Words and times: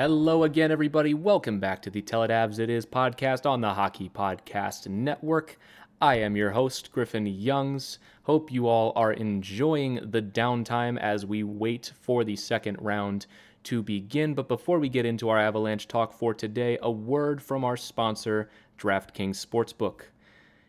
Hello 0.00 0.44
again, 0.44 0.72
everybody. 0.72 1.12
Welcome 1.12 1.60
back 1.60 1.82
to 1.82 1.90
the 1.90 2.00
Tell 2.00 2.22
It 2.22 2.30
Is 2.30 2.86
podcast 2.86 3.44
on 3.44 3.60
the 3.60 3.74
Hockey 3.74 4.08
Podcast 4.08 4.88
Network. 4.88 5.58
I 6.00 6.14
am 6.14 6.36
your 6.36 6.52
host, 6.52 6.90
Griffin 6.90 7.26
Youngs. 7.26 7.98
Hope 8.22 8.50
you 8.50 8.66
all 8.66 8.94
are 8.96 9.12
enjoying 9.12 9.96
the 9.96 10.22
downtime 10.22 10.98
as 10.98 11.26
we 11.26 11.42
wait 11.42 11.92
for 12.00 12.24
the 12.24 12.34
second 12.34 12.78
round 12.80 13.26
to 13.64 13.82
begin. 13.82 14.32
But 14.32 14.48
before 14.48 14.78
we 14.78 14.88
get 14.88 15.04
into 15.04 15.28
our 15.28 15.38
Avalanche 15.38 15.86
talk 15.86 16.14
for 16.14 16.32
today, 16.32 16.78
a 16.80 16.90
word 16.90 17.42
from 17.42 17.62
our 17.62 17.76
sponsor, 17.76 18.48
DraftKings 18.78 19.46
Sportsbook. 19.46 20.04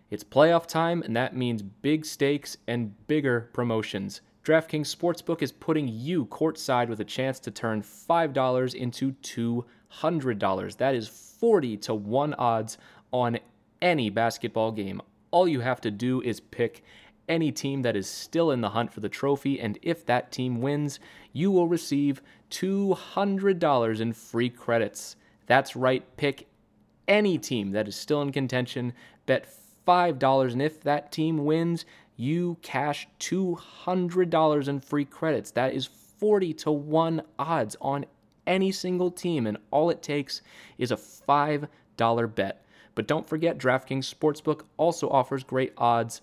It's 0.09 0.25
playoff 0.25 0.67
time, 0.67 1.03
and 1.03 1.15
that 1.15 1.37
means 1.37 1.61
big 1.61 2.05
stakes 2.05 2.57
and 2.67 3.07
bigger 3.07 3.49
promotions. 3.53 4.19
DraftKings 4.43 4.95
Sportsbook 4.95 5.43
is 5.43 5.51
putting 5.51 5.87
you 5.87 6.25
courtside 6.25 6.89
with 6.89 6.99
a 6.99 7.05
chance 7.05 7.39
to 7.41 7.51
turn 7.51 7.83
$5 7.83 8.73
into 8.73 9.11
$200. 9.21 10.77
That 10.77 10.95
is 10.95 11.07
40 11.07 11.77
to 11.77 11.93
1 11.93 12.33
odds 12.33 12.79
on 13.11 13.37
any 13.83 14.09
basketball 14.09 14.71
game. 14.71 14.99
All 15.29 15.47
you 15.47 15.59
have 15.59 15.79
to 15.81 15.91
do 15.91 16.21
is 16.23 16.39
pick 16.39 16.83
any 17.29 17.51
team 17.51 17.83
that 17.83 17.95
is 17.95 18.09
still 18.09 18.49
in 18.49 18.61
the 18.61 18.69
hunt 18.69 18.91
for 18.91 18.99
the 18.99 19.09
trophy, 19.09 19.59
and 19.59 19.77
if 19.83 20.07
that 20.07 20.31
team 20.31 20.59
wins, 20.59 20.99
you 21.33 21.51
will 21.51 21.67
receive 21.67 22.23
$200 22.49 24.01
in 24.01 24.11
free 24.11 24.49
credits. 24.49 25.17
That's 25.45 25.75
right, 25.75 26.03
pick 26.17 26.47
any 27.07 27.37
team 27.37 27.73
that 27.73 27.87
is 27.87 27.95
still 27.95 28.23
in 28.23 28.31
contention, 28.31 28.93
bet 29.27 29.53
$5, 29.87 30.51
and 30.51 30.61
if 30.61 30.81
that 30.81 31.11
team 31.11 31.45
wins, 31.45 31.85
you 32.21 32.55
cash 32.61 33.07
$200 33.19 34.67
in 34.67 34.79
free 34.79 35.05
credits. 35.05 35.51
That 35.51 35.73
is 35.73 35.87
40 35.87 36.53
to 36.53 36.71
1 36.71 37.21
odds 37.39 37.75
on 37.81 38.05
any 38.45 38.71
single 38.71 39.09
team, 39.09 39.47
and 39.47 39.57
all 39.71 39.89
it 39.89 40.03
takes 40.03 40.41
is 40.77 40.91
a 40.91 40.95
$5 40.95 41.67
bet. 42.35 42.65
But 42.93 43.07
don't 43.07 43.27
forget, 43.27 43.57
DraftKings 43.57 44.13
Sportsbook 44.13 44.61
also 44.77 45.09
offers 45.09 45.43
great 45.43 45.73
odds 45.77 46.21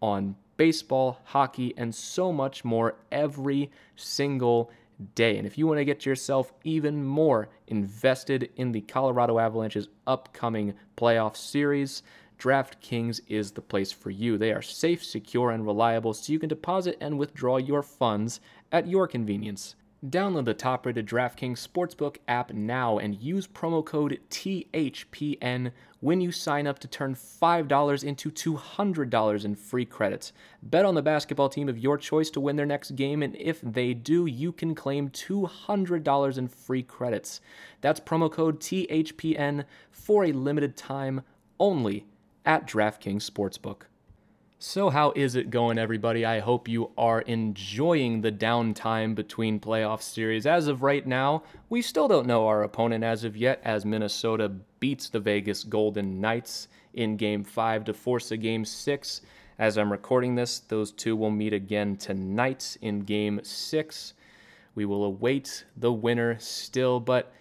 on 0.00 0.36
baseball, 0.56 1.18
hockey, 1.24 1.74
and 1.76 1.92
so 1.92 2.32
much 2.32 2.64
more 2.64 2.96
every 3.10 3.70
single 3.96 4.70
day. 5.14 5.36
And 5.38 5.46
if 5.46 5.56
you 5.58 5.66
want 5.66 5.78
to 5.78 5.84
get 5.84 6.06
yourself 6.06 6.52
even 6.62 7.04
more 7.04 7.48
invested 7.66 8.50
in 8.56 8.70
the 8.70 8.82
Colorado 8.82 9.38
Avalanche's 9.38 9.88
upcoming 10.06 10.74
playoff 10.96 11.36
series, 11.36 12.02
DraftKings 12.40 13.20
is 13.28 13.52
the 13.52 13.60
place 13.60 13.92
for 13.92 14.10
you. 14.10 14.38
They 14.38 14.50
are 14.52 14.62
safe, 14.62 15.04
secure, 15.04 15.50
and 15.50 15.66
reliable, 15.66 16.14
so 16.14 16.32
you 16.32 16.38
can 16.38 16.48
deposit 16.48 16.96
and 17.00 17.18
withdraw 17.18 17.58
your 17.58 17.82
funds 17.82 18.40
at 18.72 18.88
your 18.88 19.06
convenience. 19.06 19.76
Download 20.06 20.46
the 20.46 20.54
top 20.54 20.86
rated 20.86 21.06
DraftKings 21.06 21.68
Sportsbook 21.68 22.16
app 22.26 22.54
now 22.54 22.96
and 22.96 23.20
use 23.20 23.46
promo 23.46 23.84
code 23.84 24.18
THPN 24.30 25.72
when 26.00 26.22
you 26.22 26.32
sign 26.32 26.66
up 26.66 26.78
to 26.78 26.88
turn 26.88 27.14
$5 27.14 28.04
into 28.04 28.30
$200 28.30 29.44
in 29.44 29.54
free 29.54 29.84
credits. 29.84 30.32
Bet 30.62 30.86
on 30.86 30.94
the 30.94 31.02
basketball 31.02 31.50
team 31.50 31.68
of 31.68 31.76
your 31.76 31.98
choice 31.98 32.30
to 32.30 32.40
win 32.40 32.56
their 32.56 32.64
next 32.64 32.92
game, 32.92 33.22
and 33.22 33.36
if 33.36 33.60
they 33.60 33.92
do, 33.92 34.24
you 34.24 34.52
can 34.52 34.74
claim 34.74 35.10
$200 35.10 36.38
in 36.38 36.48
free 36.48 36.82
credits. 36.82 37.42
That's 37.82 38.00
promo 38.00 38.32
code 38.32 38.58
THPN 38.60 39.66
for 39.90 40.24
a 40.24 40.32
limited 40.32 40.78
time 40.78 41.20
only 41.58 42.06
at 42.44 42.66
DraftKings 42.66 43.28
Sportsbook. 43.28 43.82
So, 44.62 44.90
how 44.90 45.12
is 45.16 45.36
it 45.36 45.48
going, 45.48 45.78
everybody? 45.78 46.26
I 46.26 46.40
hope 46.40 46.68
you 46.68 46.90
are 46.98 47.22
enjoying 47.22 48.20
the 48.20 48.30
downtime 48.30 49.14
between 49.14 49.58
playoff 49.58 50.02
series. 50.02 50.44
As 50.44 50.66
of 50.66 50.82
right 50.82 51.06
now, 51.06 51.44
we 51.70 51.80
still 51.80 52.08
don't 52.08 52.26
know 52.26 52.46
our 52.46 52.62
opponent 52.62 53.02
as 53.02 53.24
of 53.24 53.38
yet, 53.38 53.62
as 53.64 53.86
Minnesota 53.86 54.50
beats 54.78 55.08
the 55.08 55.18
Vegas 55.18 55.64
Golden 55.64 56.20
Knights 56.20 56.68
in 56.92 57.16
Game 57.16 57.42
5 57.42 57.86
to 57.86 57.94
force 57.94 58.32
a 58.32 58.36
Game 58.36 58.66
6. 58.66 59.22
As 59.58 59.78
I'm 59.78 59.90
recording 59.90 60.34
this, 60.34 60.58
those 60.58 60.92
two 60.92 61.16
will 61.16 61.30
meet 61.30 61.54
again 61.54 61.96
tonight 61.96 62.76
in 62.82 63.00
Game 63.00 63.40
6. 63.42 64.12
We 64.74 64.84
will 64.84 65.04
await 65.04 65.64
the 65.78 65.92
winner 65.92 66.38
still, 66.38 67.00
but 67.00 67.32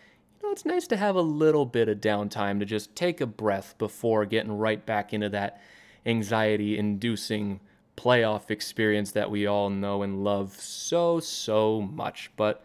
it's 0.43 0.65
nice 0.65 0.87
to 0.87 0.97
have 0.97 1.15
a 1.15 1.21
little 1.21 1.65
bit 1.65 1.89
of 1.89 1.99
downtime 1.99 2.59
to 2.59 2.65
just 2.65 2.95
take 2.95 3.21
a 3.21 3.25
breath 3.25 3.75
before 3.77 4.25
getting 4.25 4.51
right 4.51 4.85
back 4.85 5.13
into 5.13 5.29
that 5.29 5.61
anxiety 6.05 6.77
inducing 6.77 7.59
playoff 7.95 8.49
experience 8.49 9.11
that 9.11 9.29
we 9.29 9.45
all 9.45 9.69
know 9.69 10.01
and 10.01 10.23
love 10.23 10.59
so, 10.59 11.19
so 11.19 11.81
much. 11.81 12.31
But 12.35 12.63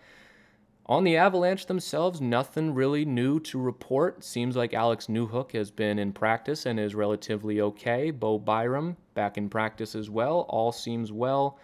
on 0.86 1.04
the 1.04 1.16
Avalanche 1.16 1.66
themselves, 1.66 2.20
nothing 2.20 2.74
really 2.74 3.04
new 3.04 3.40
to 3.40 3.58
report. 3.58 4.22
Seems 4.22 4.54
like 4.54 4.74
Alex 4.74 5.06
Newhook 5.06 5.52
has 5.52 5.70
been 5.70 5.98
in 5.98 6.12
practice 6.12 6.66
and 6.66 6.78
is 6.78 6.94
relatively 6.94 7.60
okay. 7.60 8.10
Bo 8.10 8.38
Byram 8.38 8.96
back 9.14 9.38
in 9.38 9.48
practice 9.48 9.94
as 9.94 10.10
well. 10.10 10.46
All 10.48 10.72
seems 10.72 11.10
well. 11.10 11.58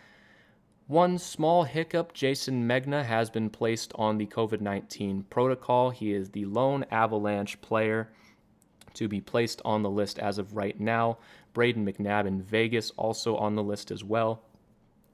One 0.90 1.18
small 1.18 1.62
hiccup 1.62 2.12
Jayson 2.14 2.64
Megna 2.66 3.04
has 3.04 3.30
been 3.30 3.48
placed 3.48 3.92
on 3.94 4.18
the 4.18 4.26
COVID 4.26 4.60
19 4.60 5.22
protocol. 5.30 5.90
He 5.90 6.12
is 6.12 6.30
the 6.30 6.46
lone 6.46 6.84
Avalanche 6.90 7.60
player 7.60 8.10
to 8.94 9.06
be 9.06 9.20
placed 9.20 9.62
on 9.64 9.84
the 9.84 9.88
list 9.88 10.18
as 10.18 10.38
of 10.38 10.56
right 10.56 10.80
now. 10.80 11.18
Brayden 11.54 11.84
McNabb 11.84 12.26
in 12.26 12.42
Vegas 12.42 12.90
also 12.96 13.36
on 13.36 13.54
the 13.54 13.62
list 13.62 13.92
as 13.92 14.02
well. 14.02 14.42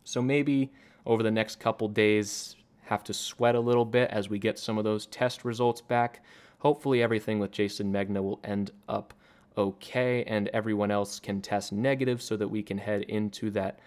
So 0.05 0.23
maybe 0.23 0.73
over 1.05 1.23
the 1.23 1.31
next 1.31 1.61
couple 1.61 1.89
days, 1.89 2.57
have 2.85 3.05
to 3.05 3.13
sweat 3.13 3.55
a 3.55 3.61
little 3.61 3.85
bit 3.85 4.09
as 4.11 4.31
we 4.31 4.39
get 4.39 4.59
some 4.59 4.79
of 4.79 4.85
those 4.85 5.05
test 5.05 5.45
results 5.45 5.83
back. 5.83 6.25
Hopefully, 6.61 7.03
everything 7.03 7.39
with 7.39 7.51
Jayson 7.51 7.93
Megna 7.93 8.23
will 8.23 8.41
end 8.45 8.71
up 8.89 9.13
okay 9.59 10.25
and 10.25 10.49
everyone 10.55 10.91
else 10.91 11.21
can 11.21 11.43
test 11.43 11.71
negative 11.71 12.23
so 12.23 12.35
that 12.35 12.49
we 12.49 12.63
can 12.63 12.79
head 12.79 13.03
into 13.03 13.51
that 13.51 13.79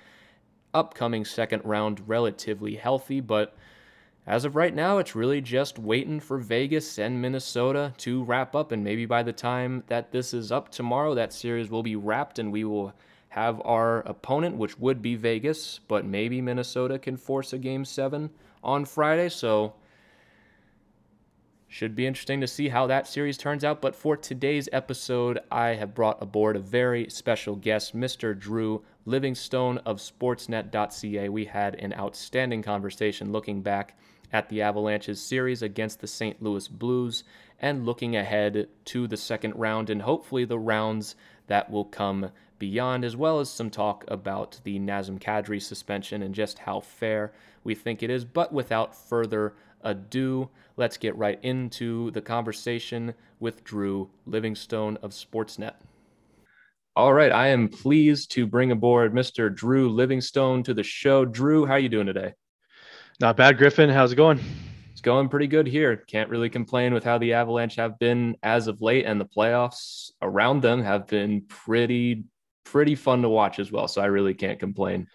upcoming 0.74 1.26
second 1.26 1.62
round 1.66 2.08
relatively 2.08 2.76
healthy. 2.76 3.20
But 3.20 3.56
as 4.28 4.46
of 4.46 4.56
right 4.56 4.74
now, 4.74 4.98
it's 5.00 5.16
really 5.16 5.42
just 5.42 5.80
waiting 5.80 6.20
for 6.20 6.38
Vegas 6.38 7.00
and 7.00 7.22
Minnesota 7.22 7.94
to 7.98 8.24
wrap 8.24 8.56
up. 8.56 8.72
And 8.72 8.84
maybe 8.84 9.06
by 9.06 9.24
the 9.24 9.34
time 9.34 9.84
that 9.88 10.12
this 10.12 10.34
is 10.34 10.52
up 10.52 10.70
tomorrow, 10.70 11.16
that 11.16 11.34
series 11.34 11.70
will 11.70 11.84
be 11.84 11.96
wrapped 11.96 12.40
and 12.40 12.52
we 12.52 12.64
will 12.64 12.94
have 13.30 13.62
our 13.64 14.00
opponent, 14.02 14.58
which 14.58 14.80
would 14.80 15.02
be 15.02 15.16
Vegas, 15.16 15.80
but 15.88 16.06
maybe 16.06 16.42
Minnesota 16.42 16.98
can 16.98 17.16
force 17.16 17.54
a 17.54 17.58
game 17.58 17.86
seven 17.86 18.30
on 18.64 18.86
Friday. 18.86 19.30
So 19.30 19.74
should 21.68 21.96
be 21.96 22.08
interesting 22.08 22.42
to 22.42 22.48
see 22.48 22.70
how 22.70 22.88
that 22.88 23.08
series 23.08 23.38
turns 23.38 23.64
out. 23.64 23.82
But 23.82 23.96
for 23.96 24.18
today's 24.18 24.68
episode, 24.74 25.40
I 25.52 25.70
have 25.70 25.94
brought 25.94 26.22
aboard 26.22 26.56
a 26.56 26.60
very 26.60 27.08
special 27.10 27.56
guest, 27.56 27.96
Mr. 27.96 28.38
Drew 28.38 28.84
Livingstone 29.10 29.80
of 29.88 29.98
Sportsnet.ca. 29.98 31.30
We 31.30 31.46
had 31.46 31.74
an 31.76 31.96
outstanding 31.96 32.62
conversation 32.62 33.32
looking 33.32 33.64
back 33.64 33.98
at 34.32 34.48
the 34.50 34.62
Avalanche's 34.62 35.20
series 35.20 35.64
against 35.64 36.00
the 36.00 36.06
St. 36.06 36.40
Louis 36.44 36.68
Blues 36.68 37.24
and 37.60 37.88
looking 37.88 38.16
ahead 38.16 38.68
to 38.86 39.08
the 39.08 39.18
second 39.18 39.56
round 39.56 39.90
and 39.90 40.04
hopefully 40.04 40.46
the 40.46 40.60
rounds 40.60 41.16
that 41.48 41.72
will 41.72 41.86
come 41.86 42.30
beyond, 42.60 43.04
as 43.04 43.18
well 43.18 43.40
as 43.40 43.50
some 43.50 43.72
talk 43.72 44.06
about 44.08 44.60
the 44.64 44.78
Nazem 44.78 45.20
Kadri 45.20 45.60
suspension 45.60 46.22
and 46.22 46.36
just 46.36 46.60
how 46.60 46.80
fair 46.80 47.34
we 47.64 47.74
think 47.74 48.04
it 48.04 48.12
is. 48.12 48.24
But 48.26 48.54
without 48.54 48.96
further 48.96 49.56
ado, 49.82 50.50
let's 50.78 50.98
get 50.98 51.18
right 51.18 51.40
into 51.42 52.12
the 52.12 52.22
conversation 52.22 53.16
with 53.40 53.64
Drew 53.64 54.12
Livingstone 54.28 54.98
of 54.98 55.14
Sportsnet. 55.14 55.74
All 57.00 57.14
right, 57.14 57.32
I 57.32 57.48
am 57.48 57.70
pleased 57.70 58.32
to 58.32 58.46
bring 58.46 58.72
aboard 58.72 59.14
Mr. 59.14 59.56
Drew 59.56 59.90
Livingstone 59.90 60.64
to 60.64 60.74
the 60.74 60.84
show. 60.84 61.24
Drew, 61.24 61.66
how 61.66 61.76
are 61.76 61.80
you 61.80 61.88
doing 61.88 62.08
today? 62.08 62.34
Not 63.22 63.38
bad, 63.38 63.58
Griffin. 63.58 63.90
How's 63.90 64.12
it 64.12 64.18
going? 64.18 64.42
It's 64.92 65.00
going 65.00 65.30
pretty 65.30 65.48
good 65.48 65.66
here. 65.66 65.96
Can't 65.96 66.30
really 66.30 66.50
complain 66.50 66.94
with 66.94 67.06
how 67.06 67.18
the 67.18 67.32
Avalanche 67.32 67.78
have 67.78 67.98
been 68.00 68.36
as 68.44 68.68
of 68.68 68.82
late, 68.82 69.06
and 69.06 69.18
the 69.18 69.26
playoffs 69.26 70.12
around 70.22 70.62
them 70.62 70.84
have 70.84 71.08
been 71.08 71.44
pretty, 71.48 72.26
pretty 72.66 72.96
fun 72.96 73.22
to 73.22 73.30
watch 73.30 73.60
as 73.60 73.72
well. 73.72 73.88
So 73.88 74.02
I 74.02 74.08
really 74.08 74.34
can't 74.34 74.60
complain. 74.60 75.08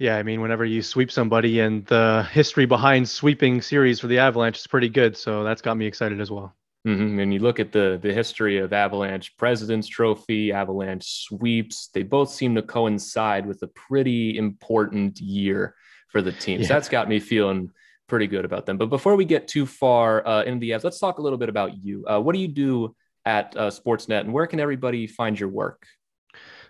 Yeah, 0.00 0.16
I 0.16 0.24
mean, 0.24 0.40
whenever 0.40 0.64
you 0.64 0.82
sweep 0.82 1.12
somebody, 1.12 1.60
and 1.60 1.86
the 1.86 2.26
history 2.32 2.66
behind 2.66 3.08
sweeping 3.08 3.62
series 3.62 4.00
for 4.00 4.08
the 4.08 4.18
Avalanche 4.18 4.58
is 4.58 4.66
pretty 4.66 4.88
good, 4.88 5.16
so 5.16 5.44
that's 5.44 5.62
got 5.62 5.76
me 5.76 5.86
excited 5.86 6.20
as 6.20 6.32
well. 6.32 6.56
Mm-hmm. 6.86 7.18
And 7.18 7.34
you 7.34 7.40
look 7.40 7.60
at 7.60 7.72
the 7.72 7.98
the 8.00 8.12
history 8.12 8.58
of 8.58 8.72
Avalanche 8.72 9.36
President's 9.36 9.86
Trophy, 9.86 10.50
Avalanche 10.50 11.26
sweeps. 11.26 11.88
They 11.92 12.02
both 12.02 12.30
seem 12.30 12.54
to 12.54 12.62
coincide 12.62 13.46
with 13.46 13.62
a 13.62 13.66
pretty 13.68 14.38
important 14.38 15.20
year 15.20 15.74
for 16.08 16.22
the 16.22 16.32
team. 16.32 16.60
Yeah. 16.60 16.68
So 16.68 16.74
that's 16.74 16.88
got 16.88 17.08
me 17.08 17.20
feeling 17.20 17.70
pretty 18.08 18.26
good 18.26 18.46
about 18.46 18.64
them. 18.64 18.78
But 18.78 18.86
before 18.86 19.14
we 19.14 19.26
get 19.26 19.46
too 19.46 19.66
far 19.66 20.26
uh, 20.26 20.42
into 20.44 20.60
the 20.60 20.72
ads, 20.72 20.84
let's 20.84 20.98
talk 20.98 21.18
a 21.18 21.22
little 21.22 21.38
bit 21.38 21.50
about 21.50 21.76
you. 21.84 22.04
Uh, 22.06 22.18
what 22.18 22.34
do 22.34 22.40
you 22.40 22.48
do 22.48 22.96
at 23.26 23.54
uh, 23.56 23.68
Sportsnet, 23.70 24.20
and 24.20 24.32
where 24.32 24.46
can 24.46 24.58
everybody 24.58 25.06
find 25.06 25.38
your 25.38 25.50
work? 25.50 25.86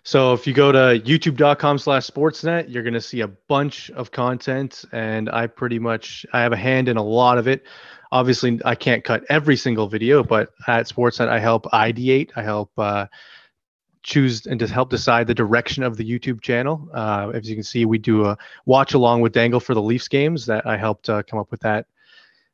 So 0.03 0.33
if 0.33 0.47
you 0.47 0.53
go 0.53 0.71
to 0.71 0.99
youtube.com 0.99 1.77
slash 1.77 2.07
sportsnet, 2.07 2.65
you're 2.67 2.81
going 2.81 2.95
to 2.95 3.01
see 3.01 3.21
a 3.21 3.27
bunch 3.27 3.91
of 3.91 4.09
content 4.11 4.83
and 4.91 5.29
I 5.29 5.45
pretty 5.45 5.77
much, 5.77 6.25
I 6.33 6.41
have 6.41 6.53
a 6.53 6.57
hand 6.57 6.89
in 6.89 6.97
a 6.97 7.03
lot 7.03 7.37
of 7.37 7.47
it. 7.47 7.67
Obviously 8.11 8.59
I 8.65 8.75
can't 8.75 9.03
cut 9.03 9.23
every 9.29 9.55
single 9.55 9.87
video, 9.87 10.23
but 10.23 10.49
at 10.67 10.87
Sportsnet, 10.87 11.29
I 11.29 11.39
help 11.39 11.65
ideate. 11.65 12.31
I 12.35 12.43
help, 12.43 12.71
uh, 12.77 13.07
choose 14.03 14.47
and 14.47 14.59
to 14.59 14.67
help 14.67 14.89
decide 14.89 15.27
the 15.27 15.33
direction 15.33 15.83
of 15.83 15.95
the 15.95 16.03
YouTube 16.03 16.41
channel. 16.41 16.89
Uh, 16.93 17.31
as 17.33 17.47
you 17.47 17.55
can 17.55 17.63
see, 17.63 17.85
we 17.85 17.97
do 17.97 18.25
a 18.25 18.37
watch 18.65 18.93
along 18.93 19.21
with 19.21 19.31
Dangle 19.31 19.59
for 19.59 19.75
the 19.75 19.81
Leafs 19.81 20.07
games 20.07 20.45
that 20.47 20.65
I 20.65 20.75
helped 20.75 21.07
uh, 21.09 21.21
come 21.23 21.39
up 21.39 21.51
with 21.51 21.59
that. 21.61 21.85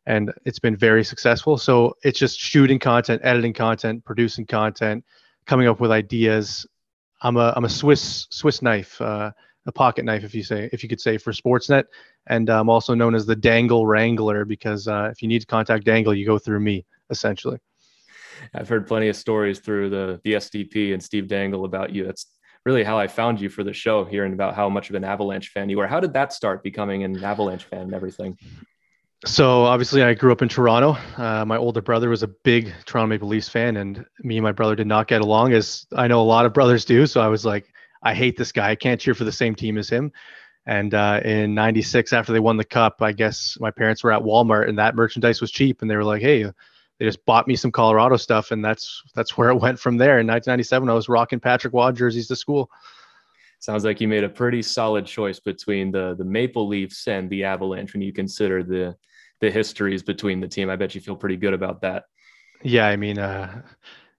And 0.06 0.34
it's 0.46 0.60
been 0.60 0.76
very 0.76 1.04
successful. 1.04 1.58
So 1.58 1.96
it's 2.04 2.20
just 2.20 2.40
shooting 2.40 2.80
content, 2.80 3.22
editing 3.24 3.54
content, 3.54 4.04
producing 4.06 4.46
content, 4.46 5.06
coming 5.46 5.68
up 5.68 5.80
with 5.80 5.92
ideas, 5.92 6.66
I'm 7.22 7.38
a 7.38 7.54
I'm 7.56 7.66
a 7.66 7.70
Swiss 7.70 8.28
Swiss 8.30 8.62
knife, 8.62 9.02
uh, 9.02 9.32
a 9.68 9.72
pocket 9.72 10.06
knife, 10.06 10.24
if 10.24 10.34
you 10.34 10.44
say 10.44 10.70
if 10.72 10.82
you 10.82 10.90
could 10.90 11.02
say 11.02 11.18
for 11.18 11.32
Sportsnet, 11.32 11.86
and 12.26 12.50
I'm 12.50 12.70
also 12.70 12.94
known 12.94 13.14
as 13.14 13.26
the 13.26 13.36
Dangle 13.36 13.86
Wrangler 13.86 14.46
because 14.46 14.88
uh, 14.88 15.10
if 15.12 15.22
you 15.22 15.28
need 15.28 15.42
to 15.42 15.46
contact 15.46 15.86
Dangle, 15.86 16.14
you 16.14 16.26
go 16.26 16.40
through 16.40 16.62
me 16.62 16.86
essentially. 17.10 17.60
I've 18.54 18.70
heard 18.70 18.88
plenty 18.88 19.10
of 19.10 19.16
stories 19.16 19.60
through 19.60 19.90
the 19.90 20.22
the 20.24 20.34
SDP 20.34 20.94
and 20.94 21.04
Steve 21.04 21.28
Dangle 21.28 21.66
about 21.66 21.94
you. 21.94 22.06
That's 22.06 22.28
really 22.66 22.84
how 22.84 22.98
I 22.98 23.08
found 23.08 23.40
you 23.40 23.50
for 23.50 23.64
the 23.64 23.74
show, 23.74 24.06
hearing 24.06 24.34
about 24.34 24.56
how 24.56 24.70
much 24.70 24.90
of 24.90 24.96
an 24.96 25.04
Avalanche 25.04 25.50
fan 25.50 25.70
you 25.70 25.78
were. 25.78 25.88
How 25.88 26.00
did 26.00 26.14
that 26.14 26.34
start 26.34 26.64
becoming 26.64 27.04
an 27.04 27.24
Avalanche 27.24 27.66
fan 27.66 27.82
and 27.82 27.94
everything? 27.94 28.38
So 29.26 29.64
obviously, 29.64 30.04
I 30.04 30.14
grew 30.14 30.32
up 30.32 30.42
in 30.42 30.50
Toronto. 30.50 30.96
Uh, 31.18 31.44
my 31.44 31.58
older 31.58 31.82
brother 31.82 32.08
was 32.10 32.24
a 32.24 32.28
big 32.28 32.72
Toronto 32.86 33.08
Maple 33.08 33.28
Leafs 33.28 33.50
fan, 33.50 33.78
and 33.78 34.06
me 34.20 34.38
and 34.38 34.44
my 34.44 34.52
brother 34.52 34.76
did 34.76 34.88
not 34.88 35.08
get 35.08 35.22
along, 35.22 35.54
as 35.54 35.88
I 35.94 36.08
know 36.08 36.22
a 36.22 36.24
lot 36.24 36.46
of 36.46 36.54
brothers 36.54 36.86
do. 36.86 37.08
So 37.08 37.20
I 37.20 37.28
was 37.28 37.44
like, 37.44 37.68
I 38.04 38.14
hate 38.14 38.38
this 38.38 38.52
guy. 38.52 38.70
I 38.70 38.76
can't 38.76 39.00
cheer 39.00 39.16
for 39.16 39.24
the 39.24 39.32
same 39.32 39.56
team 39.56 39.78
as 39.78 39.90
him. 39.90 40.12
And 40.66 40.94
uh, 40.94 41.22
in 41.24 41.56
'96, 41.56 42.14
after 42.14 42.34
they 42.34 42.40
won 42.40 42.58
the 42.58 42.66
cup, 42.66 43.02
I 43.02 43.14
guess 43.14 43.58
my 43.60 43.72
parents 43.72 44.04
were 44.04 44.12
at 44.12 44.22
Walmart, 44.22 44.68
and 44.68 44.78
that 44.80 44.96
merchandise 44.96 45.40
was 45.40 45.52
cheap, 45.52 45.82
and 45.82 45.90
they 45.90 45.96
were 45.96 46.04
like, 46.04 46.22
"Hey." 46.22 46.52
They 47.00 47.06
just 47.06 47.24
bought 47.28 47.48
me 47.48 47.56
some 47.56 47.72
Colorado 47.72 48.18
stuff, 48.18 48.50
and 48.50 48.66
that's 48.66 49.04
that's 49.14 49.38
where 49.38 49.50
it 49.50 49.56
went 49.62 49.80
from 49.80 49.98
there. 49.98 50.18
In 50.18 50.26
1997, 50.26 50.90
I 50.90 50.94
was 50.94 51.08
rocking 51.08 51.40
Patrick 51.40 51.72
Roy 51.72 51.92
jerseys 51.92 52.28
to 52.30 52.36
school 52.36 52.72
sounds 53.60 53.84
like 53.84 54.00
you 54.00 54.08
made 54.08 54.24
a 54.24 54.30
pretty 54.30 54.62
solid 54.62 55.06
choice 55.06 55.40
between 55.40 55.92
the 55.92 56.16
the 56.18 56.24
Maple 56.24 56.68
Leafs 56.68 57.08
and 57.08 57.30
the 57.30 57.44
Avalanche 57.44 57.94
when 57.94 58.02
you 58.02 58.14
consider 58.14 58.64
the 58.64 58.96
the 59.40 59.52
histories 59.52 60.04
between 60.04 60.40
the 60.40 60.48
team. 60.48 60.70
I 60.70 60.76
bet 60.76 60.96
you 60.96 61.02
feel 61.02 61.16
pretty 61.16 61.38
good 61.38 61.54
about 61.54 61.82
that. 61.82 62.06
Yeah, 62.64 62.88
I 62.88 62.96
mean, 62.96 63.20
uh, 63.20 63.62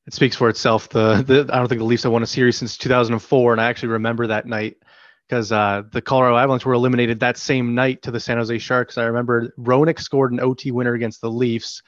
it 0.09 0.15
speaks 0.15 0.35
for 0.35 0.49
itself. 0.49 0.89
The, 0.89 1.23
the 1.23 1.51
I 1.53 1.59
don't 1.59 1.69
think 1.69 1.81
the 1.81 1.85
Leafs 1.85 2.05
have 2.05 2.13
won 2.13 2.23
a 2.23 2.27
series 2.27 2.57
since 2.57 2.79
2004, 2.79 3.53
and 3.53 3.61
I 3.61 3.67
actually 3.67 3.91
remember 3.91 4.27
that 4.27 4.47
night 4.47 4.79
because 5.29 5.53
uh, 5.53 5.83
the 5.93 6.01
Colorado 6.01 6.39
Avalanche 6.39 6.65
were 6.65 6.73
eliminated 6.73 7.21
that 7.21 7.37
same 7.37 7.75
night 7.75 8.01
to 8.03 8.11
the 8.11 8.19
San 8.19 8.39
Jose 8.39 8.57
Sharks. 8.57 8.97
I 8.97 9.05
remember 9.05 9.53
Roenick 9.59 10.01
scored 10.01 10.33
an 10.33 10.41
OT 10.41 10.71
winner 10.71 10.95
against 10.95 11.21
the 11.21 11.31
Leafs, 11.31 11.83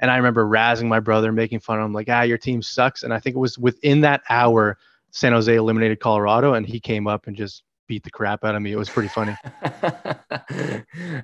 and 0.00 0.10
I 0.10 0.18
remember 0.18 0.44
razzing 0.44 0.86
my 0.86 1.00
brother, 1.00 1.32
making 1.32 1.60
fun 1.60 1.78
of 1.78 1.86
him, 1.86 1.94
like, 1.94 2.10
"Ah, 2.10 2.20
your 2.20 2.36
team 2.36 2.60
sucks." 2.60 3.04
And 3.04 3.14
I 3.14 3.18
think 3.18 3.36
it 3.36 3.38
was 3.38 3.58
within 3.58 4.02
that 4.02 4.20
hour, 4.28 4.76
San 5.10 5.32
Jose 5.32 5.54
eliminated 5.54 5.98
Colorado, 5.98 6.52
and 6.52 6.66
he 6.66 6.78
came 6.78 7.06
up 7.06 7.26
and 7.26 7.34
just 7.34 7.62
beat 7.86 8.04
the 8.04 8.10
crap 8.10 8.44
out 8.44 8.54
of 8.54 8.60
me. 8.60 8.72
It 8.72 8.76
was 8.76 8.90
pretty 8.90 9.08
funny. 9.08 9.34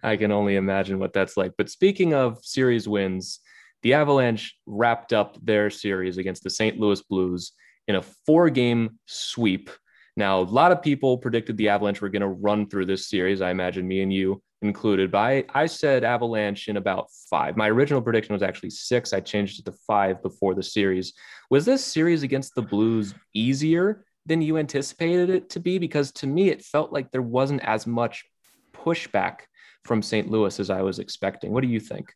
I 0.03 0.17
can 0.17 0.33
only 0.33 0.57
imagine 0.57 0.99
what 0.99 1.13
that's 1.13 1.37
like. 1.37 1.53
But 1.59 1.69
speaking 1.69 2.15
of 2.15 2.43
series 2.43 2.89
wins, 2.89 3.41
the 3.83 3.95
Avalanche 3.95 4.57
wrapped 4.67 5.13
up 5.13 5.37
their 5.45 5.71
series 5.71 6.19
against 6.19 6.43
the 6.43 6.51
St. 6.51 6.79
Louis 6.79 7.03
Blues 7.03 7.53
in 7.87 7.97
a 7.97 8.03
four 8.27 8.51
game 8.51 8.99
sweep. 9.07 9.71
Now, 10.17 10.41
a 10.41 10.43
lot 10.43 10.73
of 10.73 10.83
people 10.83 11.19
predicted 11.19 11.57
the 11.57 11.69
Avalanche 11.69 12.01
were 12.01 12.09
going 12.09 12.23
to 12.23 12.29
run 12.29 12.69
through 12.69 12.87
this 12.87 13.09
series. 13.09 13.41
I 13.41 13.51
imagine 13.51 13.87
me 13.87 14.03
and 14.03 14.13
you 14.13 14.43
included, 14.63 15.13
but 15.13 15.19
I, 15.19 15.45
I 15.55 15.67
said 15.67 16.03
Avalanche 16.03 16.69
in 16.69 16.77
about 16.77 17.07
five. 17.31 17.57
My 17.57 17.71
original 17.71 18.03
prediction 18.03 18.33
was 18.33 18.43
actually 18.43 18.71
six. 18.71 19.13
I 19.13 19.21
changed 19.21 19.61
it 19.61 19.65
to 19.67 19.79
five 19.87 20.21
before 20.23 20.55
the 20.55 20.63
series. 20.63 21.13
Was 21.51 21.65
this 21.65 21.85
series 21.85 22.25
against 22.25 22.57
the 22.57 22.63
Blues 22.63 23.15
easier 23.33 24.05
than 24.27 24.43
you 24.43 24.59
anticipated 24.59 25.31
it 25.31 25.51
to 25.51 25.61
be? 25.61 25.79
Because 25.79 26.11
to 26.13 26.27
me, 26.27 26.49
it 26.49 26.65
felt 26.65 26.93
like 26.93 27.13
there 27.13 27.23
wasn't 27.23 27.65
as 27.65 27.87
much 27.87 28.25
pushback 28.73 29.43
from 29.85 30.03
St. 30.03 30.29
Louis 30.29 30.59
as 30.59 30.69
I 30.69 30.83
was 30.83 30.99
expecting. 30.99 31.53
What 31.53 31.63
do 31.63 31.69
you 31.69 31.81
think? 31.81 32.13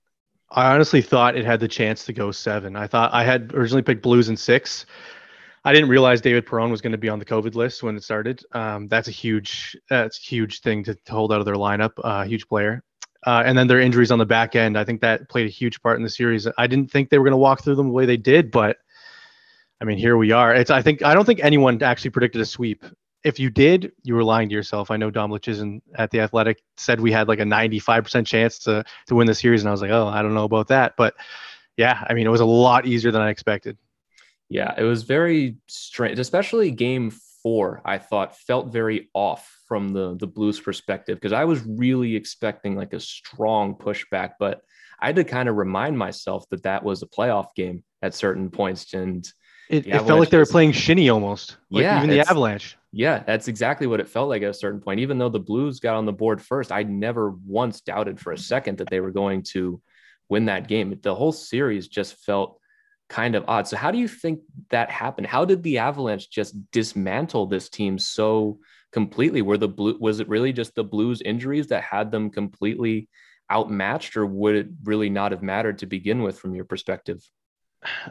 I 0.55 0.73
honestly 0.73 1.01
thought 1.01 1.37
it 1.37 1.45
had 1.45 1.61
the 1.61 1.69
chance 1.69 2.05
to 2.05 2.13
go 2.13 2.31
seven. 2.31 2.77
I 2.77 2.87
thought 2.87 3.13
I 3.13 3.25
had 3.25 3.55
originally 3.55 3.83
picked 3.83 4.03
Blues 4.03 4.29
in 4.29 4.37
six. 4.37 4.87
I 5.65 5.73
didn't 5.73 5.89
realize 5.89 6.21
David 6.21 6.45
Perron 6.45 6.71
was 6.71 6.81
going 6.81 6.93
to 6.93 6.99
be 6.99 7.09
on 7.09 7.19
the 7.19 7.25
COVID 7.25 7.55
list 7.55 7.83
when 7.83 7.97
it 7.97 8.03
started. 8.03 8.45
Um, 8.53 8.89
that's 8.89 9.09
a 9.09 9.13
huge, 9.13 9.77
that's 9.89 10.19
a 10.19 10.21
huge 10.21 10.61
thing 10.61 10.85
to, 10.85 10.95
to 10.95 11.13
hold 11.13 11.33
out 11.33 11.39
of 11.39 11.47
their 11.47 11.55
lineup. 11.55 11.93
A 11.99 12.07
uh, 12.07 12.25
huge 12.25 12.47
player, 12.49 12.83
uh, 13.27 13.43
and 13.47 13.57
then 13.57 13.67
their 13.67 13.81
injuries 13.81 14.11
on 14.11 14.19
the 14.19 14.27
back 14.27 14.57
end. 14.57 14.77
I 14.77 14.85
think 14.85 15.01
that 15.01 15.29
played 15.29 15.47
a 15.47 15.51
huge 15.51 15.81
part 15.81 15.97
in 15.97 16.03
the 16.03 16.11
series. 16.11 16.47
I 16.59 16.67
didn't 16.67 16.91
think 16.91 17.09
they 17.09 17.19
were 17.19 17.25
going 17.25 17.33
to 17.33 17.39
walk 17.39 17.63
through 17.63 17.77
them 17.77 17.89
the 17.89 17.93
way 17.93 18.07
they 18.07 18.17
did, 18.17 18.51
but 18.51 18.79
I 19.81 19.85
mean, 19.85 19.99
here 19.99 20.17
we 20.17 20.33
are. 20.33 20.55
It's 20.55 20.71
I 20.71 20.83
think 20.83 21.03
I 21.03 21.15
don't 21.15 21.25
think 21.25 21.41
anyone 21.43 21.83
actually 21.83 22.11
predicted 22.11 22.41
a 22.41 22.47
sweep. 22.47 22.85
If 23.25 23.39
you 23.39 23.51
did, 23.51 23.93
you 24.03 24.15
were 24.15 24.25
lying 24.25 24.49
to 24.49 24.55
yourself. 24.55 24.91
I 24.91 24.97
know 24.97 25.11
Dom 25.11 25.31
Luszczyszyn 25.31 25.81
at 25.95 26.11
the 26.11 26.21
Athletic 26.21 26.63
said 26.77 27.01
we 27.01 27.13
had 27.13 27.29
like 27.29 27.39
a 27.39 27.45
95% 27.45 28.27
chance 28.27 28.59
to 28.61 28.85
to 29.07 29.15
win 29.15 29.27
the 29.27 29.35
series, 29.35 29.63
and 29.63 29.69
I 29.69 29.73
was 29.73 29.83
like, 29.83 29.91
oh, 29.91 30.09
I 30.09 30.23
don't 30.23 30.35
know 30.35 30.45
about 30.45 30.69
that. 30.69 30.95
But 30.97 31.15
yeah, 31.77 32.05
I 32.09 32.15
mean, 32.15 32.27
it 32.27 32.31
was 32.31 32.41
a 32.41 32.47
lot 32.47 32.87
easier 32.87 33.11
than 33.11 33.23
I 33.23 33.31
expected. 33.31 33.79
Yeah, 34.49 34.75
it 34.77 34.83
was 34.83 35.05
very 35.05 35.57
strange, 35.69 36.19
especially 36.19 36.71
game 36.71 37.13
four. 37.43 37.81
I 37.85 37.99
thought 37.99 38.37
felt 38.37 38.73
very 38.73 39.09
off 39.15 39.63
from 39.67 39.91
the 39.91 40.17
the 40.17 40.27
Blues 40.27 40.61
perspective 40.61 41.17
because 41.17 41.33
I 41.33 41.45
was 41.45 41.65
really 41.67 42.17
expecting 42.17 42.77
like 42.77 42.93
a 42.93 43.01
strong 43.01 43.75
pushback, 43.75 44.33
but 44.39 44.63
I 45.01 45.07
had 45.07 45.17
to 45.17 45.25
kind 45.25 45.49
of 45.49 45.57
remind 45.57 45.99
myself 45.99 46.49
that 46.51 46.63
that 46.63 46.85
was 46.85 47.03
a 47.03 47.07
playoff 47.07 47.55
game 47.57 47.83
at 48.03 48.15
certain 48.15 48.51
points 48.51 48.95
and 48.95 49.27
it, 49.73 49.87
it 49.87 50.03
felt 50.03 50.21
like 50.21 50.29
they 50.29 50.37
were 50.37 50.45
playing 50.45 50.73
shinny 50.73 51.09
almost. 51.09 51.57
Like 51.71 51.85
yeah, 51.85 51.97
even 51.97 52.11
the 52.11 52.21
Avalanche. 52.21 52.77
Yeah, 52.93 53.23
that's 53.27 53.49
exactly 53.49 53.87
what 53.87 54.01
it 54.01 54.09
felt 54.09 54.29
like 54.29 54.43
at 54.43 54.51
a 54.51 54.55
certain 54.55 54.81
point. 54.81 55.01
Even 55.01 55.17
though 55.17 55.31
the 55.31 55.41
Blues 55.41 55.81
got 55.81 55.97
on 55.97 56.05
the 56.05 56.13
board 56.13 56.43
first, 56.43 56.71
I 56.71 56.83
never 56.83 57.31
once 57.47 57.81
doubted 57.81 58.21
for 58.21 58.33
a 58.33 58.39
second 58.39 58.79
that 58.79 58.91
they 58.91 59.01
were 59.01 59.11
going 59.11 59.43
to 59.53 59.81
win 60.29 60.45
that 60.45 60.69
game. 60.69 60.99
The 61.03 61.15
whole 61.15 61.33
series 61.33 61.89
just 61.89 62.17
felt 62.17 62.59
kind 63.09 63.35
of 63.35 63.45
odd. 63.49 63.67
So, 63.67 63.79
how 63.79 63.91
do 63.91 63.97
you 63.97 64.09
think 64.09 64.41
that 64.69 64.91
happened? 64.91 65.27
How 65.27 65.47
did 65.47 65.63
the 65.63 65.79
Avalanche 65.79 66.29
just 66.31 66.55
dismantle 66.71 67.47
this 67.47 67.71
team 67.71 67.99
so 67.99 68.59
completely? 68.93 69.41
Were 69.41 69.57
the 69.57 69.69
blue 69.69 69.97
was 69.99 70.21
it 70.21 70.29
really 70.29 70.53
just 70.53 70.75
the 70.75 70.85
Blues 70.85 71.23
injuries 71.23 71.69
that 71.69 71.83
had 71.83 72.11
them 72.11 72.29
completely 72.29 73.09
outmatched, 73.51 74.19
or 74.19 74.27
would 74.27 74.55
it 74.55 74.67
really 74.85 75.09
not 75.09 75.33
have 75.33 75.43
mattered 75.43 75.79
to 75.79 75.87
begin 75.87 76.23
with 76.23 76.39
from 76.39 76.55
your 76.55 76.67
perspective? 76.67 77.27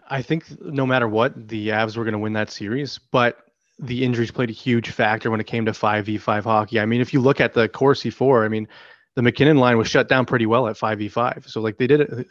I 0.09 0.21
think 0.21 0.45
no 0.61 0.85
matter 0.85 1.07
what, 1.07 1.47
the 1.47 1.69
Avs 1.69 1.95
were 1.97 2.03
going 2.03 2.13
to 2.13 2.19
win 2.19 2.33
that 2.33 2.49
series, 2.49 2.97
but 2.97 3.37
the 3.79 4.03
injuries 4.03 4.31
played 4.31 4.49
a 4.49 4.53
huge 4.53 4.89
factor 4.89 5.31
when 5.31 5.39
it 5.39 5.47
came 5.47 5.65
to 5.65 5.71
5v5 5.71 6.43
hockey. 6.43 6.79
I 6.79 6.85
mean, 6.85 7.01
if 7.01 7.13
you 7.13 7.19
look 7.19 7.41
at 7.41 7.53
the 7.53 7.67
Corsi 7.67 8.09
for, 8.09 8.45
I 8.45 8.47
mean, 8.47 8.67
the 9.15 9.21
MacKinnon 9.21 9.57
line 9.57 9.77
was 9.77 9.87
shut 9.87 10.07
down 10.07 10.25
pretty 10.25 10.45
well 10.45 10.67
at 10.67 10.77
5v5. 10.77 11.49
So 11.49 11.61
like 11.61 11.77
they 11.77 11.87
did 11.87 12.01
it 12.01 12.27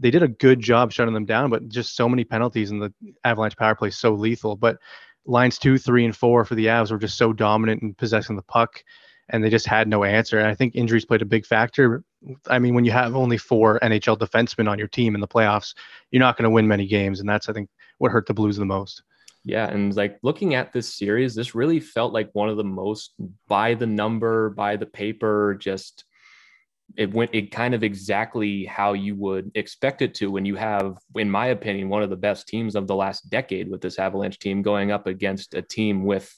they 0.00 0.10
did 0.10 0.22
a 0.22 0.28
good 0.28 0.60
job 0.60 0.92
shutting 0.92 1.14
them 1.14 1.26
down, 1.26 1.50
but 1.50 1.68
just 1.68 1.96
so 1.96 2.08
many 2.08 2.24
penalties 2.24 2.70
and 2.70 2.82
the 2.82 2.92
Avalanche 3.24 3.56
power 3.56 3.74
play 3.74 3.90
so 3.90 4.14
lethal, 4.14 4.56
but 4.56 4.78
lines 5.26 5.58
2, 5.58 5.78
3 5.78 6.06
and 6.06 6.16
4 6.16 6.44
for 6.44 6.54
the 6.54 6.66
Avs 6.66 6.90
were 6.90 6.98
just 6.98 7.16
so 7.16 7.32
dominant 7.32 7.82
in 7.82 7.94
possessing 7.94 8.36
the 8.36 8.42
puck 8.42 8.82
and 9.30 9.42
they 9.42 9.50
just 9.50 9.66
had 9.66 9.88
no 9.88 10.04
answer. 10.04 10.38
And 10.38 10.48
I 10.48 10.54
think 10.54 10.74
injuries 10.74 11.04
played 11.04 11.22
a 11.22 11.26
big 11.26 11.46
factor. 11.46 12.04
I 12.48 12.58
mean, 12.58 12.74
when 12.74 12.84
you 12.84 12.92
have 12.92 13.14
only 13.16 13.38
four 13.38 13.78
NHL 13.80 14.18
defensemen 14.18 14.68
on 14.68 14.78
your 14.78 14.88
team 14.88 15.14
in 15.14 15.20
the 15.20 15.28
playoffs, 15.28 15.74
you're 16.10 16.20
not 16.20 16.36
going 16.36 16.44
to 16.44 16.50
win 16.50 16.68
many 16.68 16.86
games, 16.86 17.20
and 17.20 17.28
that's 17.28 17.48
I 17.48 17.52
think 17.52 17.68
what 17.98 18.12
hurt 18.12 18.26
the 18.26 18.34
Blues 18.34 18.56
the 18.56 18.64
most. 18.64 19.02
Yeah, 19.44 19.68
and 19.68 19.94
like 19.94 20.18
looking 20.22 20.54
at 20.54 20.72
this 20.72 20.94
series, 20.94 21.34
this 21.34 21.54
really 21.54 21.80
felt 21.80 22.14
like 22.14 22.30
one 22.32 22.48
of 22.48 22.56
the 22.56 22.64
most 22.64 23.14
by 23.46 23.74
the 23.74 23.86
number, 23.86 24.50
by 24.50 24.76
the 24.76 24.86
paper, 24.86 25.56
just 25.60 26.04
it 26.96 27.12
went 27.12 27.34
it 27.34 27.50
kind 27.50 27.74
of 27.74 27.82
exactly 27.82 28.64
how 28.64 28.92
you 28.92 29.16
would 29.16 29.50
expect 29.54 30.00
it 30.02 30.14
to 30.14 30.30
when 30.30 30.44
you 30.44 30.54
have, 30.56 30.96
in 31.16 31.30
my 31.30 31.46
opinion, 31.46 31.88
one 31.88 32.02
of 32.02 32.10
the 32.10 32.16
best 32.16 32.48
teams 32.48 32.74
of 32.74 32.86
the 32.86 32.94
last 32.94 33.28
decade 33.28 33.70
with 33.70 33.80
this 33.80 33.98
Avalanche 33.98 34.38
team 34.38 34.62
going 34.62 34.90
up 34.90 35.06
against 35.06 35.54
a 35.54 35.62
team 35.62 36.04
with 36.04 36.34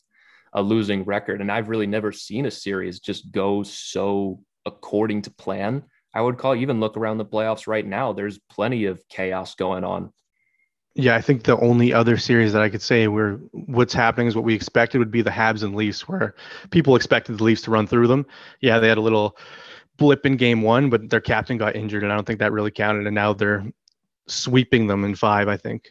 a 0.57 0.63
losing 0.63 1.05
record. 1.05 1.41
And 1.41 1.53
I've 1.53 1.69
really 1.69 1.87
never 1.87 2.11
seen 2.11 2.47
a 2.47 2.51
series 2.51 2.99
just 2.99 3.31
go 3.31 3.63
so 3.63 4.41
according 4.65 5.23
to 5.23 5.31
plan. 5.31 5.85
I 6.15 6.23
would 6.23 6.39
call 6.39 6.57
even 6.57 6.81
look 6.81 6.97
around 6.97 7.19
the 7.19 7.27
playoffs 7.27 7.67
right 7.67 7.87
now. 7.87 8.13
There's 8.13 8.41
plenty 8.51 8.87
of 8.87 9.07
chaos 9.09 9.55
going 9.55 9.85
on. 9.85 10.13
Yeah, 10.95 11.15
I 11.15 11.21
think 11.21 11.43
the 11.43 11.59
only 11.59 11.93
other 11.93 12.17
series 12.17 12.55
that 12.55 12.63
I 12.63 12.71
could 12.71 12.81
say 12.81 13.07
where 13.07 13.35
what's 13.53 13.93
happening 13.93 14.29
is 14.29 14.35
what 14.35 14.47
we 14.47 14.55
expected 14.55 14.99
would 14.99 15.11
be 15.11 15.21
the 15.21 15.31
Habs 15.31 15.63
and 15.63 15.77
Leafs, 15.77 16.09
where 16.09 16.35
people 16.71 16.97
expected 16.97 17.37
the 17.37 17.45
Leafs 17.45 17.61
to 17.63 17.71
run 17.71 17.87
through 17.87 18.09
them. 18.09 18.25
Yeah, 18.63 18.79
they 18.79 18.89
had 18.89 18.97
a 18.97 19.03
little 19.03 19.37
blip 19.99 20.25
in 20.25 20.39
game 20.39 20.63
one, 20.63 20.89
but 20.89 21.11
their 21.11 21.21
captain 21.21 21.59
got 21.59 21.77
injured, 21.77 22.03
and 22.03 22.11
I 22.11 22.15
don't 22.15 22.27
think 22.27 22.39
that 22.39 22.51
really 22.51 22.71
counted. 22.71 23.07
And 23.07 23.15
now 23.15 23.35
they're 23.35 23.67
sweeping 24.27 24.87
them 24.87 25.05
in 25.05 25.15
five, 25.15 25.49
I 25.49 25.59
think. 25.59 25.91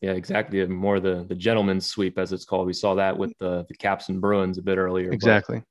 Yeah, 0.00 0.12
exactly. 0.12 0.64
More 0.66 1.00
the 1.00 1.24
the 1.28 1.34
gentleman's 1.34 1.86
sweep, 1.86 2.18
as 2.18 2.32
it's 2.32 2.44
called. 2.44 2.66
We 2.66 2.72
saw 2.72 2.94
that 2.94 3.16
with 3.16 3.36
the 3.38 3.64
the 3.68 3.74
Caps 3.74 4.08
and 4.08 4.20
Bruins 4.20 4.58
a 4.58 4.62
bit 4.62 4.78
earlier. 4.78 5.10
Exactly. 5.10 5.62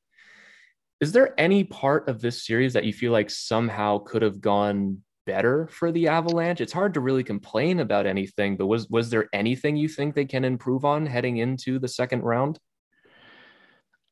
Is 1.01 1.11
there 1.11 1.33
any 1.37 1.63
part 1.63 2.07
of 2.07 2.21
this 2.21 2.45
series 2.45 2.73
that 2.73 2.85
you 2.85 2.93
feel 2.93 3.11
like 3.11 3.29
somehow 3.29 3.97
could 3.99 4.21
have 4.21 4.39
gone 4.39 5.01
better 5.25 5.67
for 5.67 5.91
the 5.91 6.07
Avalanche? 6.07 6.61
It's 6.61 6.73
hard 6.73 6.93
to 6.93 7.01
really 7.01 7.23
complain 7.23 7.79
about 7.79 8.05
anything, 8.05 8.55
but 8.57 8.67
was 8.67 8.89
was 8.89 9.09
there 9.09 9.27
anything 9.33 9.75
you 9.75 9.89
think 9.89 10.15
they 10.15 10.25
can 10.25 10.45
improve 10.45 10.85
on 10.85 11.05
heading 11.05 11.37
into 11.37 11.79
the 11.79 11.87
second 11.87 12.21
round? 12.21 12.59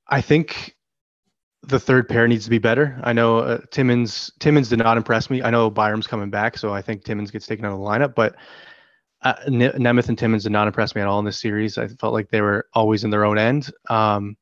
I 0.07 0.21
think 0.21 0.75
the 1.63 1.79
third 1.79 2.09
pair 2.09 2.27
needs 2.27 2.43
to 2.43 2.49
be 2.49 2.59
better. 2.59 2.99
I 3.03 3.13
know 3.13 3.39
uh, 3.39 3.59
Timmins 3.71 4.31
Timmins 4.39 4.69
did 4.69 4.79
not 4.79 4.97
impress 4.97 5.29
me. 5.29 5.41
I 5.41 5.49
know 5.49 5.69
Byram's 5.69 6.07
coming 6.07 6.29
back, 6.29 6.57
so 6.57 6.73
I 6.73 6.81
think 6.81 7.05
Timmins 7.05 7.31
gets 7.31 7.47
taken 7.47 7.65
out 7.65 7.73
of 7.73 7.79
the 7.79 7.85
lineup, 7.85 8.15
but 8.15 8.35
uh, 9.23 9.35
Nemeth 9.47 10.09
and 10.09 10.17
Timmins 10.17 10.43
did 10.43 10.51
not 10.51 10.67
impress 10.67 10.95
me 10.95 11.01
at 11.01 11.07
all 11.07 11.19
in 11.19 11.25
this 11.25 11.39
series. 11.39 11.77
I 11.77 11.87
felt 11.87 12.13
like 12.13 12.29
they 12.29 12.41
were 12.41 12.67
always 12.73 13.03
in 13.03 13.09
their 13.09 13.25
own 13.25 13.37
end. 13.37 13.71
Um, 13.89 14.37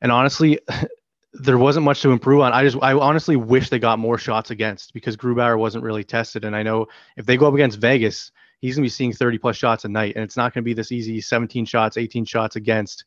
and 0.00 0.10
honestly, 0.10 0.58
there 1.34 1.58
wasn't 1.58 1.84
much 1.84 2.00
to 2.02 2.10
improve 2.10 2.40
on. 2.40 2.52
I 2.52 2.64
just 2.64 2.78
I 2.82 2.92
honestly 2.94 3.36
wish 3.36 3.68
they 3.68 3.78
got 3.78 3.98
more 3.98 4.18
shots 4.18 4.50
against 4.50 4.94
because 4.94 5.16
Grubauer 5.16 5.58
wasn't 5.58 5.84
really 5.84 6.02
tested. 6.02 6.44
And 6.44 6.56
I 6.56 6.62
know 6.62 6.86
if 7.16 7.26
they 7.26 7.36
go 7.36 7.46
up 7.46 7.54
against 7.54 7.78
Vegas, 7.78 8.32
he's 8.60 8.76
gonna 8.76 8.86
be 8.86 8.90
seeing 8.90 9.12
30 9.12 9.38
plus 9.38 9.56
shots 9.56 9.84
a 9.84 9.88
night, 9.88 10.14
and 10.16 10.24
it's 10.24 10.36
not 10.36 10.54
gonna 10.54 10.64
be 10.64 10.74
this 10.74 10.92
easy 10.92 11.20
17 11.20 11.66
shots, 11.66 11.96
18 11.96 12.24
shots 12.24 12.56
against. 12.56 13.04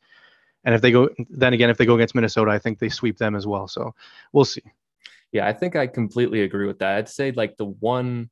And 0.64 0.74
if 0.74 0.80
they 0.80 0.90
go 0.90 1.08
then 1.28 1.52
again, 1.52 1.70
if 1.70 1.76
they 1.76 1.86
go 1.86 1.96
against 1.96 2.14
Minnesota, 2.14 2.50
I 2.50 2.58
think 2.58 2.78
they 2.78 2.88
sweep 2.88 3.18
them 3.18 3.34
as 3.34 3.46
well. 3.46 3.68
So 3.68 3.94
we'll 4.32 4.46
see. 4.46 4.62
Yeah, 5.32 5.46
I 5.46 5.52
think 5.52 5.74
I 5.74 5.88
completely 5.88 6.42
agree 6.42 6.66
with 6.66 6.78
that. 6.78 6.96
I'd 6.96 7.08
say 7.08 7.32
like 7.32 7.56
the 7.56 7.66
one 7.66 8.30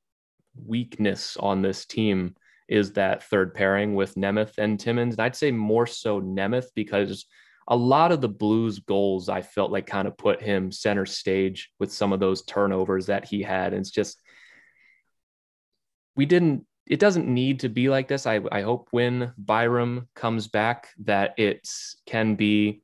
weakness 0.64 1.36
on 1.36 1.60
this 1.60 1.84
team 1.84 2.36
is 2.72 2.94
that 2.94 3.22
third 3.24 3.52
pairing 3.52 3.94
with 3.94 4.14
Nemeth 4.14 4.56
and 4.56 4.80
Timmins. 4.80 5.14
And 5.14 5.20
I'd 5.20 5.36
say 5.36 5.50
more 5.50 5.86
so 5.86 6.22
Nemeth 6.22 6.68
because 6.74 7.26
a 7.68 7.76
lot 7.76 8.12
of 8.12 8.22
the 8.22 8.30
Blues 8.30 8.78
goals 8.78 9.28
I 9.28 9.42
felt 9.42 9.70
like 9.70 9.86
kind 9.86 10.08
of 10.08 10.16
put 10.16 10.40
him 10.40 10.72
center 10.72 11.04
stage 11.04 11.70
with 11.78 11.92
some 11.92 12.14
of 12.14 12.20
those 12.20 12.44
turnovers 12.44 13.06
that 13.06 13.26
he 13.26 13.42
had. 13.42 13.74
And 13.74 13.82
it's 13.82 13.90
just, 13.90 14.22
we 16.16 16.24
didn't, 16.24 16.64
it 16.86 16.98
doesn't 16.98 17.28
need 17.28 17.60
to 17.60 17.68
be 17.68 17.90
like 17.90 18.08
this. 18.08 18.26
I, 18.26 18.40
I 18.50 18.62
hope 18.62 18.88
when 18.90 19.34
Byram 19.36 20.08
comes 20.14 20.48
back 20.48 20.88
that 21.04 21.34
it 21.38 21.68
can 22.06 22.36
be 22.36 22.82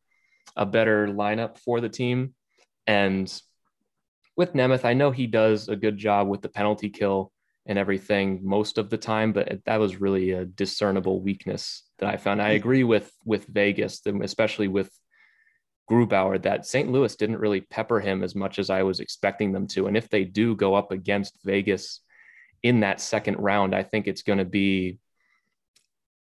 a 0.55 0.67
better 0.67 1.09
lineup 1.09 1.57
for 1.57 1.81
the 1.81 1.89
team. 1.89 2.35
And 2.87 3.33
with 4.37 4.53
Nemeth, 4.53 4.85
I 4.85 4.93
know 4.93 5.13
he 5.13 5.27
does 5.27 5.69
a 5.69 5.77
good 5.77 5.97
job 5.97 6.29
with 6.29 6.43
the 6.43 6.51
penalty 6.51 6.91
kill 6.91 7.33
and 7.69 7.79
everything 7.79 8.41
most 8.43 8.79
of 8.79 8.89
the 8.89 8.97
time, 8.97 9.33
but 9.33 9.61
that 9.67 9.79
was 9.79 10.01
really 10.01 10.33
a 10.33 10.47
discernible 10.47 11.21
weakness 11.21 11.85
that 11.99 12.09
I 12.09 12.17
found. 12.17 12.41
I 12.41 12.51
hmm. 12.51 12.57
agree 12.57 12.83
with 12.83 13.13
with 13.25 13.47
Vegas, 13.47 14.01
especially 14.07 14.69
with 14.69 14.91
Grubauer, 15.89 16.43
that 16.43 16.67
St. 16.67 16.91
Louis 16.91 17.15
didn't 17.15 17.39
really 17.39 17.61
pepper 17.61 18.01
him 18.01 18.23
as 18.23 18.35
much 18.35 18.59
as 18.59 18.71
I 18.71 18.83
was 18.83 19.01
expecting 19.01 19.53
them 19.53 19.67
to. 19.69 19.87
And 19.87 19.97
if 19.97 20.09
they 20.09 20.25
do 20.25 20.57
go 20.57 20.75
up 20.75 20.93
against 20.93 21.39
Vegas 21.45 22.01
in 22.63 22.81
that 22.81 23.01
second 23.01 23.37
round, 23.37 23.75
I 23.75 23.83
think 23.83 24.07
it's 24.07 24.23
going 24.23 24.39
to 24.39 24.45
be 24.45 24.99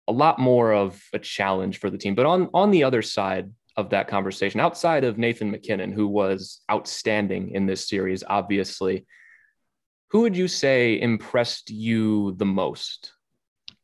a 0.06 0.12
lot 0.12 0.38
more 0.38 0.72
of 0.72 1.02
a 1.12 1.18
challenge 1.18 1.78
for 1.78 1.88
the 1.88 1.98
team. 1.98 2.14
But 2.14 2.26
on 2.26 2.50
on 2.52 2.70
the 2.70 2.84
other 2.84 3.02
side 3.02 3.50
of 3.76 3.90
that 3.90 4.08
conversation, 4.08 4.60
outside 4.60 5.04
of 5.04 5.16
Nathan 5.16 5.50
MacKinnon, 5.50 5.92
who 5.92 6.06
was 6.06 6.60
outstanding 6.70 7.52
in 7.52 7.64
this 7.64 7.88
series, 7.88 8.24
obviously 8.26 9.06
who 10.10 10.22
would 10.22 10.36
you 10.36 10.48
say 10.48 11.00
impressed 11.00 11.70
you 11.70 12.32
the 12.32 12.44
most? 12.44 13.12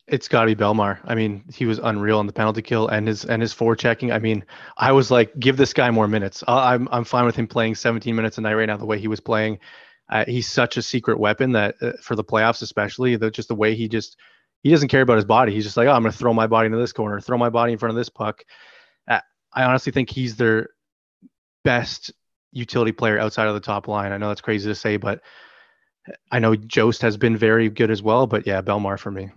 It's 0.08 0.28
got 0.28 0.42
to 0.42 0.46
be 0.46 0.54
Bellemare. 0.54 1.00
I 1.04 1.14
mean, 1.14 1.44
he 1.52 1.66
was 1.66 1.78
unreal 1.78 2.18
on 2.18 2.26
the 2.26 2.32
penalty 2.32 2.62
kill 2.62 2.88
and 2.88 3.08
his 3.08 3.24
and 3.24 3.42
his 3.42 3.54
forechecking. 3.54 4.12
I 4.12 4.18
mean, 4.18 4.44
I 4.76 4.92
was 4.92 5.10
like, 5.10 5.36
give 5.38 5.56
this 5.56 5.72
guy 5.72 5.90
more 5.90 6.06
minutes. 6.06 6.44
I'm 6.46 6.88
I'm 6.92 7.04
fine 7.04 7.24
with 7.24 7.36
him 7.36 7.48
playing 7.48 7.74
17 7.74 8.14
minutes 8.14 8.38
a 8.38 8.40
night 8.40 8.54
right 8.54 8.66
now. 8.66 8.76
The 8.76 8.86
way 8.86 9.00
he 9.00 9.08
was 9.08 9.20
playing, 9.20 9.58
uh, 10.08 10.24
he's 10.26 10.48
such 10.48 10.76
a 10.76 10.82
secret 10.82 11.18
weapon 11.18 11.52
that 11.52 11.74
uh, 11.80 11.92
for 12.00 12.14
the 12.14 12.24
playoffs, 12.24 12.62
especially, 12.62 13.16
the, 13.16 13.30
just 13.30 13.48
the 13.48 13.54
way 13.54 13.74
he 13.74 13.88
just 13.88 14.16
he 14.62 14.70
doesn't 14.70 14.88
care 14.88 15.02
about 15.02 15.16
his 15.16 15.24
body. 15.24 15.52
He's 15.52 15.64
just 15.64 15.76
like, 15.76 15.88
oh, 15.88 15.92
I'm 15.92 16.02
going 16.02 16.12
to 16.12 16.18
throw 16.18 16.32
my 16.32 16.46
body 16.46 16.66
into 16.66 16.78
this 16.78 16.92
corner, 16.92 17.20
throw 17.20 17.38
my 17.38 17.50
body 17.50 17.72
in 17.72 17.78
front 17.78 17.90
of 17.90 17.96
this 17.96 18.08
puck. 18.08 18.44
Uh, 19.08 19.20
I 19.52 19.64
honestly 19.64 19.92
think 19.92 20.10
he's 20.10 20.36
their 20.36 20.70
best 21.64 22.12
utility 22.52 22.92
player 22.92 23.18
outside 23.18 23.48
of 23.48 23.54
the 23.54 23.60
top 23.60 23.86
line. 23.88 24.12
I 24.12 24.18
know 24.18 24.28
that's 24.28 24.40
crazy 24.40 24.68
to 24.68 24.74
say, 24.74 24.96
but 24.96 25.20
I 26.30 26.38
know 26.38 26.54
Jost 26.54 27.02
has 27.02 27.16
been 27.16 27.36
very 27.36 27.68
good 27.68 27.90
as 27.90 28.02
well, 28.02 28.26
but 28.26 28.46
yeah, 28.46 28.62
Bellemare 28.62 28.98
for 28.98 29.10
me. 29.10 29.30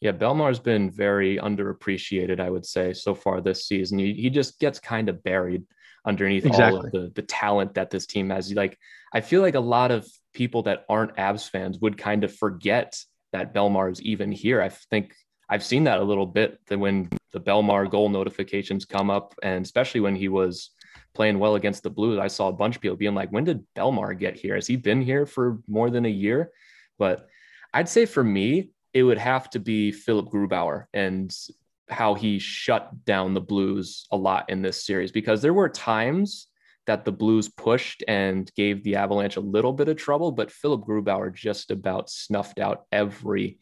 Yeah, 0.00 0.12
Bellemare's 0.12 0.58
been 0.58 0.90
very 0.90 1.38
underappreciated, 1.38 2.38
I 2.38 2.50
would 2.50 2.66
say, 2.66 2.92
so 2.92 3.14
far 3.14 3.40
this 3.40 3.66
season. 3.66 3.98
He, 3.98 4.12
he 4.12 4.28
just 4.28 4.58
gets 4.60 4.78
kind 4.78 5.08
of 5.08 5.22
buried 5.22 5.64
underneath 6.04 6.44
exactly. 6.44 6.78
all 6.78 6.84
of 6.84 6.92
the, 6.92 7.12
the 7.14 7.22
talent 7.22 7.74
that 7.74 7.90
this 7.90 8.06
team 8.06 8.28
has. 8.28 8.52
Like, 8.52 8.78
I 9.14 9.22
feel 9.22 9.40
like 9.40 9.54
a 9.54 9.60
lot 9.60 9.90
of 9.90 10.06
people 10.34 10.64
that 10.64 10.84
aren't 10.90 11.16
Avs 11.16 11.48
fans 11.48 11.78
would 11.78 11.96
kind 11.96 12.22
of 12.22 12.36
forget 12.36 13.02
that 13.32 13.54
Bellemare 13.54 13.92
is 13.92 14.02
even 14.02 14.30
here. 14.30 14.60
I 14.60 14.68
think 14.68 15.14
I've 15.48 15.64
seen 15.64 15.84
that 15.84 16.00
a 16.00 16.04
little 16.04 16.26
bit 16.26 16.58
that 16.66 16.78
when 16.78 17.08
the 17.32 17.40
Bellemare 17.40 17.90
goal 17.90 18.08
notifications 18.08 18.84
come 18.84 19.08
up, 19.08 19.34
and 19.42 19.64
especially 19.64 20.00
when 20.00 20.16
he 20.16 20.28
was 20.28 20.70
playing 21.14 21.38
well 21.38 21.54
against 21.54 21.82
the 21.82 21.90
Blues, 21.90 22.18
I 22.18 22.28
saw 22.28 22.48
a 22.48 22.52
bunch 22.52 22.76
of 22.76 22.82
people 22.82 22.96
being 22.96 23.14
like, 23.14 23.30
when 23.30 23.44
did 23.44 23.64
Bellemare 23.76 24.18
get 24.18 24.36
here? 24.36 24.54
Has 24.54 24.66
he 24.66 24.76
been 24.76 25.00
here 25.00 25.26
for 25.26 25.60
more 25.68 25.90
than 25.90 26.04
a 26.04 26.10
year? 26.10 26.50
But 26.98 27.28
I'd 27.72 27.88
say 27.88 28.06
for 28.06 28.22
me, 28.22 28.70
it 28.92 29.02
would 29.02 29.18
have 29.18 29.50
to 29.50 29.58
be 29.58 29.90
Philipp 29.90 30.26
Grubauer 30.26 30.84
and 30.92 31.34
how 31.88 32.14
he 32.14 32.38
shut 32.38 33.04
down 33.04 33.34
the 33.34 33.40
Blues 33.40 34.06
a 34.10 34.16
lot 34.16 34.48
in 34.48 34.62
this 34.62 34.84
series 34.84 35.12
because 35.12 35.42
there 35.42 35.54
were 35.54 35.68
times 35.68 36.48
that 36.86 37.04
the 37.04 37.12
Blues 37.12 37.48
pushed 37.48 38.04
and 38.08 38.50
gave 38.56 38.82
the 38.84 38.96
Avalanche 38.96 39.36
a 39.36 39.40
little 39.40 39.72
bit 39.72 39.88
of 39.88 39.96
trouble, 39.96 40.32
but 40.32 40.50
Philipp 40.50 40.82
Grubauer 40.82 41.34
just 41.34 41.70
about 41.70 42.10
snuffed 42.10 42.58
out 42.58 42.84
every 42.92 43.58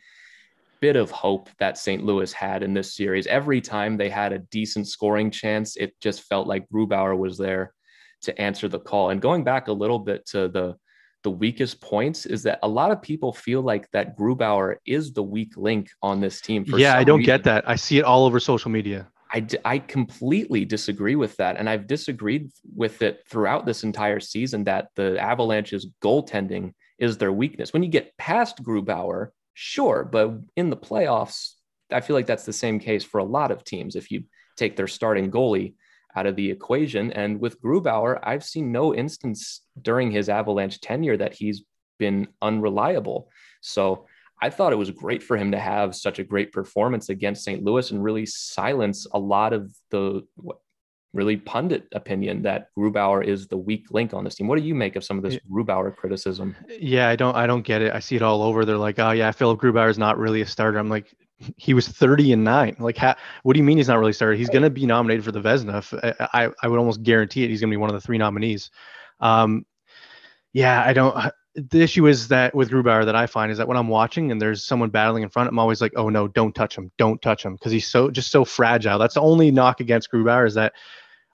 bit 0.82 0.96
of 0.96 1.12
hope 1.12 1.48
that 1.60 1.78
St. 1.78 2.04
Louis 2.04 2.32
had 2.32 2.64
in 2.64 2.74
this 2.74 2.96
series. 2.96 3.28
Every 3.28 3.60
time 3.60 3.96
they 3.96 4.10
had 4.10 4.32
a 4.32 4.40
decent 4.40 4.88
scoring 4.88 5.30
chance, 5.30 5.76
it 5.76 5.94
just 6.00 6.22
felt 6.24 6.48
like 6.48 6.68
Grubauer 6.68 7.16
was 7.16 7.38
there 7.38 7.72
to 8.22 8.38
answer 8.40 8.68
the 8.68 8.80
call. 8.80 9.10
And 9.10 9.22
going 9.22 9.44
back 9.44 9.68
a 9.68 9.72
little 9.72 10.00
bit 10.00 10.26
to 10.26 10.48
the 10.48 10.76
the 11.22 11.30
weakest 11.30 11.80
points 11.80 12.26
is 12.26 12.42
that 12.42 12.58
a 12.64 12.68
lot 12.68 12.90
of 12.90 13.00
people 13.00 13.32
feel 13.32 13.62
like 13.62 13.88
that 13.92 14.18
Grubauer 14.18 14.74
is 14.84 15.12
the 15.12 15.22
weak 15.22 15.56
link 15.56 15.88
on 16.02 16.20
this 16.20 16.40
team. 16.40 16.64
yeah, 16.66 16.96
I 16.96 17.04
don't 17.04 17.18
reason. 17.18 17.26
get 17.26 17.44
that. 17.44 17.62
I 17.68 17.76
see 17.76 17.98
it 17.98 18.04
all 18.04 18.26
over 18.26 18.40
social 18.40 18.72
media. 18.72 19.08
I, 19.32 19.46
I 19.64 19.78
completely 19.78 20.64
disagree 20.64 21.14
with 21.14 21.36
that. 21.36 21.58
And 21.58 21.70
I've 21.70 21.86
disagreed 21.86 22.50
with 22.74 23.02
it 23.02 23.22
throughout 23.30 23.66
this 23.66 23.84
entire 23.84 24.18
season 24.18 24.64
that 24.64 24.88
the 24.96 25.16
Avalanche's 25.16 25.86
goaltending 26.02 26.72
is 26.98 27.18
their 27.18 27.32
weakness. 27.32 27.72
When 27.72 27.84
you 27.84 27.88
get 27.88 28.16
past 28.18 28.60
Grubauer, 28.64 29.28
Sure, 29.54 30.08
but 30.10 30.32
in 30.56 30.70
the 30.70 30.76
playoffs, 30.76 31.54
I 31.90 32.00
feel 32.00 32.16
like 32.16 32.26
that's 32.26 32.46
the 32.46 32.52
same 32.52 32.78
case 32.78 33.04
for 33.04 33.18
a 33.18 33.24
lot 33.24 33.50
of 33.50 33.64
teams. 33.64 33.96
If 33.96 34.10
you 34.10 34.24
take 34.56 34.76
their 34.76 34.88
starting 34.88 35.30
goalie 35.30 35.74
out 36.16 36.26
of 36.26 36.36
the 36.36 36.50
equation, 36.50 37.12
and 37.12 37.40
with 37.40 37.60
Grubauer, 37.60 38.18
I've 38.22 38.44
seen 38.44 38.72
no 38.72 38.94
instance 38.94 39.62
during 39.80 40.10
his 40.10 40.28
Avalanche 40.28 40.80
tenure 40.80 41.16
that 41.16 41.34
he's 41.34 41.64
been 41.98 42.28
unreliable. 42.40 43.30
So 43.60 44.06
I 44.40 44.50
thought 44.50 44.72
it 44.72 44.76
was 44.76 44.90
great 44.90 45.22
for 45.22 45.36
him 45.36 45.52
to 45.52 45.58
have 45.58 45.94
such 45.94 46.18
a 46.18 46.24
great 46.24 46.52
performance 46.52 47.08
against 47.10 47.44
St. 47.44 47.62
Louis 47.62 47.90
and 47.90 48.02
really 48.02 48.26
silence 48.26 49.06
a 49.12 49.18
lot 49.18 49.52
of 49.52 49.72
the 49.90 50.26
really 51.12 51.36
pundit 51.36 51.86
opinion 51.92 52.42
that 52.42 52.68
Grubauer 52.76 53.24
is 53.24 53.46
the 53.46 53.56
weak 53.56 53.86
link 53.90 54.14
on 54.14 54.24
this 54.24 54.34
team. 54.34 54.48
What 54.48 54.58
do 54.58 54.64
you 54.64 54.74
make 54.74 54.96
of 54.96 55.04
some 55.04 55.18
of 55.18 55.22
this 55.22 55.38
Grubauer 55.50 55.94
criticism? 55.94 56.56
Yeah, 56.80 57.08
I 57.08 57.16
don't 57.16 57.36
I 57.36 57.46
don't 57.46 57.62
get 57.62 57.82
it. 57.82 57.92
I 57.92 58.00
see 58.00 58.16
it 58.16 58.22
all 58.22 58.42
over. 58.42 58.64
They're 58.64 58.76
like, 58.76 58.98
"Oh 58.98 59.10
yeah, 59.10 59.30
Philipp 59.30 59.60
Grubauer 59.60 59.90
is 59.90 59.98
not 59.98 60.18
really 60.18 60.40
a 60.40 60.46
starter." 60.46 60.78
I'm 60.78 60.88
like, 60.88 61.14
he 61.56 61.74
was 61.74 61.88
30 61.88 62.32
and 62.32 62.44
9. 62.44 62.76
Like 62.78 62.96
ha- 62.96 63.16
what 63.42 63.54
do 63.54 63.58
you 63.58 63.64
mean 63.64 63.78
he's 63.78 63.88
not 63.88 63.98
really 63.98 64.12
started? 64.12 64.38
He's 64.38 64.50
going 64.50 64.62
to 64.62 64.70
be 64.70 64.86
nominated 64.86 65.24
for 65.24 65.32
the 65.32 65.40
Vezina. 65.40 65.82
I, 66.32 66.44
I, 66.44 66.50
I 66.62 66.68
would 66.68 66.78
almost 66.78 67.02
guarantee 67.02 67.44
it 67.44 67.50
he's 67.50 67.60
going 67.60 67.70
to 67.70 67.74
be 67.74 67.80
one 67.80 67.90
of 67.90 67.94
the 67.94 68.00
three 68.00 68.18
nominees. 68.18 68.70
Um, 69.20 69.66
Yeah, 70.52 70.82
I 70.84 70.92
don't. 70.92 71.32
The 71.54 71.82
issue 71.82 72.06
is 72.06 72.28
that 72.28 72.54
with 72.54 72.70
Grubauer 72.70 73.04
that 73.04 73.14
I 73.14 73.26
find 73.26 73.52
is 73.52 73.58
that 73.58 73.68
when 73.68 73.76
I'm 73.76 73.88
watching 73.88 74.30
and 74.30 74.40
there's 74.40 74.64
someone 74.64 74.88
battling 74.88 75.22
in 75.22 75.28
front, 75.28 75.50
I'm 75.50 75.58
always 75.58 75.82
like, 75.82 75.92
oh 75.96 76.08
no, 76.08 76.26
don't 76.26 76.54
touch 76.54 76.76
him, 76.76 76.90
don't 76.96 77.20
touch 77.20 77.44
him, 77.44 77.54
because 77.54 77.72
he's 77.72 77.86
so 77.86 78.10
just 78.10 78.30
so 78.30 78.44
fragile. 78.44 78.98
That's 78.98 79.14
the 79.14 79.20
only 79.20 79.50
knock 79.50 79.80
against 79.80 80.10
Grubauer 80.10 80.46
is 80.46 80.54
that 80.54 80.72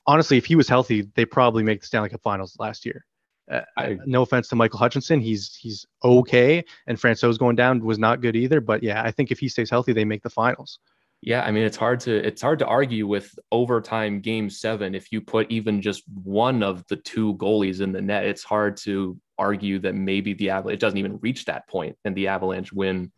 honestly, 0.09 0.39
if 0.39 0.47
he 0.47 0.57
was 0.57 0.69
healthy, 0.69 1.03
they 1.15 1.25
probably 1.25 1.63
make 1.63 1.81
the 1.81 1.87
Stanley 1.87 2.09
Cup 2.09 2.23
Finals 2.23 2.57
last 2.59 2.85
year. 2.85 3.05
Uh, 3.49 3.61
I, 3.77 3.99
no 4.05 4.23
offense 4.23 4.49
to 4.49 4.57
Michael 4.57 4.79
Hutchinson, 4.79 5.21
he's 5.21 5.55
he's 5.55 5.87
okay, 6.05 6.65
and 6.87 6.99
Francouz 6.99 7.39
going 7.39 7.57
down 7.57 7.85
was 7.85 7.99
not 7.99 8.21
good 8.21 8.35
either. 8.35 8.61
But 8.61 8.83
yeah, 8.83 9.03
I 9.03 9.11
think 9.11 9.31
if 9.31 9.39
he 9.39 9.49
stays 9.49 9.71
healthy, 9.71 9.93
they 9.93 10.05
make 10.05 10.23
the 10.23 10.31
finals. 10.31 10.81
Yeah, 11.21 11.43
I 11.43 11.51
mean 11.51 11.65
it's 11.65 11.77
hard 11.77 12.01
to 12.01 12.15
it's 12.15 12.43
hard 12.43 12.59
to 12.61 12.67
argue 12.67 13.07
with 13.07 13.37
overtime 13.51 14.21
game 14.21 14.49
7 14.51 14.95
if 14.95 15.11
you 15.11 15.21
put 15.21 15.51
even 15.51 15.83
just 15.83 16.03
one 16.23 16.63
of 16.63 16.85
the 16.89 16.97
two 16.97 17.35
goalies 17.35 17.81
in 17.81 17.93
the 17.93 18.03
net. 18.03 18.25
It's 18.25 18.45
hard 18.45 18.77
to 18.79 19.19
argue 19.39 19.79
that 19.81 19.95
maybe 19.95 20.35
the 20.35 20.51
Avalanche 20.51 20.75
it 20.75 20.81
doesn't 20.81 20.99
even 20.99 21.19
reach 21.19 21.47
that 21.47 21.69
point 21.69 21.97
and 22.05 22.15
the 22.15 22.29
Avalanche 22.29 22.73
win 22.73 23.11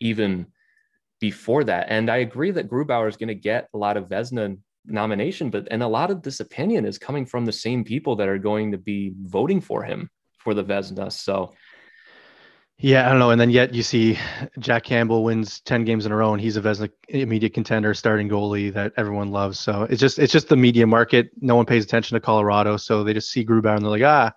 even 0.00 0.46
before 1.20 1.64
that. 1.64 1.86
And 1.88 2.10
I 2.10 2.18
agree 2.18 2.50
that 2.50 2.68
Grubauer 2.68 3.08
is 3.08 3.16
going 3.16 3.28
to 3.28 3.34
get 3.34 3.68
a 3.72 3.78
lot 3.78 3.96
of 3.96 4.08
Vezina 4.08 4.58
nomination, 4.86 5.50
but 5.50 5.68
and 5.70 5.82
a 5.82 5.88
lot 5.88 6.10
of 6.10 6.22
this 6.22 6.40
opinion 6.40 6.84
is 6.84 6.98
coming 6.98 7.26
from 7.26 7.44
the 7.44 7.52
same 7.52 7.84
people 7.84 8.16
that 8.16 8.28
are 8.28 8.38
going 8.38 8.72
to 8.72 8.78
be 8.78 9.12
voting 9.22 9.60
for 9.60 9.82
him 9.82 10.10
for 10.38 10.54
the 10.54 10.64
Vezina. 10.64 11.10
So 11.12 11.52
yeah, 12.78 13.06
I 13.06 13.10
don't 13.10 13.18
know. 13.18 13.30
And 13.30 13.40
then 13.40 13.48
yet 13.50 13.72
you 13.72 13.82
see 13.82 14.18
Jack 14.58 14.84
Campbell 14.84 15.24
wins 15.24 15.60
10 15.60 15.84
games 15.84 16.04
in 16.04 16.12
a 16.12 16.16
row 16.16 16.34
and 16.34 16.40
he's 16.40 16.58
a 16.58 16.60
Vezina 16.60 16.90
immediate 17.08 17.54
contender, 17.54 17.94
starting 17.94 18.28
goalie 18.28 18.72
that 18.74 18.92
everyone 18.98 19.30
loves. 19.30 19.58
So 19.58 19.84
it's 19.84 20.00
just 20.00 20.18
it's 20.18 20.32
just 20.32 20.48
the 20.48 20.56
media 20.56 20.86
market. 20.86 21.30
No 21.40 21.56
one 21.56 21.64
pays 21.64 21.84
attention 21.84 22.16
to 22.16 22.20
Colorado. 22.20 22.76
So 22.76 23.02
they 23.02 23.14
just 23.14 23.30
see 23.30 23.46
Grubauer 23.46 23.76
and 23.76 23.84
they're 23.84 23.90
like, 23.90 24.02
ah, 24.02 24.32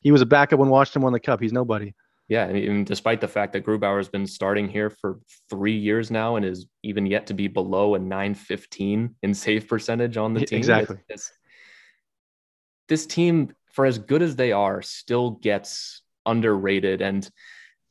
he 0.00 0.10
was 0.10 0.20
a 0.20 0.26
backup 0.26 0.58
when 0.58 0.68
Washington 0.68 1.02
won 1.02 1.12
the 1.12 1.20
cup. 1.20 1.40
He's 1.40 1.52
nobody. 1.52 1.94
Yeah, 2.28 2.46
and 2.46 2.84
despite 2.84 3.20
the 3.20 3.28
fact 3.28 3.52
that 3.52 3.64
Grubauer 3.64 3.98
has 3.98 4.08
been 4.08 4.26
starting 4.26 4.68
here 4.68 4.90
for 4.90 5.20
three 5.48 5.76
years 5.76 6.10
now 6.10 6.36
and 6.36 6.44
is 6.44 6.66
even 6.82 7.06
yet 7.06 7.28
to 7.28 7.34
be 7.34 7.46
below 7.46 7.94
a 7.94 7.98
915 8.00 9.14
in 9.22 9.34
save 9.34 9.68
percentage 9.68 10.16
on 10.16 10.34
the 10.34 10.44
team. 10.44 10.58
Exactly. 10.58 10.96
It's, 11.08 11.28
it's, 11.28 11.38
this 12.88 13.06
team, 13.06 13.52
for 13.72 13.86
as 13.86 13.98
good 13.98 14.22
as 14.22 14.34
they 14.34 14.50
are, 14.50 14.82
still 14.82 15.30
gets 15.30 16.02
underrated. 16.24 17.00
And 17.00 17.28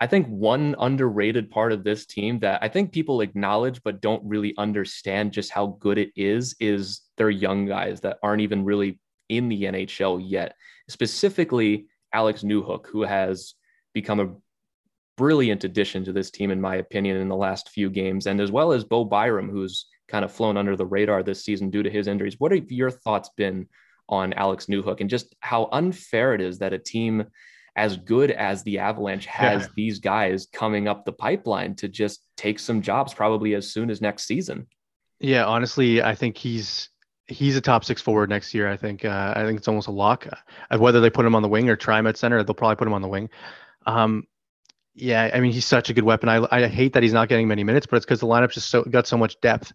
I 0.01 0.07
think 0.07 0.27
one 0.27 0.75
underrated 0.79 1.49
part 1.49 1.71
of 1.71 1.85
this 1.85 2.05
team 2.05 2.39
that 2.39 2.61
I 2.61 2.67
think 2.67 2.91
people 2.91 3.21
acknowledge 3.21 3.81
but 3.83 4.01
don't 4.01 4.23
really 4.25 4.53
understand 4.57 5.31
just 5.31 5.51
how 5.51 5.77
good 5.79 5.97
it 5.97 6.11
is 6.15 6.55
is 6.59 7.01
their 7.17 7.29
young 7.29 7.65
guys 7.65 8.01
that 8.01 8.17
aren't 8.21 8.41
even 8.41 8.65
really 8.65 8.99
in 9.29 9.47
the 9.47 9.63
NHL 9.63 10.21
yet. 10.23 10.55
Specifically, 10.89 11.87
Alex 12.13 12.43
Newhook, 12.43 12.87
who 12.87 13.03
has 13.03 13.55
become 13.95 14.19
a 14.19 14.35
brilliant 15.17 15.63
addition 15.63 16.05
to 16.05 16.13
this 16.13 16.29
team, 16.29 16.51
in 16.51 16.61
my 16.61 16.75
opinion, 16.75 17.17
in 17.17 17.29
the 17.29 17.35
last 17.35 17.69
few 17.69 17.89
games, 17.89 18.27
and 18.27 18.39
as 18.39 18.51
well 18.51 18.71
as 18.71 18.83
Bo 18.83 19.03
Byram, 19.05 19.49
who's 19.49 19.87
kind 20.07 20.23
of 20.23 20.31
flown 20.31 20.57
under 20.57 20.75
the 20.75 20.85
radar 20.85 21.23
this 21.23 21.43
season 21.43 21.71
due 21.71 21.81
to 21.81 21.89
his 21.89 22.07
injuries. 22.07 22.39
What 22.39 22.51
have 22.51 22.71
your 22.71 22.91
thoughts 22.91 23.31
been 23.35 23.67
on 24.07 24.33
Alex 24.33 24.67
Newhook 24.67 25.01
and 25.01 25.09
just 25.09 25.33
how 25.39 25.67
unfair 25.71 26.35
it 26.35 26.41
is 26.41 26.59
that 26.59 26.73
a 26.73 26.77
team 26.77 27.25
as 27.75 27.97
good 27.97 28.29
as 28.29 28.63
the 28.63 28.77
Avalanche 28.77 29.25
has 29.25 29.63
yeah. 29.63 29.67
these 29.75 29.99
guys 29.99 30.47
coming 30.53 30.87
up 30.87 31.05
the 31.05 31.11
pipeline 31.11 31.75
to 31.75 31.87
just 31.87 32.21
take 32.37 32.59
some 32.59 32.81
jobs 32.81 33.13
probably 33.13 33.55
as 33.55 33.71
soon 33.71 33.89
as 33.89 33.99
next 33.99 34.25
season. 34.25 34.67
Yeah, 35.19 35.45
honestly, 35.45 36.01
I 36.01 36.13
think 36.13 36.37
he's 36.37 36.89
he's 37.27 37.55
a 37.55 37.61
top 37.61 37.83
six 37.83 38.01
forward 38.01 38.29
next 38.29 38.53
year. 38.53 38.69
I 38.69 38.77
think 38.77 39.03
uh, 39.03 39.33
I 39.35 39.43
think 39.43 39.57
it's 39.57 39.67
almost 39.67 39.87
a 39.87 39.91
lock. 39.91 40.27
Uh, 40.71 40.77
whether 40.77 41.01
they 41.01 41.09
put 41.09 41.25
him 41.25 41.35
on 41.35 41.41
the 41.41 41.49
wing 41.49 41.69
or 41.69 41.75
try 41.75 41.97
him 41.97 42.07
at 42.07 42.17
center, 42.17 42.43
they'll 42.43 42.53
probably 42.53 42.75
put 42.75 42.87
him 42.87 42.93
on 42.93 43.01
the 43.01 43.07
wing. 43.07 43.29
Um, 43.85 44.27
yeah, 44.95 45.29
I 45.33 45.39
mean 45.41 45.51
he's 45.51 45.65
such 45.65 45.89
a 45.89 45.93
good 45.93 46.05
weapon. 46.05 46.29
I 46.29 46.47
I 46.51 46.67
hate 46.67 46.93
that 46.93 47.03
he's 47.03 47.13
not 47.13 47.27
getting 47.27 47.47
many 47.47 47.63
minutes, 47.63 47.85
but 47.85 47.97
it's 47.97 48.05
because 48.05 48.21
the 48.21 48.27
lineup's 48.27 48.53
just 48.53 48.69
so 48.69 48.83
got 48.83 49.07
so 49.07 49.17
much 49.17 49.39
depth. 49.41 49.73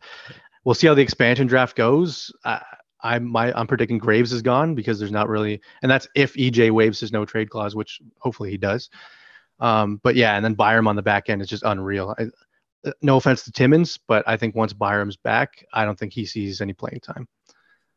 We'll 0.65 0.75
see 0.75 0.87
how 0.87 0.95
the 0.95 1.03
expansion 1.03 1.47
draft 1.47 1.77
goes. 1.77 2.33
Uh, 2.45 2.61
I'm 3.03 3.27
my 3.27 3.53
I'm 3.59 3.67
predicting 3.67 3.99
Graves 3.99 4.33
is 4.33 4.43
gone 4.43 4.75
because 4.75 4.99
there's 4.99 5.11
not 5.11 5.29
really, 5.29 5.61
and 5.83 5.91
that's 5.91 6.09
if 6.15 6.35
EJ 6.35 6.71
waives 6.71 7.01
his 7.01 7.13
no 7.13 7.25
trade 7.25 7.51
clause, 7.51 7.75
which 7.75 8.01
hopefully 8.19 8.51
he 8.51 8.57
does. 8.57 8.91
Um, 9.59 10.01
but 10.03 10.17
yeah, 10.17 10.37
and 10.37 10.45
then 10.45 10.55
Byram 10.55 10.89
on 10.89 10.97
the 10.97 11.03
back 11.03 11.29
end 11.29 11.43
is 11.43 11.49
just 11.49 11.63
unreal. 11.65 12.15
I, 12.19 12.27
uh, 12.89 12.93
no 13.03 13.17
offense 13.17 13.45
to 13.45 13.53
Timmins, 13.53 13.99
but 14.09 14.27
I 14.27 14.39
think 14.39 14.55
once 14.55 14.73
Byram's 14.73 15.17
back, 15.17 15.67
I 15.73 15.85
don't 15.85 15.99
think 15.99 16.15
he 16.15 16.25
sees 16.25 16.63
any 16.63 16.73
playing 16.73 17.01
time. 17.01 17.29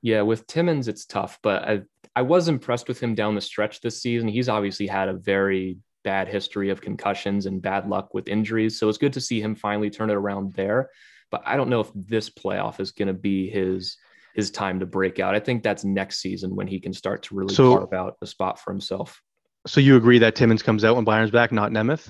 Yeah, 0.01 0.21
with 0.21 0.45
Timmins, 0.47 0.89
it's 0.89 1.05
tough, 1.05 1.39
but 1.41 1.63
I 1.63 1.81
I 2.15 2.21
was 2.21 2.47
impressed 2.47 2.87
with 2.87 2.99
him 2.99 3.15
down 3.15 3.35
the 3.35 3.41
stretch 3.41 3.81
this 3.81 4.01
season. 4.01 4.27
He's 4.27 4.49
obviously 4.49 4.87
had 4.87 5.09
a 5.09 5.13
very 5.13 5.77
bad 6.03 6.27
history 6.27 6.69
of 6.69 6.81
concussions 6.81 7.45
and 7.45 7.61
bad 7.61 7.87
luck 7.87 8.13
with 8.13 8.27
injuries, 8.27 8.77
so 8.79 8.89
it's 8.89 8.97
good 8.97 9.13
to 9.13 9.21
see 9.21 9.41
him 9.41 9.55
finally 9.55 9.89
turn 9.89 10.09
it 10.09 10.15
around 10.15 10.53
there. 10.53 10.89
But 11.31 11.43
I 11.45 11.55
don't 11.55 11.69
know 11.69 11.79
if 11.79 11.91
this 11.95 12.29
playoff 12.29 12.79
is 12.79 12.91
going 12.91 13.07
to 13.07 13.13
be 13.13 13.49
his 13.49 13.97
his 14.35 14.49
time 14.49 14.79
to 14.79 14.85
break 14.85 15.19
out. 15.19 15.35
I 15.35 15.39
think 15.39 15.61
that's 15.61 15.83
next 15.83 16.19
season 16.19 16.55
when 16.55 16.67
he 16.67 16.79
can 16.79 16.93
start 16.93 17.23
to 17.23 17.35
really 17.35 17.53
so, 17.53 17.77
carve 17.77 17.93
out 17.93 18.17
a 18.21 18.25
spot 18.25 18.59
for 18.59 18.71
himself. 18.71 19.21
So 19.67 19.79
you 19.79 19.95
agree 19.95 20.19
that 20.19 20.35
Timmins 20.35 20.63
comes 20.63 20.83
out 20.83 20.95
when 20.95 21.05
Byram's 21.05 21.31
back, 21.31 21.51
not 21.51 21.71
Nemeth? 21.71 22.09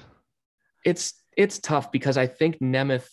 It's 0.86 1.14
it's 1.38 1.60
tough 1.60 1.92
because 1.92 2.18
I 2.18 2.28
think 2.28 2.60
Nemeth 2.60 3.08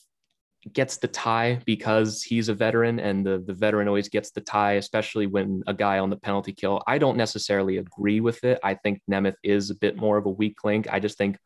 gets 0.73 0.99
the 0.99 1.09
tie 1.09 1.61
because 1.65 2.23
he's 2.23 2.49
a 2.49 2.55
veteran 2.55 3.01
and 3.01 3.25
the, 3.25 3.43
the 3.47 3.55
veteran 3.55 3.89
always 3.89 4.09
gets 4.09 4.31
the 4.31 4.41
tie, 4.41 4.75
especially 4.75 5.27
when 5.27 5.63
a 5.67 5.75
guy 5.75 5.99
on 5.99 6.11
the 6.11 6.17
penalty 6.17 6.53
kill. 6.53 6.83
I 6.87 6.99
don't 6.99 7.17
necessarily 7.17 7.79
agree 7.79 8.21
with 8.21 8.45
it. 8.45 8.59
I 8.63 8.75
think 8.75 9.01
Nemeth 9.11 9.37
is 9.43 9.71
a 9.71 9.75
bit 9.75 9.97
more 9.97 10.19
of 10.19 10.27
a 10.27 10.31
weak 10.31 10.63
link. 10.65 10.87
I 10.91 11.01
just 11.01 11.17
think 11.17 11.39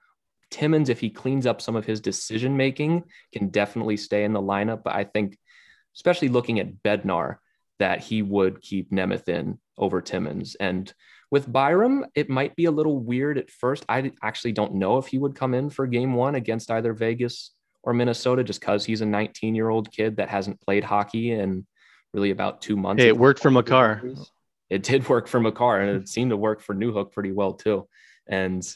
Timmins, 0.50 0.88
if 0.88 1.00
he 1.00 1.10
cleans 1.10 1.46
up 1.46 1.60
some 1.60 1.76
of 1.76 1.84
his 1.84 2.00
decision 2.00 2.56
making, 2.56 3.04
can 3.32 3.48
definitely 3.48 3.96
stay 3.96 4.24
in 4.24 4.32
the 4.32 4.42
lineup. 4.42 4.82
But 4.82 4.94
I 4.94 5.04
think, 5.04 5.38
especially 5.94 6.28
looking 6.28 6.58
at 6.58 6.82
Bednar, 6.82 7.36
that 7.78 8.00
he 8.00 8.22
would 8.22 8.62
keep 8.62 8.90
Nemeth 8.90 9.28
in 9.28 9.58
over 9.78 10.00
Timmins. 10.00 10.54
And 10.56 10.92
with 11.30 11.50
Byram, 11.50 12.06
it 12.14 12.30
might 12.30 12.54
be 12.54 12.66
a 12.66 12.70
little 12.70 12.98
weird 12.98 13.38
at 13.38 13.50
first. 13.50 13.84
I 13.88 14.12
actually 14.22 14.52
don't 14.52 14.74
know 14.74 14.98
if 14.98 15.06
he 15.06 15.18
would 15.18 15.34
come 15.34 15.54
in 15.54 15.70
for 15.70 15.86
game 15.86 16.14
one 16.14 16.34
against 16.34 16.70
either 16.70 16.92
Vegas 16.92 17.50
or 17.84 17.92
Minnesota 17.92 18.42
just 18.42 18.60
because 18.60 18.84
he's 18.84 19.00
a 19.00 19.06
19 19.06 19.54
year 19.54 19.68
old 19.68 19.92
kid 19.92 20.16
that 20.16 20.28
hasn't 20.28 20.60
played 20.60 20.84
hockey 20.84 21.32
in 21.32 21.66
really 22.12 22.30
about 22.30 22.62
two 22.62 22.76
months. 22.76 23.02
Hey, 23.02 23.08
it 23.08 23.16
worked 23.16 23.40
for 23.40 23.50
Makar. 23.50 24.02
It 24.70 24.82
did 24.82 25.08
work 25.08 25.28
for 25.28 25.40
Makar, 25.40 25.80
and 25.80 26.02
it 26.02 26.08
seemed 26.08 26.30
to 26.30 26.36
work 26.36 26.60
for 26.60 26.74
Newhook 26.74 27.12
pretty 27.12 27.32
well 27.32 27.52
too. 27.52 27.86
And 28.26 28.66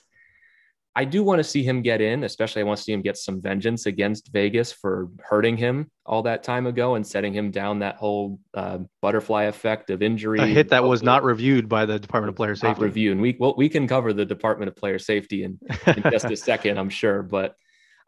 I 0.94 1.04
do 1.04 1.22
want 1.22 1.38
to 1.38 1.44
see 1.44 1.62
him 1.62 1.80
get 1.80 2.00
in, 2.00 2.24
especially 2.24 2.60
I 2.60 2.64
want 2.64 2.78
to 2.78 2.82
see 2.82 2.92
him 2.92 3.02
get 3.02 3.16
some 3.16 3.40
vengeance 3.40 3.86
against 3.86 4.32
Vegas 4.32 4.72
for 4.72 5.08
hurting 5.20 5.56
him 5.56 5.90
all 6.04 6.24
that 6.24 6.42
time 6.42 6.66
ago 6.66 6.96
and 6.96 7.06
setting 7.06 7.32
him 7.32 7.52
down 7.52 7.78
that 7.78 7.96
whole 7.96 8.40
uh, 8.52 8.78
butterfly 9.00 9.44
effect 9.44 9.90
of 9.90 10.02
injury. 10.02 10.40
A 10.40 10.46
hit 10.46 10.70
that 10.70 10.82
was 10.82 11.02
not 11.02 11.22
reviewed 11.22 11.68
by 11.68 11.86
the 11.86 12.00
Department 12.00 12.30
of 12.30 12.36
Player 12.36 12.56
Safety. 12.56 12.68
Not 12.68 12.80
reviewed, 12.80 13.12
and 13.12 13.22
we 13.22 13.36
well, 13.38 13.54
we 13.56 13.68
can 13.68 13.86
cover 13.86 14.12
the 14.12 14.24
Department 14.24 14.68
of 14.68 14.76
Player 14.76 14.98
Safety 14.98 15.44
in, 15.44 15.58
in 15.86 16.02
just 16.10 16.26
a 16.26 16.36
second, 16.36 16.78
I'm 16.78 16.90
sure. 16.90 17.22
But 17.22 17.54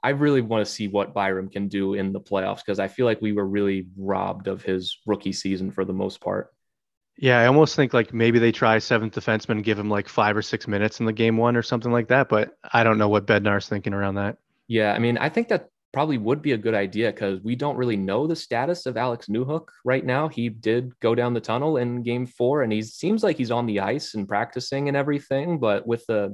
I 0.02 0.10
really 0.10 0.40
want 0.40 0.64
to 0.64 0.70
see 0.70 0.88
what 0.88 1.14
Byram 1.14 1.48
can 1.48 1.68
do 1.68 1.94
in 1.94 2.12
the 2.12 2.20
playoffs 2.20 2.58
because 2.58 2.78
I 2.78 2.88
feel 2.88 3.06
like 3.06 3.20
we 3.20 3.32
were 3.32 3.46
really 3.46 3.88
robbed 3.96 4.48
of 4.48 4.62
his 4.62 4.98
rookie 5.06 5.32
season 5.32 5.70
for 5.70 5.84
the 5.84 5.92
most 5.92 6.20
part. 6.20 6.52
Yeah, 7.18 7.38
I 7.38 7.46
almost 7.46 7.76
think 7.76 7.92
like 7.92 8.14
maybe 8.14 8.38
they 8.38 8.50
try 8.50 8.78
seventh 8.78 9.14
defenseman 9.14 9.50
and 9.50 9.64
give 9.64 9.78
him 9.78 9.90
like 9.90 10.08
five 10.08 10.36
or 10.36 10.42
six 10.42 10.66
minutes 10.66 11.00
in 11.00 11.06
the 11.06 11.12
game 11.12 11.36
one 11.36 11.54
or 11.54 11.62
something 11.62 11.92
like 11.92 12.08
that. 12.08 12.30
But 12.30 12.56
I 12.72 12.82
don't 12.82 12.96
know 12.96 13.10
what 13.10 13.26
Bednar's 13.26 13.68
thinking 13.68 13.92
around 13.92 14.14
that. 14.14 14.38
Yeah, 14.68 14.94
I 14.94 14.98
mean, 14.98 15.18
I 15.18 15.28
think 15.28 15.48
that 15.48 15.68
probably 15.92 16.18
would 16.18 16.40
be 16.40 16.52
a 16.52 16.58
good 16.58 16.74
idea 16.74 17.12
because 17.12 17.40
we 17.42 17.56
don't 17.56 17.76
really 17.76 17.96
know 17.96 18.26
the 18.26 18.36
status 18.36 18.86
of 18.86 18.96
Alex 18.96 19.26
Newhook 19.26 19.68
right 19.84 20.04
now. 20.04 20.28
He 20.28 20.48
did 20.48 20.98
go 21.00 21.14
down 21.14 21.34
the 21.34 21.40
tunnel 21.40 21.76
in 21.76 22.02
game 22.02 22.26
four 22.26 22.62
and 22.62 22.72
he 22.72 22.80
seems 22.82 23.22
like 23.22 23.36
he's 23.36 23.50
on 23.50 23.66
the 23.66 23.80
ice 23.80 24.14
and 24.14 24.28
practicing 24.28 24.88
and 24.88 24.96
everything. 24.96 25.58
But 25.58 25.86
with 25.86 26.08
a, 26.08 26.30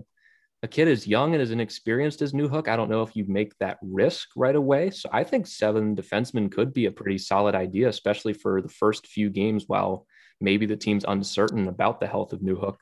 a 0.63 0.69
kid 0.69 0.89
as 0.89 1.07
young 1.07 1.35
and 1.35 1.43
as 1.43 1.51
inexperienced 1.51 2.23
as 2.23 2.33
Newhook, 2.33 2.69
I 2.69 2.77
don't 2.77 2.91
know 2.91 3.03
if 3.03 3.15
you 3.15 3.25
make 3.29 3.57
that 3.59 3.79
risk 3.83 4.29
right 4.37 4.57
away. 4.57 4.91
So 4.91 5.09
I 5.13 5.23
think 5.23 5.47
seven 5.47 5.95
defensemen 5.95 6.51
could 6.51 6.73
be 6.73 6.87
a 6.87 6.91
pretty 6.91 7.19
solid 7.19 7.55
idea, 7.55 7.89
especially 7.89 8.33
for 8.33 8.63
the 8.63 8.69
first 8.69 9.07
few 9.07 9.29
games 9.31 9.65
while 9.67 10.07
maybe 10.41 10.67
the 10.67 10.77
team's 10.77 11.05
uncertain 11.07 11.69
about 11.69 12.01
the 12.01 12.07
health 12.07 12.33
of 12.33 12.41
Newhook. 12.41 12.77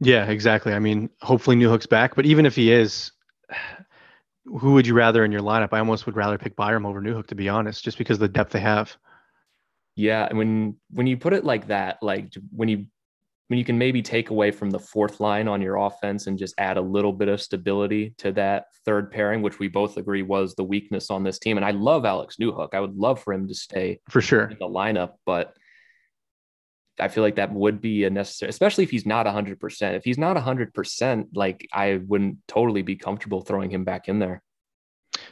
Yeah, 0.00 0.26
exactly. 0.26 0.72
I 0.72 0.78
mean, 0.78 1.10
hopefully 1.20 1.56
Newhook's 1.56 1.86
back, 1.86 2.16
but 2.16 2.26
even 2.26 2.46
if 2.46 2.56
he 2.56 2.72
is, 2.72 3.12
who 4.44 4.72
would 4.72 4.86
you 4.86 4.94
rather 4.94 5.24
in 5.24 5.32
your 5.32 5.42
lineup? 5.42 5.72
I 5.72 5.78
almost 5.78 6.06
would 6.06 6.16
rather 6.16 6.38
pick 6.38 6.56
Byram 6.56 6.86
over 6.86 7.00
Newhook, 7.00 7.26
to 7.28 7.34
be 7.34 7.48
honest, 7.48 7.84
just 7.84 7.98
because 7.98 8.16
of 8.16 8.20
the 8.20 8.28
depth 8.28 8.52
they 8.52 8.60
have. 8.60 8.96
Yeah, 9.96 10.26
and 10.26 10.38
when 10.38 10.76
when 10.90 11.06
you 11.06 11.18
put 11.18 11.34
it 11.34 11.44
like 11.44 11.66
that, 11.68 11.98
like 12.02 12.32
when 12.50 12.68
you 12.68 12.86
when 13.50 13.58
you 13.58 13.64
can 13.64 13.76
maybe 13.76 14.00
take 14.00 14.30
away 14.30 14.52
from 14.52 14.70
the 14.70 14.78
fourth 14.78 15.18
line 15.18 15.48
on 15.48 15.60
your 15.60 15.74
offense 15.74 16.28
and 16.28 16.38
just 16.38 16.54
add 16.56 16.76
a 16.76 16.80
little 16.80 17.12
bit 17.12 17.26
of 17.26 17.42
stability 17.42 18.14
to 18.18 18.30
that 18.30 18.66
third 18.84 19.10
pairing, 19.10 19.42
which 19.42 19.58
we 19.58 19.66
both 19.66 19.96
agree 19.96 20.22
was 20.22 20.54
the 20.54 20.62
weakness 20.62 21.10
on 21.10 21.24
this 21.24 21.40
team. 21.40 21.56
And 21.56 21.66
I 21.66 21.72
love 21.72 22.04
Alex 22.04 22.36
Newhook. 22.40 22.74
I 22.74 22.80
would 22.80 22.94
love 22.94 23.20
for 23.20 23.32
him 23.32 23.48
to 23.48 23.54
stay 23.54 23.98
for 24.08 24.20
sure 24.20 24.44
in 24.44 24.58
the 24.60 24.68
lineup, 24.68 25.14
but 25.26 25.52
I 27.00 27.08
feel 27.08 27.24
like 27.24 27.34
that 27.36 27.52
would 27.52 27.80
be 27.80 28.04
a 28.04 28.10
necessary, 28.10 28.50
especially 28.50 28.84
if 28.84 28.90
he's 28.90 29.04
not 29.04 29.26
100%. 29.26 29.96
If 29.96 30.04
he's 30.04 30.18
not 30.18 30.36
100%, 30.36 31.26
like 31.34 31.66
I 31.72 32.00
wouldn't 32.06 32.38
totally 32.46 32.82
be 32.82 32.94
comfortable 32.94 33.40
throwing 33.40 33.70
him 33.70 33.82
back 33.82 34.06
in 34.06 34.20
there. 34.20 34.42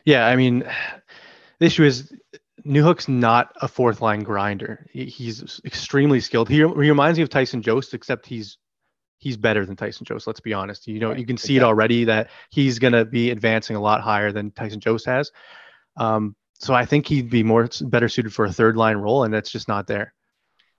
Yeah, 0.05 0.27
I 0.27 0.35
mean, 0.35 0.65
the 1.61 1.67
issue 1.67 1.85
is 1.85 2.13
Newhook's 2.65 3.09
not 3.09 3.53
a 3.61 3.69
fourth 3.69 4.01
line 4.01 4.23
grinder. 4.23 4.87
He's 4.93 5.61
extremely 5.65 6.21
skilled. 6.21 6.49
He, 6.49 6.57
he 6.57 6.65
reminds 6.65 7.19
me 7.19 7.23
of 7.23 7.29
Tyson 7.29 7.63
Jost, 7.63 7.95
except 7.95 8.27
he's 8.27 8.59
he's 9.19 9.37
better 9.37 9.67
than 9.67 9.77
Tyson 9.77 10.05
Jost. 10.05 10.27
Let's 10.27 10.41
be 10.41 10.53
honest. 10.53 10.87
You 10.87 11.01
know, 11.01 11.11
right. 11.11 11.19
you 11.19 11.27
can 11.27 11.37
see 11.37 11.55
exactly. 11.55 11.57
it 11.57 11.63
already 11.63 12.05
that 12.05 12.31
he's 12.51 12.79
going 12.79 12.93
to 12.93 13.05
be 13.05 13.31
advancing 13.31 13.77
a 13.77 13.81
lot 13.81 14.01
higher 14.01 14.33
than 14.33 14.51
Tyson 14.53 14.81
Jost 14.81 15.07
has. 15.07 15.33
Um, 15.97 16.37
so 16.55 16.75
I 16.75 16.85
think 16.85 17.07
he'd 17.07 17.31
be 17.31 17.43
more 17.43 17.69
better 17.83 18.09
suited 18.09 18.33
for 18.33 18.45
a 18.45 18.53
third 18.53 18.77
line 18.77 18.97
role, 18.97 19.25
and 19.25 19.33
that's 19.33 19.51
just 19.51 19.69
not 19.69 19.87
there. 19.87 20.15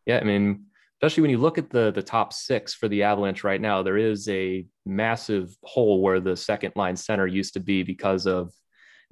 Yeah, 0.06 0.20
I 0.20 0.24
mean, 0.24 0.66
especially 1.02 1.22
when 1.22 1.32
you 1.32 1.38
look 1.38 1.58
at 1.58 1.70
the 1.70 1.92
the 1.92 2.04
top 2.04 2.34
six 2.34 2.74
for 2.74 2.88
the 2.88 3.04
Avalanche 3.04 3.44
right 3.44 3.62
now, 3.62 3.84
there 3.84 3.98
is 3.98 4.28
a 4.30 4.66
massive 4.86 5.56
hole 5.64 6.02
where 6.02 6.20
the 6.20 6.36
second 6.36 6.74
line 6.76 6.96
center 6.96 7.28
used 7.28 7.54
to 7.54 7.60
be 7.60 7.84
because 7.84 8.26
of 8.26 8.52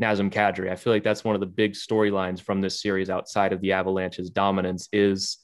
Nazem 0.02 0.32
Kadri. 0.32 0.72
I 0.72 0.76
feel 0.76 0.94
like 0.94 1.04
that's 1.04 1.24
one 1.24 1.36
of 1.36 1.42
the 1.42 1.48
big 1.48 1.74
storylines 1.74 2.42
from 2.42 2.62
this 2.62 2.82
series 2.82 3.10
outside 3.10 3.54
of 3.54 3.62
the 3.62 3.72
Avalanche's 3.72 4.30
dominance 4.30 4.88
is 4.94 5.38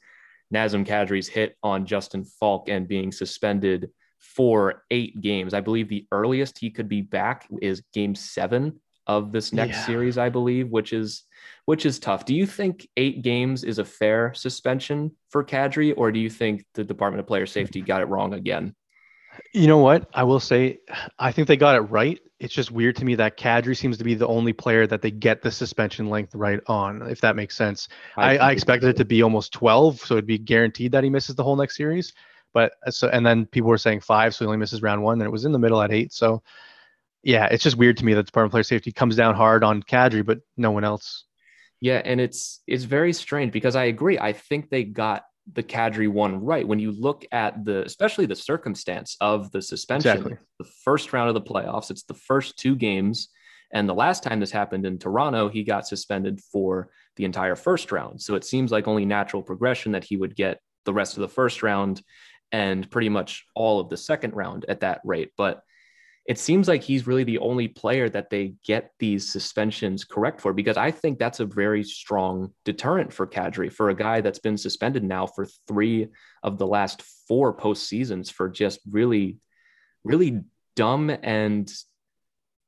Nazem 0.54 0.86
Kadri's 0.86 1.28
hit 1.28 1.56
on 1.64 1.86
Justin 1.86 2.24
Faulk 2.24 2.70
and 2.70 2.88
being 2.88 3.12
suspended 3.12 3.90
for 4.20 4.84
eight 4.92 5.20
games. 5.22 5.54
I 5.54 5.62
believe 5.62 5.90
the 5.90 6.08
earliest 6.12 6.60
he 6.60 6.70
could 6.70 6.88
be 6.88 7.02
back 7.02 7.48
is 7.62 7.84
game 7.94 8.16
seven 8.16 8.80
of 9.06 9.32
this 9.32 9.52
next 9.52 9.78
yeah. 9.78 9.86
series, 9.86 10.18
I 10.18 10.30
believe, 10.30 10.70
which 10.70 10.94
is 10.94 11.24
which 11.66 11.86
is 11.86 12.00
tough. 12.00 12.26
Do 12.26 12.34
you 12.34 12.46
think 12.46 12.88
eight 12.96 13.22
games 13.22 13.64
is 13.64 13.80
a 13.80 13.86
fair 13.86 14.34
suspension 14.34 15.12
for 15.30 15.44
Kadri, 15.44 15.94
or 15.98 16.12
do 16.12 16.20
you 16.20 16.30
think 16.30 16.66
the 16.74 16.84
Department 16.84 17.20
of 17.20 17.28
Player 17.28 17.46
Safety 17.46 17.82
got 17.82 18.02
it 18.02 18.08
wrong 18.08 18.34
again? 18.34 18.76
You 19.54 19.68
know 19.68 19.78
what? 19.78 20.10
I 20.14 20.24
will 20.24 20.40
say, 20.40 20.80
I 21.20 21.32
think 21.32 21.48
they 21.48 21.58
got 21.58 21.76
it 21.76 21.82
right. 21.82 22.20
It's 22.40 22.54
just 22.54 22.72
weird 22.72 22.96
to 22.98 23.06
me 23.06 23.16
that 23.16 23.38
Kadri 23.38 23.78
seems 23.78 23.98
to 23.98 24.04
be 24.04 24.16
the 24.16 24.28
only 24.28 24.54
player 24.54 24.86
that 24.88 25.02
they 25.02 25.12
get 25.12 25.42
the 25.42 25.52
suspension 25.52 26.10
length 26.10 26.36
right 26.36 26.60
on, 26.68 27.02
if 27.04 27.22
that 27.22 27.36
makes 27.36 27.56
sense. 27.56 27.88
I, 28.18 28.38
I, 28.38 28.50
I 28.50 28.52
expected 28.52 28.90
it 28.90 28.98
to 28.98 29.06
be 29.06 29.22
almost 29.22 29.54
12, 29.54 30.00
so 30.00 30.16
it'd 30.16 30.26
be 30.26 30.38
guaranteed 30.38 30.92
that 30.92 31.04
he 31.04 31.10
misses 31.10 31.36
the 31.36 31.44
whole 31.44 31.56
next 31.56 31.78
series. 31.78 32.14
But 32.54 32.74
uh, 32.86 32.92
so, 32.92 33.08
and 33.10 33.26
then 33.26 33.46
people 33.46 33.70
were 33.70 33.78
saying 33.78 34.02
five, 34.02 34.36
so 34.36 34.44
he 34.44 34.48
only 34.48 34.58
misses 34.58 34.82
round 34.82 35.02
one, 35.02 35.20
and 35.20 35.28
it 35.28 35.32
was 35.32 35.46
in 35.46 35.52
the 35.52 35.60
middle 35.60 35.82
at 35.82 35.92
eight. 35.92 36.14
So, 36.14 36.44
yeah, 37.24 37.46
it's 37.46 37.64
just 37.64 37.78
weird 37.78 37.98
to 37.98 38.06
me 38.06 38.14
that 38.14 38.26
Department 38.26 38.50
of 38.50 38.52
Player 38.52 38.64
Safety 38.64 38.92
comes 38.92 39.16
down 39.16 39.36
hard 39.36 39.64
on 39.64 39.82
Kadri, 39.82 40.26
but 40.26 40.40
no 40.58 40.72
one 40.72 40.84
else. 40.84 41.26
Yeah, 41.82 42.02
and 42.04 42.22
it's 42.22 42.62
it's 42.68 42.84
very 42.84 43.12
strange 43.12 43.52
because 43.52 43.76
I 43.76 43.86
agree. 43.86 44.18
I 44.18 44.34
think 44.34 44.70
they 44.70 44.84
got 44.84 45.24
the 45.52 45.64
Kadri 45.64 46.08
one 46.08 46.44
right. 46.44 46.68
When 46.68 46.80
you 46.80 46.92
look 46.92 47.26
at 47.32 47.66
the, 47.66 47.84
especially 47.84 48.26
the 48.26 48.36
circumstance 48.36 49.18
of 49.20 49.52
the 49.52 49.62
suspension, 49.62 50.18
exactly. 50.18 50.38
the 50.60 50.70
first 50.84 51.12
round 51.12 51.28
of 51.30 51.34
the 51.34 51.42
playoffs, 51.42 51.92
it's 51.92 52.04
the 52.04 52.14
first 52.14 52.58
two 52.58 52.76
games. 52.76 53.30
And 53.74 53.90
the 53.90 53.94
last 53.94 54.24
time 54.24 54.40
this 54.40 54.52
happened 54.52 54.86
in 54.86 55.00
Toronto, 55.00 55.50
he 55.50 55.64
got 55.64 55.88
suspended 55.88 56.40
for 56.40 56.90
the 57.16 57.26
entire 57.26 57.56
first 57.56 57.92
round. 57.92 58.22
So 58.22 58.36
it 58.36 58.46
seems 58.46 58.72
like 58.72 58.88
only 58.88 59.06
natural 59.06 59.42
progression 59.42 59.92
that 59.94 60.04
he 60.04 60.16
would 60.16 60.36
get 60.36 60.60
the 60.86 60.94
rest 60.94 61.18
of 61.18 61.22
the 61.22 61.30
first 61.30 61.64
round 61.64 62.02
and 62.52 62.90
pretty 62.90 63.10
much 63.10 63.46
all 63.56 63.80
of 63.80 63.90
the 63.90 63.98
second 63.98 64.36
round 64.36 64.66
at 64.70 64.82
that 64.82 65.02
rate. 65.04 65.32
But 65.38 65.62
it 66.26 66.40
seems 66.40 66.70
like 66.70 66.84
he's 66.84 67.06
really 67.06 67.26
the 67.26 67.40
only 67.40 67.68
player 67.68 68.08
that 68.08 68.30
they 68.30 68.54
get 68.66 68.92
these 68.98 69.30
suspensions 69.30 70.06
correct 70.06 70.40
for 70.40 70.54
because 70.54 70.78
I 70.78 70.90
think 70.90 71.20
that's 71.20 71.42
a 71.42 71.46
very 71.46 71.84
strong 71.84 72.54
deterrent 72.64 73.12
for 73.12 73.28
Kadri 73.28 73.72
for 73.72 73.90
a 73.90 73.96
guy 73.96 74.22
that's 74.22 74.40
been 74.40 74.58
suspended 74.58 75.04
now 75.04 75.28
for 75.28 75.46
three 75.68 76.08
of 76.42 76.58
the 76.58 76.68
last 76.68 77.02
four 77.28 77.52
post 77.52 77.90
seasons 77.90 78.30
for 78.30 78.48
just 78.48 78.80
really, 78.90 79.38
really 80.06 80.42
dumb 80.78 81.10
and 81.10 81.70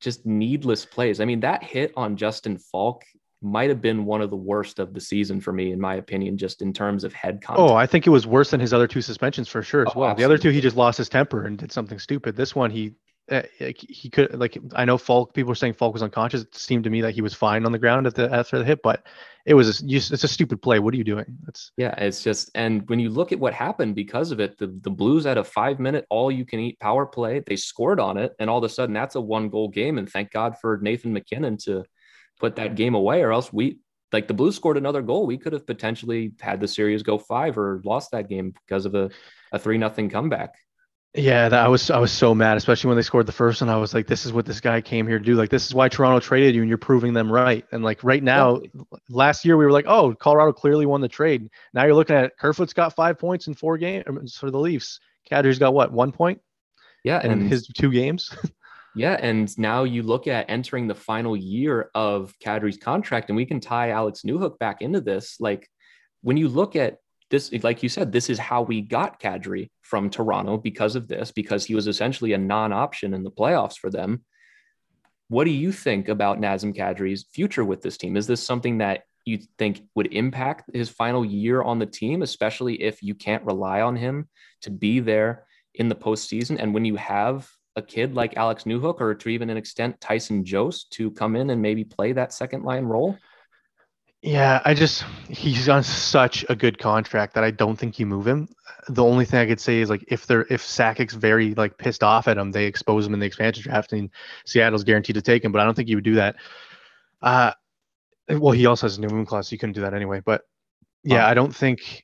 just 0.02 0.26
needless 0.26 0.86
plays. 0.86 1.22
I 1.22 1.26
mean, 1.26 1.40
that 1.40 1.64
hit 1.64 1.94
on 1.96 2.18
Justin 2.18 2.58
Faulk 2.58 3.06
might 3.42 3.70
have 3.70 3.82
been 3.82 4.04
one 4.06 4.22
of 4.22 4.30
the 4.30 4.36
worst 4.36 4.80
of 4.80 4.94
the 4.94 5.00
season 5.00 5.40
for 5.40 5.54
me, 5.54 5.72
in 5.72 5.80
my 5.80 5.96
opinion, 5.96 6.38
just 6.38 6.62
in 6.62 6.74
terms 6.74 7.06
of 7.06 7.14
head 7.14 7.42
contact. 7.42 7.70
Oh, 7.70 7.76
I 7.76 7.86
think 7.86 8.06
it 8.06 8.10
was 8.10 8.28
worse 8.28 8.52
than 8.52 8.60
his 8.60 8.74
other 8.74 8.88
two 8.88 9.02
suspensions 9.02 9.48
for 9.48 9.62
sure 9.62 9.84
as 9.84 9.94
oh, 9.96 10.00
well. 10.00 10.10
Absolutely. 10.10 10.22
The 10.22 10.26
other 10.26 10.42
two, 10.42 10.50
he 10.50 10.62
just 10.62 10.76
lost 10.76 10.98
his 10.98 11.08
temper 11.08 11.46
and 11.46 11.58
did 11.58 11.72
something 11.72 12.00
stupid. 12.00 12.36
This 12.36 12.54
one, 12.54 12.70
he 12.70 12.96
uh, 13.32 13.42
he 13.58 14.10
could 14.10 14.38
like 14.38 14.58
I 14.74 14.86
know 14.86 14.98
Faulk. 14.98 15.34
People 15.34 15.50
were 15.50 15.56
saying 15.56 15.74
Faulk 15.74 15.94
was 15.94 16.04
unconscious. 16.04 16.44
It 16.44 16.56
seemed 16.56 16.84
to 16.84 16.92
me 16.92 17.02
that 17.02 17.14
he 17.14 17.22
was 17.22 17.34
fine 17.34 17.66
on 17.66 17.72
the 17.72 17.80
ground 17.80 18.06
at 18.06 18.14
the 18.14 18.32
after 18.32 18.60
the 18.60 18.66
hit, 18.66 18.82
but 18.84 19.06
it 19.48 19.56
was 19.56 19.82
a, 19.82 19.86
it's 19.88 20.24
a 20.24 20.28
stupid 20.28 20.62
play. 20.62 20.78
What 20.78 20.94
are 20.94 20.98
you 20.98 21.04
doing? 21.04 21.26
That's 21.44 21.72
yeah. 21.76 21.96
It's 21.98 22.24
just 22.24 22.52
and 22.54 22.88
when 22.88 23.00
you 23.00 23.10
look 23.10 23.32
at 23.32 23.40
what 23.40 23.54
happened 23.54 23.96
because 23.96 24.32
of 24.32 24.40
it, 24.40 24.60
the 24.60 24.68
the 24.82 24.92
Blues 24.92 25.26
had 25.26 25.40
a 25.40 25.44
five 25.44 25.80
minute 25.80 26.06
all 26.10 26.32
you 26.32 26.46
can 26.46 26.60
eat 26.60 26.80
power 26.80 27.06
play. 27.06 27.40
They 27.40 27.56
scored 27.56 28.00
on 28.00 28.18
it, 28.18 28.34
and 28.40 28.48
all 28.48 28.60
of 28.60 28.64
a 28.64 28.70
sudden 28.70 28.94
that's 28.94 29.16
a 29.16 29.22
one 29.22 29.50
goal 29.50 29.70
game. 29.70 29.98
And 29.98 30.08
thank 30.08 30.32
God 30.32 30.58
for 30.60 30.80
Nathan 30.82 31.12
MacKinnon 31.12 31.58
to 31.64 31.84
put 32.40 32.56
that 32.58 32.76
game 32.76 32.94
away, 32.94 33.24
or 33.24 33.32
else 33.32 33.52
we 33.52 33.80
like 34.14 34.28
the 34.28 34.36
Blues 34.36 34.56
scored 34.56 34.78
another 34.78 35.02
goal. 35.02 35.26
We 35.26 35.40
could 35.40 35.54
have 35.54 35.66
potentially 35.66 36.34
had 36.40 36.60
the 36.60 36.68
series 36.68 37.02
go 37.02 37.18
five 37.18 37.58
or 37.58 37.82
lost 37.84 38.12
that 38.12 38.30
game 38.30 38.54
because 38.68 38.86
of 38.86 38.94
a 38.94 39.10
a 39.52 39.58
three 39.58 39.80
nothing 39.80 40.10
comeback. 40.10 40.54
Yeah, 41.18 41.48
that, 41.48 41.66
I 41.66 41.70
was 41.70 41.90
I 41.90 41.98
was 41.98 42.12
so 42.12 42.36
mad, 42.36 42.58
especially 42.58 42.90
when 42.90 42.98
they 42.98 43.02
scored 43.02 43.26
the 43.26 43.32
first 43.32 43.62
one. 43.62 43.70
I 43.70 43.78
was 43.78 43.94
like, 43.94 44.06
"This 44.06 44.26
is 44.26 44.34
what 44.34 44.46
this 44.46 44.60
guy 44.60 44.82
came 44.82 45.08
here 45.08 45.18
to 45.18 45.24
do. 45.24 45.36
Like, 45.36 45.50
this 45.50 45.66
is 45.66 45.74
why 45.74 45.88
Toronto 45.88 46.20
traded 46.20 46.56
you, 46.56 46.62
and 46.62 46.68
you're 46.68 46.78
proving 46.78 47.14
them 47.14 47.32
right." 47.32 47.66
And 47.72 47.84
like 47.84 48.04
right 48.04 48.22
now, 48.22 48.62
last 49.10 49.46
year 49.46 49.56
we 49.56 49.66
were 49.66 49.72
like, 49.72 49.86
"Oh, 49.88 50.14
Colorado 50.14 50.52
clearly 50.52 50.86
won 50.86 51.00
the 51.00 51.08
trade." 51.08 51.50
Now 51.74 51.86
you're 51.86 51.94
looking 51.94 52.18
at 52.18 52.38
Kerfoot's 52.38 52.74
got 52.74 52.96
five 52.96 53.18
points 53.18 53.48
in 53.48 53.54
four 53.54 53.78
games 53.78 54.36
for 54.36 54.52
the 54.52 54.60
Leafs. 54.60 55.00
Kadri's 55.30 55.58
got 55.58 55.74
what 55.74 55.94
one 55.94 56.12
point? 56.12 56.42
Yeah, 57.06 57.24
in 57.24 57.32
and 57.32 57.50
his 57.50 57.68
two 57.68 57.92
games. 57.92 58.36
yeah, 58.96 59.18
and 59.18 59.58
now 59.58 59.86
you 59.86 60.04
look 60.04 60.28
at 60.28 60.50
entering 60.50 60.88
the 60.88 60.96
final 60.96 61.38
year 61.38 61.92
of 61.96 62.34
Kadri's 62.44 62.78
contract, 62.78 63.30
and 63.30 63.38
we 63.38 63.46
can 63.46 63.62
tie 63.62 63.92
Alex 63.92 64.24
Newhook 64.26 64.60
back 64.60 64.82
into 64.82 65.00
this. 65.00 65.38
Like 65.40 65.70
when 66.24 66.36
you 66.36 66.50
look 66.50 66.76
at 66.76 66.98
this, 67.32 67.52
like 67.64 67.82
you 67.82 67.90
said, 67.90 68.12
this 68.12 68.30
is 68.30 68.38
how 68.38 68.62
we 68.62 68.82
got 68.82 69.20
Kadri 69.20 69.70
from 69.82 70.10
Toronto 70.10 70.58
because 70.58 70.96
of 70.96 71.08
this, 71.08 71.32
because 71.32 71.66
he 71.66 71.76
was 71.76 71.88
essentially 71.88 72.34
a 72.34 72.38
non 72.38 72.72
option 72.72 73.14
in 73.14 73.24
the 73.24 73.32
playoffs 73.32 73.78
for 73.78 73.90
them. 73.90 74.24
What 75.28 75.46
do 75.46 75.52
you 75.52 75.72
think 75.72 76.08
about 76.08 76.40
Nazem 76.40 76.76
Kadri's 76.76 77.26
future 77.34 77.66
with 77.66 77.82
this 77.82 77.98
team? 77.98 78.16
Is 78.16 78.28
this 78.28 78.44
something 78.44 78.78
that 78.78 79.04
you 79.26 79.40
think 79.58 79.82
would 79.96 80.14
impact 80.14 80.70
his 80.74 80.90
final 80.90 81.26
year 81.26 81.64
on 81.64 81.80
the 81.80 81.86
team, 81.88 82.22
especially 82.22 82.82
if 82.82 83.02
you 83.02 83.16
can't 83.16 83.44
rely 83.44 83.82
on 83.82 83.96
him 83.96 84.30
to 84.62 84.70
be 84.70 85.00
there 85.00 85.46
in 85.74 85.90
the 85.90 85.96
postseason? 85.96 86.58
And 86.60 86.76
when 86.76 86.86
you 86.86 86.96
have 86.96 87.50
a 87.76 87.82
kid 87.82 88.14
like 88.14 88.38
Alex 88.38 88.64
Newhook 88.64 89.02
or 89.02 89.16
to 89.16 89.30
even 89.30 89.50
an 89.50 89.58
extent 89.58 90.00
Tyson 90.00 90.46
Jost 90.46 90.92
to 90.94 91.10
come 91.12 91.36
in 91.36 91.50
and 91.50 91.62
maybe 91.62 91.84
play 91.84 92.14
that 92.14 92.34
second 92.34 92.64
line 92.64 92.86
role? 92.86 93.18
Yeah, 94.26 94.60
I 94.66 94.74
just 94.74 95.06
he's 95.30 95.70
on 95.70 95.84
such 95.84 96.44
a 96.50 96.56
good 96.56 96.80
contract 96.80 97.36
that 97.36 97.44
I 97.44 97.52
don't 97.52 97.76
think 97.76 98.00
you 98.00 98.08
move 98.08 98.26
him. 98.26 98.50
The 98.88 99.04
only 99.04 99.24
thing 99.24 99.40
I 99.40 99.46
could 99.46 99.60
say 99.60 99.82
is 99.82 99.90
like 99.92 100.04
if 100.08 100.26
they're 100.26 100.48
if 100.50 100.64
Sakic's 100.64 101.14
very 101.14 101.54
like 101.54 101.78
pissed 101.78 102.02
off 102.02 102.28
at 102.28 102.36
him, 102.36 102.52
they 102.52 102.66
expose 102.66 103.06
him 103.06 103.14
in 103.14 103.20
the 103.20 103.28
expansion 103.28 103.62
draft 103.62 103.94
and 103.94 104.10
Seattle's 104.44 104.84
guaranteed 104.84 105.14
to 105.14 105.22
take 105.22 105.46
him. 105.46 105.52
But 105.52 105.62
I 105.62 105.64
don't 105.64 105.76
think 105.76 105.90
you 105.90 105.98
would 105.98 106.04
do 106.04 106.16
that. 106.16 106.38
Uh 107.22 107.52
well, 108.28 108.52
he 108.52 108.66
also 108.66 108.88
has 108.88 108.98
a 108.98 109.02
no 109.02 109.10
move 109.10 109.28
clause, 109.28 109.48
so 109.48 109.54
you 109.54 109.60
couldn't 109.60 109.74
do 109.74 109.82
that 109.82 109.94
anyway. 109.94 110.22
But 110.26 110.42
yeah, 111.04 111.28
I 111.28 111.36
don't 111.36 111.56
think 111.56 112.04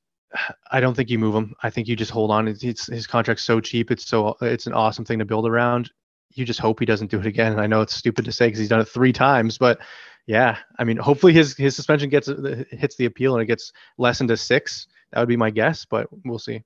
I 0.69 0.79
don't 0.79 0.93
think 0.93 1.09
you 1.09 1.17
move 1.17 1.33
him. 1.33 1.55
I 1.63 1.71
think 1.71 1.87
you 1.87 1.95
just 1.95 2.11
hold 2.11 2.29
on. 2.29 2.47
It's, 2.47 2.63
it's 2.63 2.85
his 2.85 3.07
contract's 3.07 3.45
so 3.45 3.59
cheap. 3.59 3.89
It's 3.89 4.05
so 4.05 4.37
it's 4.41 4.67
an 4.67 4.73
awesome 4.73 5.05
thing 5.05 5.17
to 5.17 5.25
build 5.25 5.47
around. 5.47 5.89
You 6.35 6.45
just 6.45 6.59
hope 6.59 6.79
he 6.79 6.85
doesn't 6.85 7.09
do 7.09 7.19
it 7.19 7.25
again. 7.25 7.51
And 7.51 7.59
I 7.59 7.65
know 7.65 7.81
it's 7.81 7.95
stupid 7.95 8.25
to 8.25 8.31
say 8.31 8.45
because 8.45 8.59
he's 8.59 8.69
done 8.69 8.79
it 8.79 8.87
three 8.87 9.11
times, 9.11 9.57
but 9.57 9.79
yeah, 10.27 10.57
I 10.77 10.83
mean, 10.83 10.97
hopefully 10.97 11.33
his 11.33 11.55
his 11.55 11.75
suspension 11.75 12.09
gets 12.09 12.27
uh, 12.27 12.63
hits 12.69 12.95
the 12.95 13.05
appeal 13.05 13.35
and 13.35 13.41
it 13.41 13.47
gets 13.47 13.71
lessened 13.97 14.29
to 14.29 14.37
six. 14.37 14.87
That 15.11 15.19
would 15.19 15.29
be 15.29 15.37
my 15.37 15.49
guess, 15.49 15.85
but 15.85 16.07
we'll 16.25 16.39
see. 16.39 16.63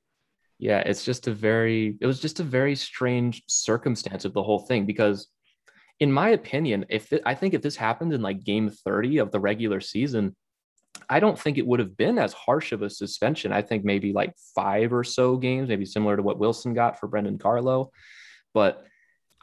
Yeah, 0.59 0.79
it's 0.79 1.03
just 1.03 1.27
a 1.27 1.33
very 1.33 1.97
it 2.01 2.05
was 2.05 2.19
just 2.19 2.39
a 2.39 2.43
very 2.43 2.75
strange 2.75 3.43
circumstance 3.47 4.25
of 4.25 4.33
the 4.33 4.43
whole 4.43 4.59
thing 4.59 4.85
because, 4.85 5.27
in 5.99 6.11
my 6.11 6.29
opinion, 6.29 6.85
if 6.89 7.11
it, 7.11 7.21
I 7.25 7.35
think 7.35 7.53
if 7.53 7.61
this 7.61 7.75
happened 7.75 8.13
in 8.13 8.21
like 8.21 8.43
game 8.43 8.69
thirty 8.69 9.17
of 9.17 9.31
the 9.31 9.39
regular 9.39 9.81
season, 9.81 10.35
I 11.09 11.19
don't 11.19 11.39
think 11.39 11.57
it 11.57 11.67
would 11.67 11.79
have 11.79 11.97
been 11.97 12.17
as 12.19 12.33
harsh 12.33 12.71
of 12.71 12.81
a 12.81 12.89
suspension. 12.89 13.51
I 13.51 13.61
think 13.61 13.83
maybe 13.83 14.13
like 14.13 14.33
five 14.53 14.93
or 14.93 15.03
so 15.03 15.37
games, 15.37 15.69
maybe 15.69 15.85
similar 15.85 16.15
to 16.15 16.23
what 16.23 16.39
Wilson 16.39 16.73
got 16.73 16.99
for 16.99 17.07
Brandon 17.07 17.37
Carlo, 17.37 17.91
but 18.53 18.85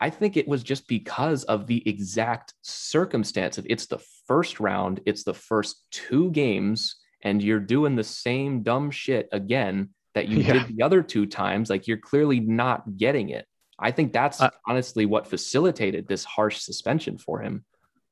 I 0.02 0.10
think 0.10 0.36
it 0.36 0.48
was 0.48 0.64
just 0.64 0.88
because 0.88 1.44
of 1.44 1.68
the 1.68 1.88
exact 1.88 2.54
circumstance 2.62 3.56
of 3.56 3.64
it's 3.70 3.86
the 3.86 4.00
first 4.26 4.58
round, 4.58 4.98
it's 5.06 5.22
the 5.22 5.32
first 5.32 5.86
two 5.92 6.32
games, 6.32 6.96
and 7.22 7.40
you're 7.40 7.60
doing 7.60 7.94
the 7.94 8.02
same 8.02 8.64
dumb 8.64 8.90
shit 8.90 9.28
again 9.30 9.90
that 10.14 10.26
you 10.26 10.38
yeah. 10.38 10.54
did 10.54 10.76
the 10.76 10.82
other 10.82 11.04
two 11.04 11.24
times. 11.24 11.70
Like 11.70 11.86
you're 11.86 11.98
clearly 11.98 12.40
not 12.40 12.96
getting 12.96 13.28
it. 13.28 13.46
I 13.78 13.92
think 13.92 14.12
that's 14.12 14.40
uh, 14.40 14.50
honestly 14.66 15.06
what 15.06 15.28
facilitated 15.28 16.08
this 16.08 16.24
harsh 16.24 16.58
suspension 16.58 17.16
for 17.16 17.40
him. 17.40 17.64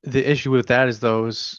The 0.04 0.30
issue 0.30 0.52
with 0.52 0.68
that 0.68 0.86
is 0.86 1.00
those 1.00 1.58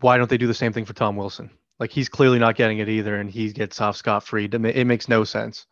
why 0.00 0.18
don't 0.18 0.28
they 0.28 0.38
do 0.38 0.48
the 0.48 0.54
same 0.54 0.72
thing 0.72 0.86
for 0.86 0.92
Tom 0.92 1.14
Wilson? 1.14 1.50
Like 1.78 1.92
he's 1.92 2.08
clearly 2.08 2.40
not 2.40 2.56
getting 2.56 2.78
it 2.78 2.88
either, 2.88 3.14
and 3.14 3.30
he 3.30 3.52
gets 3.52 3.80
off 3.80 3.94
scot 3.94 4.24
free. 4.24 4.46
It 4.46 4.86
makes 4.88 5.08
no 5.08 5.22
sense. 5.22 5.66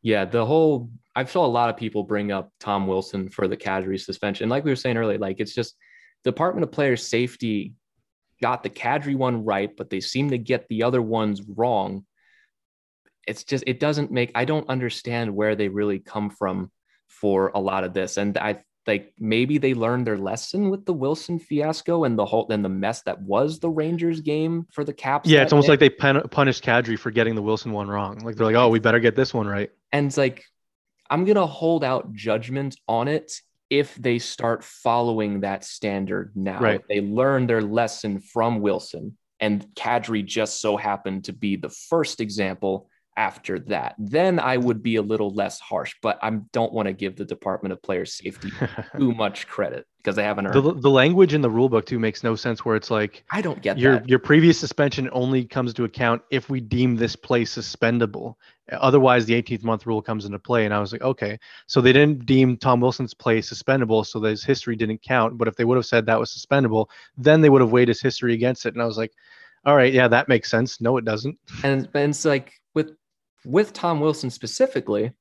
Yeah, 0.00 0.24
the 0.24 0.46
whole 0.46 0.90
I 1.18 1.24
saw 1.24 1.44
a 1.44 1.48
lot 1.48 1.68
of 1.68 1.76
people 1.76 2.04
bring 2.04 2.30
up 2.30 2.52
Tom 2.60 2.86
Wilson 2.86 3.28
for 3.28 3.48
the 3.48 3.56
Kadri 3.56 3.98
suspension. 3.98 4.48
Like 4.48 4.64
we 4.64 4.70
were 4.70 4.76
saying 4.76 4.96
earlier, 4.96 5.18
like 5.18 5.40
it's 5.40 5.52
just 5.52 5.74
Department 6.22 6.62
of 6.62 6.70
Player 6.70 6.96
Safety 6.96 7.74
got 8.40 8.62
the 8.62 8.70
Kadri 8.70 9.16
one 9.16 9.44
right, 9.44 9.68
but 9.76 9.90
they 9.90 9.98
seem 9.98 10.30
to 10.30 10.38
get 10.38 10.68
the 10.68 10.84
other 10.84 11.02
ones 11.02 11.42
wrong. 11.42 12.06
It's 13.26 13.42
just 13.42 13.64
it 13.66 13.80
doesn't 13.80 14.12
make 14.12 14.30
I 14.36 14.44
don't 14.44 14.68
understand 14.68 15.34
where 15.34 15.56
they 15.56 15.66
really 15.68 15.98
come 15.98 16.30
from 16.30 16.70
for 17.08 17.50
a 17.52 17.58
lot 17.58 17.82
of 17.82 17.94
this. 17.94 18.16
And 18.16 18.38
I 18.38 18.62
like 18.86 19.12
maybe 19.18 19.58
they 19.58 19.74
learned 19.74 20.06
their 20.06 20.18
lesson 20.18 20.70
with 20.70 20.86
the 20.86 20.94
Wilson 20.94 21.40
fiasco 21.40 22.04
and 22.04 22.16
the 22.16 22.26
whole 22.26 22.46
and 22.50 22.64
the 22.64 22.68
mess 22.68 23.02
that 23.02 23.20
was 23.20 23.58
the 23.58 23.68
Rangers 23.68 24.20
game 24.20 24.68
for 24.70 24.84
the 24.84 24.94
Caps. 24.94 25.28
Yeah, 25.28 25.42
it's 25.42 25.52
almost 25.52 25.66
day. 25.66 25.72
like 25.72 25.80
they 25.80 25.90
punished 25.90 26.64
Kadri 26.64 26.96
for 26.96 27.10
getting 27.10 27.34
the 27.34 27.42
Wilson 27.42 27.72
one 27.72 27.88
wrong. 27.88 28.20
Like 28.20 28.36
they're 28.36 28.46
like, 28.46 28.54
oh, 28.54 28.68
we 28.68 28.78
better 28.78 29.00
get 29.00 29.16
this 29.16 29.34
one 29.34 29.48
right. 29.48 29.70
And 29.90 30.06
it's 30.06 30.16
like, 30.16 30.44
I'm 31.10 31.24
gonna 31.24 31.46
hold 31.46 31.84
out 31.84 32.12
judgment 32.12 32.76
on 32.86 33.08
it 33.08 33.40
if 33.70 33.94
they 33.96 34.18
start 34.18 34.64
following 34.64 35.40
that 35.40 35.64
standard 35.64 36.32
now. 36.34 36.60
Right. 36.60 36.82
They 36.88 37.00
learn 37.00 37.46
their 37.46 37.62
lesson 37.62 38.20
from 38.20 38.60
Wilson, 38.60 39.16
and 39.40 39.66
Kadri 39.74 40.24
just 40.24 40.60
so 40.60 40.76
happened 40.76 41.24
to 41.24 41.32
be 41.32 41.56
the 41.56 41.68
first 41.68 42.20
example 42.20 42.88
after 43.18 43.58
that. 43.58 43.96
Then 43.98 44.38
I 44.38 44.56
would 44.56 44.80
be 44.80 44.94
a 44.94 45.02
little 45.02 45.30
less 45.30 45.58
harsh, 45.58 45.96
but 46.00 46.20
I 46.22 46.30
don't 46.52 46.72
want 46.72 46.86
to 46.86 46.92
give 46.92 47.16
the 47.16 47.24
Department 47.24 47.72
of 47.72 47.82
Player 47.82 48.06
Safety 48.06 48.52
too 48.96 49.12
much 49.12 49.48
credit 49.48 49.86
because 49.96 50.14
they 50.14 50.22
haven't 50.22 50.46
earned 50.46 50.54
the, 50.54 50.74
the 50.74 50.90
language 50.90 51.34
in 51.34 51.40
the 51.40 51.50
rule 51.50 51.68
book 51.68 51.84
too 51.84 51.98
makes 51.98 52.22
no 52.22 52.36
sense 52.36 52.64
where 52.64 52.76
it's 52.76 52.92
like 52.92 53.24
I 53.32 53.42
don't 53.42 53.60
get 53.60 53.76
your 53.76 53.94
that. 53.94 54.08
your 54.08 54.20
previous 54.20 54.58
suspension 54.58 55.10
only 55.12 55.44
comes 55.44 55.74
to 55.74 55.84
account 55.84 56.22
if 56.30 56.48
we 56.48 56.60
deem 56.60 56.94
this 56.94 57.16
play 57.16 57.44
suspendable. 57.44 58.36
Otherwise, 58.70 59.26
the 59.26 59.42
18th 59.42 59.64
month 59.64 59.86
rule 59.86 60.00
comes 60.00 60.24
into 60.24 60.38
play. 60.38 60.64
And 60.64 60.72
I 60.72 60.78
was 60.78 60.92
like, 60.92 61.02
okay, 61.02 61.38
so 61.66 61.80
they 61.80 61.92
didn't 61.92 62.24
deem 62.24 62.56
Tom 62.56 62.80
Wilson's 62.80 63.14
play 63.14 63.40
suspendable, 63.40 64.06
so 64.06 64.20
his 64.20 64.44
history 64.44 64.76
didn't 64.76 65.02
count. 65.02 65.38
But 65.38 65.48
if 65.48 65.56
they 65.56 65.64
would 65.64 65.76
have 65.76 65.86
said 65.86 66.06
that 66.06 66.20
was 66.20 66.30
suspendable, 66.30 66.88
then 67.16 67.40
they 67.40 67.48
would 67.48 67.62
have 67.62 67.72
weighed 67.72 67.88
his 67.88 68.02
history 68.02 68.34
against 68.34 68.66
it. 68.66 68.74
And 68.74 68.82
I 68.82 68.86
was 68.86 68.98
like, 68.98 69.12
all 69.64 69.74
right, 69.74 69.92
yeah, 69.92 70.06
that 70.08 70.28
makes 70.28 70.50
sense. 70.50 70.80
No, 70.80 70.98
it 70.98 71.04
doesn't. 71.04 71.36
And, 71.62 71.88
and 71.94 72.10
it's 72.10 72.24
like 72.24 72.52
with 73.44 73.72
Tom 73.72 74.00
Wilson 74.00 74.30
specifically, 74.30 75.12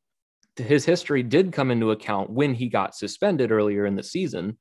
his 0.56 0.86
history 0.86 1.24
did 1.24 1.52
come 1.52 1.72
into 1.72 1.92
account 1.92 2.30
when 2.30 2.54
he 2.54 2.68
got 2.68 2.96
suspended 2.96 3.52
earlier 3.52 3.86
in 3.86 3.96
the 3.96 4.04
season. 4.04 4.58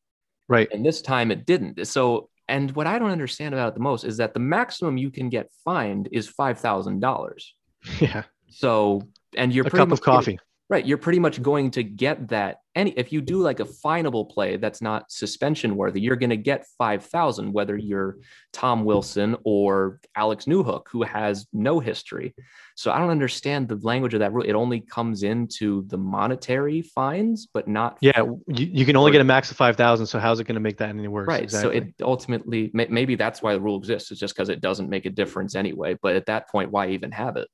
Right. 0.49 0.69
And 0.73 0.85
this 0.85 1.03
time 1.03 1.31
it 1.31 1.47
didn't. 1.47 1.87
So, 1.87 2.29
and 2.49 2.71
what 2.73 2.87
I 2.87 2.99
don't 2.99 3.11
understand 3.11 3.55
about 3.55 3.69
it 3.69 3.75
the 3.75 3.81
most 3.81 4.05
is 4.05 4.19
that 4.19 4.35
the 4.35 4.41
maximum 4.41 4.97
you 4.97 5.11
can 5.11 5.29
get 5.29 5.51
fined 5.65 6.09
is 6.13 6.31
$5,000. 6.31 7.43
Yeah. 8.01 8.25
So, 8.49 9.03
and 9.37 9.55
you're 9.55 9.67
a 9.67 9.71
cup 9.71 9.93
of 9.93 10.01
coffee. 10.01 10.41
Right. 10.69 10.85
You're 10.85 10.99
pretty 10.99 11.21
much 11.21 11.41
going 11.41 11.71
to 11.73 11.85
get 11.85 12.29
that. 12.29 12.59
Any 12.75 12.91
if 12.91 13.13
you 13.13 13.21
do 13.21 13.39
like 13.39 13.61
a 13.61 13.65
finable 13.65 14.25
play 14.25 14.57
that's 14.57 14.83
not 14.83 15.13
suspension 15.13 15.77
worthy, 15.77 16.01
you're 16.01 16.17
going 16.17 16.31
to 16.31 16.37
get 16.37 16.67
5,000, 16.77 17.53
whether 17.53 17.77
you're 17.77 18.17
Tom 18.53 18.85
Wilson 18.85 19.37
or 19.45 20.01
Alex 20.17 20.47
Newhook, 20.47 20.89
who 20.91 21.05
has 21.05 21.47
no 21.53 21.79
history. 21.79 22.35
So 22.75 22.91
I 22.91 22.99
don't 22.99 23.11
understand 23.11 23.69
the 23.69 23.77
language 23.77 24.13
of 24.15 24.21
that 24.21 24.33
rule. 24.33 24.45
It 24.45 24.55
only 24.55 24.81
comes 24.81 25.23
into 25.23 25.87
the 25.87 25.99
monetary 25.99 26.83
fines, 26.83 27.47
but 27.55 27.69
not. 27.69 27.97
Yeah. 28.01 28.23
You, 28.23 28.67
you 28.67 28.85
can 28.85 28.97
only 28.97 29.13
get 29.13 29.21
a 29.21 29.25
max 29.25 29.53
of 29.53 29.57
5,000. 29.57 30.05
So 30.07 30.19
how's 30.19 30.41
it 30.41 30.49
going 30.49 30.57
to 30.57 30.61
make 30.61 30.79
that 30.79 30.89
any 30.89 31.07
worse? 31.07 31.29
Right. 31.29 31.45
Exactly. 31.45 31.79
So 31.79 31.87
it 31.87 31.95
ultimately, 32.03 32.73
maybe 32.75 33.15
that's 33.15 33.41
why 33.41 33.55
the 33.55 33.61
rule 33.61 33.79
exists. 33.79 34.11
It's 34.11 34.19
just 34.19 34.35
because 34.35 34.49
it 34.49 34.61
doesn't 34.61 34.91
make 34.91 35.07
a 35.07 35.11
difference 35.11 35.55
anyway. 35.55 35.97
But 36.03 36.17
at 36.17 36.27
that 36.27 36.51
point, 36.51 36.73
why 36.73 36.89
even 36.89 37.13
have 37.13 37.37
it? 37.37 37.47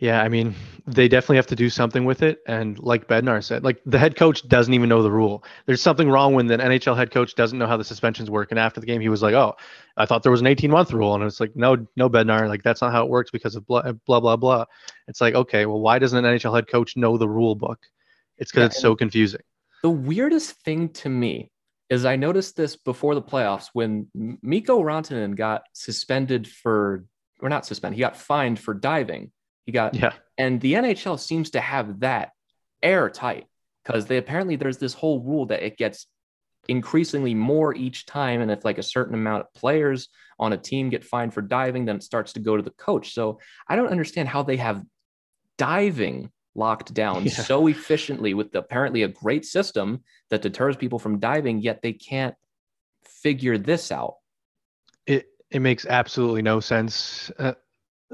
Yeah, 0.00 0.22
I 0.22 0.28
mean, 0.28 0.54
they 0.86 1.08
definitely 1.08 1.36
have 1.36 1.48
to 1.48 1.56
do 1.56 1.68
something 1.68 2.04
with 2.04 2.22
it. 2.22 2.40
And 2.46 2.78
like 2.78 3.08
Bednar 3.08 3.42
said, 3.42 3.64
like 3.64 3.80
the 3.84 3.98
head 3.98 4.14
coach 4.14 4.46
doesn't 4.46 4.72
even 4.72 4.88
know 4.88 5.02
the 5.02 5.10
rule. 5.10 5.42
There's 5.66 5.82
something 5.82 6.08
wrong 6.08 6.34
when 6.34 6.46
the 6.46 6.56
NHL 6.56 6.96
head 6.96 7.10
coach 7.10 7.34
doesn't 7.34 7.58
know 7.58 7.66
how 7.66 7.76
the 7.76 7.84
suspensions 7.84 8.30
work. 8.30 8.52
And 8.52 8.60
after 8.60 8.78
the 8.78 8.86
game, 8.86 9.00
he 9.00 9.08
was 9.08 9.22
like, 9.22 9.34
"Oh, 9.34 9.56
I 9.96 10.06
thought 10.06 10.22
there 10.22 10.30
was 10.30 10.40
an 10.40 10.46
18 10.46 10.70
month 10.70 10.92
rule," 10.92 11.16
and 11.16 11.24
it's 11.24 11.40
like, 11.40 11.56
"No, 11.56 11.84
no, 11.96 12.08
Bednar, 12.08 12.48
like 12.48 12.62
that's 12.62 12.80
not 12.80 12.92
how 12.92 13.04
it 13.04 13.10
works 13.10 13.32
because 13.32 13.56
of 13.56 13.66
blah 13.66 13.92
blah 14.06 14.20
blah 14.20 14.36
blah." 14.36 14.66
It's 15.08 15.20
like, 15.20 15.34
okay, 15.34 15.66
well, 15.66 15.80
why 15.80 15.98
doesn't 15.98 16.24
an 16.24 16.32
NHL 16.32 16.54
head 16.54 16.68
coach 16.68 16.96
know 16.96 17.18
the 17.18 17.28
rule 17.28 17.56
book? 17.56 17.80
It's 18.36 18.52
because 18.52 18.60
yeah, 18.60 18.66
it's 18.66 18.80
so 18.80 18.94
confusing. 18.94 19.42
The 19.82 19.90
weirdest 19.90 20.52
thing 20.62 20.90
to 20.90 21.08
me 21.08 21.50
is 21.90 22.04
I 22.04 22.14
noticed 22.14 22.56
this 22.56 22.76
before 22.76 23.16
the 23.16 23.22
playoffs 23.22 23.70
when 23.72 24.08
Mikko 24.14 24.80
Rantanen 24.80 25.34
got 25.34 25.62
suspended 25.72 26.46
for, 26.46 27.04
or 27.40 27.48
not 27.48 27.66
suspended, 27.66 27.96
he 27.96 28.00
got 28.02 28.16
fined 28.16 28.60
for 28.60 28.74
diving 28.74 29.32
he 29.68 29.72
got 29.72 29.94
yeah. 29.94 30.14
And 30.38 30.62
the 30.62 30.72
NHL 30.72 31.20
seems 31.20 31.50
to 31.50 31.60
have 31.60 32.00
that 32.00 32.30
airtight 32.82 33.44
because 33.84 34.06
they 34.06 34.16
apparently 34.16 34.56
there's 34.56 34.78
this 34.78 34.94
whole 34.94 35.20
rule 35.20 35.44
that 35.46 35.62
it 35.62 35.76
gets 35.76 36.06
increasingly 36.68 37.34
more 37.34 37.74
each 37.74 38.06
time. 38.06 38.40
And 38.40 38.50
if 38.50 38.64
like 38.64 38.78
a 38.78 38.82
certain 38.82 39.12
amount 39.12 39.42
of 39.42 39.52
players 39.52 40.08
on 40.38 40.54
a 40.54 40.56
team 40.56 40.88
get 40.88 41.04
fined 41.04 41.34
for 41.34 41.42
diving, 41.42 41.84
then 41.84 41.96
it 41.96 42.02
starts 42.02 42.32
to 42.32 42.40
go 42.40 42.56
to 42.56 42.62
the 42.62 42.70
coach. 42.70 43.12
So 43.12 43.40
I 43.68 43.76
don't 43.76 43.90
understand 43.90 44.26
how 44.30 44.42
they 44.42 44.56
have 44.56 44.82
diving 45.58 46.32
locked 46.54 46.94
down 46.94 47.26
yeah. 47.26 47.32
so 47.32 47.66
efficiently 47.66 48.32
with 48.32 48.54
apparently 48.54 49.02
a 49.02 49.08
great 49.08 49.44
system 49.44 50.02
that 50.30 50.40
deters 50.40 50.78
people 50.78 50.98
from 50.98 51.18
diving, 51.18 51.60
yet 51.60 51.82
they 51.82 51.92
can't 51.92 52.34
figure 53.04 53.58
this 53.58 53.92
out. 53.92 54.14
It 55.06 55.26
it 55.50 55.60
makes 55.60 55.84
absolutely 55.84 56.40
no 56.40 56.58
sense. 56.58 57.30
Uh, 57.38 57.52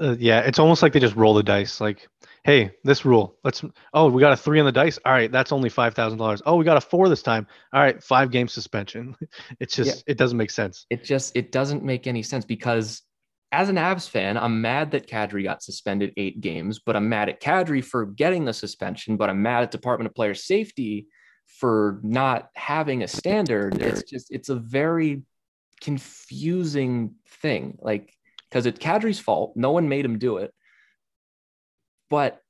uh, 0.01 0.15
yeah, 0.19 0.41
it's 0.41 0.59
almost 0.59 0.81
like 0.81 0.93
they 0.93 0.99
just 0.99 1.15
roll 1.15 1.33
the 1.33 1.43
dice. 1.43 1.79
Like, 1.79 2.07
hey, 2.43 2.71
this 2.83 3.05
rule. 3.05 3.37
Let's. 3.43 3.63
Oh, 3.93 4.09
we 4.09 4.19
got 4.19 4.33
a 4.33 4.37
three 4.37 4.59
on 4.59 4.65
the 4.65 4.71
dice. 4.71 4.99
All 5.05 5.11
right, 5.11 5.31
that's 5.31 5.51
only 5.51 5.69
five 5.69 5.93
thousand 5.93 6.19
dollars. 6.19 6.41
Oh, 6.45 6.55
we 6.57 6.65
got 6.65 6.77
a 6.77 6.81
four 6.81 7.07
this 7.07 7.21
time. 7.21 7.47
All 7.73 7.81
right, 7.81 8.01
five 8.03 8.31
game 8.31 8.47
suspension. 8.47 9.15
It's 9.59 9.75
just, 9.75 9.97
yeah. 9.97 10.13
it 10.13 10.17
doesn't 10.17 10.37
make 10.37 10.51
sense. 10.51 10.85
It 10.89 11.03
just, 11.03 11.35
it 11.35 11.51
doesn't 11.51 11.83
make 11.83 12.07
any 12.07 12.23
sense 12.23 12.45
because 12.45 13.01
as 13.51 13.69
an 13.69 13.75
Avs 13.75 14.09
fan, 14.09 14.37
I'm 14.37 14.61
mad 14.61 14.91
that 14.91 15.07
Kadri 15.07 15.43
got 15.43 15.63
suspended 15.63 16.13
eight 16.17 16.41
games, 16.41 16.79
but 16.79 16.95
I'm 16.95 17.07
mad 17.07 17.29
at 17.29 17.41
Kadri 17.41 17.83
for 17.83 18.05
getting 18.05 18.43
the 18.43 18.53
suspension. 18.53 19.17
But 19.17 19.29
I'm 19.29 19.41
mad 19.41 19.63
at 19.63 19.71
Department 19.71 20.07
of 20.09 20.15
Player 20.15 20.33
Safety 20.33 21.07
for 21.59 21.99
not 22.03 22.49
having 22.55 23.03
a 23.03 23.07
standard. 23.07 23.81
It's 23.81 24.03
just, 24.03 24.31
it's 24.31 24.49
a 24.49 24.55
very 24.55 25.23
confusing 25.81 27.15
thing. 27.41 27.77
Like 27.81 28.14
because 28.55 28.65
it's 28.65 28.79
Kadri's 28.79 29.19
fault. 29.19 29.51
No 29.57 29.71
one 29.71 29.89
made 29.89 30.05
him 30.05 30.17
do 30.17 30.37
it. 30.37 30.53
But 32.09 32.41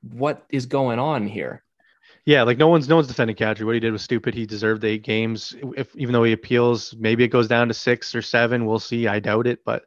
what 0.00 0.46
is 0.48 0.64
going 0.64 0.98
on 0.98 1.26
here? 1.26 1.62
Yeah, 2.24 2.44
like 2.44 2.56
no 2.56 2.68
one's 2.68 2.88
no 2.88 2.96
one's 2.96 3.08
defending 3.08 3.36
Kadri. 3.36 3.66
What 3.66 3.74
he 3.74 3.80
did 3.80 3.92
was 3.92 4.00
stupid. 4.00 4.32
He 4.32 4.46
deserved 4.46 4.82
eight 4.84 5.02
games. 5.02 5.54
If 5.76 5.94
even 5.96 6.14
though 6.14 6.24
he 6.24 6.32
appeals, 6.32 6.94
maybe 6.98 7.24
it 7.24 7.28
goes 7.28 7.46
down 7.46 7.68
to 7.68 7.74
six 7.74 8.14
or 8.14 8.22
seven. 8.22 8.64
We'll 8.64 8.78
see. 8.78 9.06
I 9.06 9.20
doubt 9.20 9.46
it, 9.46 9.58
but 9.66 9.84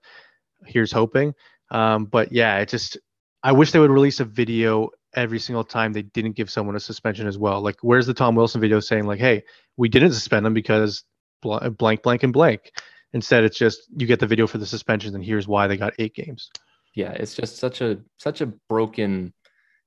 here's 0.67 0.91
hoping. 0.91 1.33
Um, 1.71 2.05
but 2.05 2.31
yeah, 2.31 2.59
it 2.59 2.69
just 2.69 2.95
I 3.41 3.51
wish 3.51 3.71
they 3.71 3.79
would 3.79 3.89
release 3.89 4.19
a 4.19 4.25
video 4.25 4.91
every 5.15 5.39
single 5.39 5.63
time 5.63 5.91
they 5.91 6.03
didn't 6.03 6.35
give 6.35 6.51
someone 6.51 6.75
a 6.75 6.79
suspension 6.79 7.25
as 7.25 7.39
well. 7.39 7.61
Like, 7.61 7.77
where's 7.81 8.05
the 8.05 8.13
Tom 8.13 8.35
Wilson 8.35 8.61
video 8.61 8.79
saying 8.79 9.07
like, 9.07 9.19
"Hey, 9.19 9.43
we 9.75 9.89
didn't 9.89 10.13
suspend 10.13 10.45
him 10.45 10.53
because 10.53 11.03
blank, 11.41 12.03
blank, 12.03 12.21
and 12.21 12.31
blank." 12.31 12.71
Instead, 13.13 13.43
it's 13.43 13.57
just 13.57 13.81
you 13.95 14.05
get 14.05 14.19
the 14.19 14.27
video 14.27 14.47
for 14.47 14.57
the 14.57 14.65
suspensions, 14.65 15.15
and 15.15 15.23
here's 15.23 15.47
why 15.47 15.67
they 15.67 15.77
got 15.77 15.93
eight 15.99 16.13
games. 16.13 16.49
Yeah, 16.93 17.11
it's 17.11 17.35
just 17.35 17.57
such 17.57 17.81
a 17.81 17.99
such 18.17 18.41
a 18.41 18.47
broken 18.69 19.33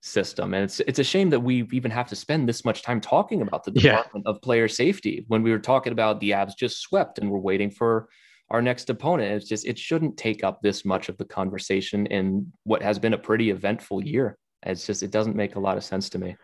system, 0.00 0.54
and 0.54 0.64
it's 0.64 0.80
it's 0.80 0.98
a 0.98 1.04
shame 1.04 1.30
that 1.30 1.40
we 1.40 1.68
even 1.72 1.90
have 1.90 2.08
to 2.08 2.16
spend 2.16 2.48
this 2.48 2.64
much 2.64 2.82
time 2.82 3.00
talking 3.00 3.42
about 3.42 3.64
the 3.64 3.70
department 3.72 4.24
yeah. 4.26 4.30
of 4.30 4.40
player 4.40 4.68
safety 4.68 5.24
when 5.28 5.42
we 5.42 5.50
were 5.50 5.58
talking 5.58 5.92
about 5.92 6.20
the 6.20 6.30
Avs 6.30 6.56
just 6.56 6.80
swept 6.80 7.18
and 7.18 7.30
we're 7.30 7.38
waiting 7.38 7.70
for 7.70 8.08
our 8.50 8.62
next 8.62 8.90
opponent. 8.90 9.32
It's 9.32 9.48
just 9.48 9.66
it 9.66 9.78
shouldn't 9.78 10.16
take 10.16 10.42
up 10.42 10.60
this 10.62 10.84
much 10.84 11.08
of 11.08 11.16
the 11.18 11.24
conversation 11.24 12.06
in 12.06 12.52
what 12.64 12.82
has 12.82 12.98
been 12.98 13.14
a 13.14 13.18
pretty 13.18 13.50
eventful 13.50 14.04
year. 14.04 14.38
It's 14.62 14.86
just 14.86 15.02
it 15.02 15.10
doesn't 15.10 15.36
make 15.36 15.56
a 15.56 15.60
lot 15.60 15.76
of 15.76 15.84
sense 15.84 16.08
to 16.10 16.18
me. 16.18 16.36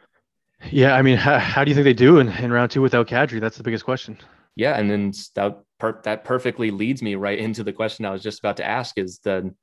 Yeah, 0.71 0.95
I 0.95 1.03
mean, 1.03 1.17
how, 1.17 1.39
how 1.39 1.65
do 1.65 1.71
you 1.71 1.75
think 1.75 1.85
they 1.85 1.93
do 1.93 2.19
in, 2.19 2.29
in 2.29 2.53
round 2.53 2.71
two 2.71 2.81
without 2.81 3.09
Kadri? 3.09 3.41
That's 3.41 3.57
the 3.57 3.63
biggest 3.63 3.85
question. 3.85 4.19
Yeah, 4.55 4.79
and 4.79 4.91
then 4.91 5.13
that 5.35 5.63
per- 5.79 6.01
that 6.05 6.25
perfectly 6.25 6.71
leads 6.71 7.03
me 7.03 7.15
right 7.15 7.39
into 7.39 7.65
the 7.65 7.73
question 7.73 8.05
I 8.05 8.11
was 8.11 8.23
just 8.23 8.39
about 8.39 8.57
to 8.59 8.67
ask: 8.67 8.99
is 8.99 9.19
then 9.25 9.55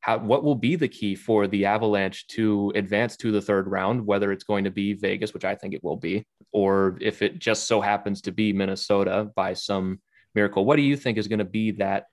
how 0.00 0.18
what 0.18 0.44
will 0.44 0.54
be 0.54 0.76
the 0.76 0.88
key 0.88 1.14
for 1.14 1.46
the 1.46 1.64
Avalanche 1.66 2.26
to 2.28 2.72
advance 2.74 3.16
to 3.18 3.32
the 3.32 3.40
third 3.40 3.68
round? 3.68 4.06
Whether 4.06 4.32
it's 4.32 4.44
going 4.44 4.64
to 4.64 4.70
be 4.70 4.92
Vegas, 4.92 5.32
which 5.32 5.44
I 5.44 5.54
think 5.54 5.74
it 5.74 5.84
will 5.84 5.96
be, 5.96 6.26
or 6.52 6.98
if 7.00 7.22
it 7.22 7.38
just 7.38 7.66
so 7.66 7.80
happens 7.80 8.20
to 8.22 8.32
be 8.32 8.52
Minnesota 8.52 9.30
by 9.34 9.54
some 9.54 10.00
miracle. 10.34 10.64
What 10.64 10.76
do 10.76 10.82
you 10.82 10.96
think 10.96 11.18
is 11.18 11.28
going 11.28 11.38
to 11.38 11.44
be 11.44 11.72
that 11.72 12.06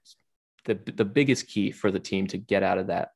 the 0.66 0.76
the 0.76 1.06
biggest 1.06 1.48
key 1.48 1.72
for 1.72 1.92
the 1.92 2.00
team 2.00 2.28
to 2.28 2.38
get 2.38 2.64
out 2.64 2.78
of 2.78 2.88
that? 2.88 3.10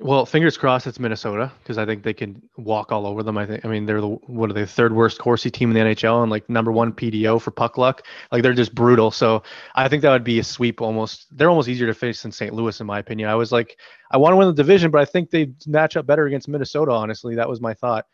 Well, 0.00 0.24
fingers 0.26 0.56
crossed 0.56 0.86
it's 0.86 1.00
Minnesota 1.00 1.50
because 1.60 1.76
I 1.76 1.84
think 1.84 2.04
they 2.04 2.14
can 2.14 2.40
walk 2.56 2.92
all 2.92 3.04
over 3.04 3.24
them. 3.24 3.36
I 3.36 3.46
think 3.46 3.64
I 3.64 3.68
mean 3.68 3.84
they're 3.84 4.00
the 4.00 4.08
what 4.08 4.48
are 4.48 4.52
they 4.52 4.64
third 4.64 4.92
worst 4.92 5.18
Corsi 5.18 5.50
team 5.50 5.70
in 5.70 5.74
the 5.74 5.92
NHL 5.92 6.22
and 6.22 6.30
like 6.30 6.48
number 6.48 6.70
one 6.70 6.92
PDO 6.92 7.42
for 7.42 7.50
puck 7.50 7.76
luck. 7.76 8.06
Like 8.30 8.44
they're 8.44 8.54
just 8.54 8.76
brutal. 8.76 9.10
So 9.10 9.42
I 9.74 9.88
think 9.88 10.02
that 10.02 10.12
would 10.12 10.22
be 10.22 10.38
a 10.38 10.44
sweep 10.44 10.80
almost. 10.80 11.26
They're 11.36 11.50
almost 11.50 11.68
easier 11.68 11.88
to 11.88 11.94
face 11.94 12.22
than 12.22 12.30
St. 12.30 12.54
Louis 12.54 12.80
in 12.80 12.86
my 12.86 13.00
opinion. 13.00 13.28
I 13.28 13.34
was 13.34 13.50
like 13.50 13.76
I 14.12 14.18
want 14.18 14.34
to 14.34 14.36
win 14.36 14.46
the 14.46 14.54
division, 14.54 14.92
but 14.92 15.00
I 15.00 15.04
think 15.04 15.30
they 15.30 15.50
match 15.66 15.96
up 15.96 16.06
better 16.06 16.26
against 16.26 16.46
Minnesota. 16.46 16.92
Honestly, 16.92 17.34
that 17.34 17.48
was 17.48 17.60
my 17.60 17.74
thought. 17.74 18.06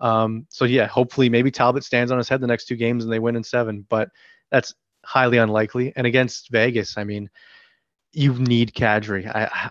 Um, 0.00 0.44
so 0.48 0.64
yeah, 0.64 0.86
hopefully 0.86 1.28
maybe 1.28 1.52
Talbot 1.52 1.84
stands 1.84 2.10
on 2.10 2.18
his 2.18 2.28
head 2.28 2.40
the 2.40 2.48
next 2.48 2.66
two 2.66 2.76
games 2.76 3.04
and 3.04 3.12
they 3.12 3.20
win 3.20 3.36
in 3.36 3.44
seven, 3.44 3.86
but 3.88 4.08
that's 4.50 4.74
highly 5.04 5.38
unlikely. 5.38 5.92
And 5.94 6.06
against 6.06 6.50
Vegas, 6.50 6.98
I 6.98 7.04
mean, 7.04 7.30
you 8.12 8.34
need 8.34 8.74
Kadri. 8.74 9.26
I, 9.26 9.48
I 9.52 9.70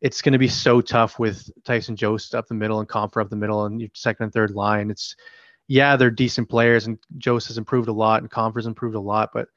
it's 0.00 0.22
going 0.22 0.32
to 0.32 0.38
be 0.38 0.48
so 0.48 0.80
tough 0.80 1.18
with 1.18 1.50
Tyson 1.64 1.96
Jost 1.96 2.34
up 2.34 2.46
the 2.46 2.54
middle 2.54 2.80
and 2.80 2.88
Compher 2.88 3.20
up 3.20 3.30
the 3.30 3.36
middle 3.36 3.64
and 3.64 3.80
your 3.80 3.90
second 3.94 4.24
and 4.24 4.32
third 4.32 4.50
line. 4.50 4.90
It's 4.90 5.16
yeah, 5.68 5.96
they're 5.96 6.10
decent 6.10 6.48
players 6.48 6.86
and 6.86 6.98
Jost 7.18 7.48
has 7.48 7.58
improved 7.58 7.88
a 7.88 7.92
lot 7.92 8.22
and 8.22 8.30
Compher's 8.30 8.66
improved 8.66 8.94
a 8.94 9.00
lot, 9.00 9.30
but 9.32 9.48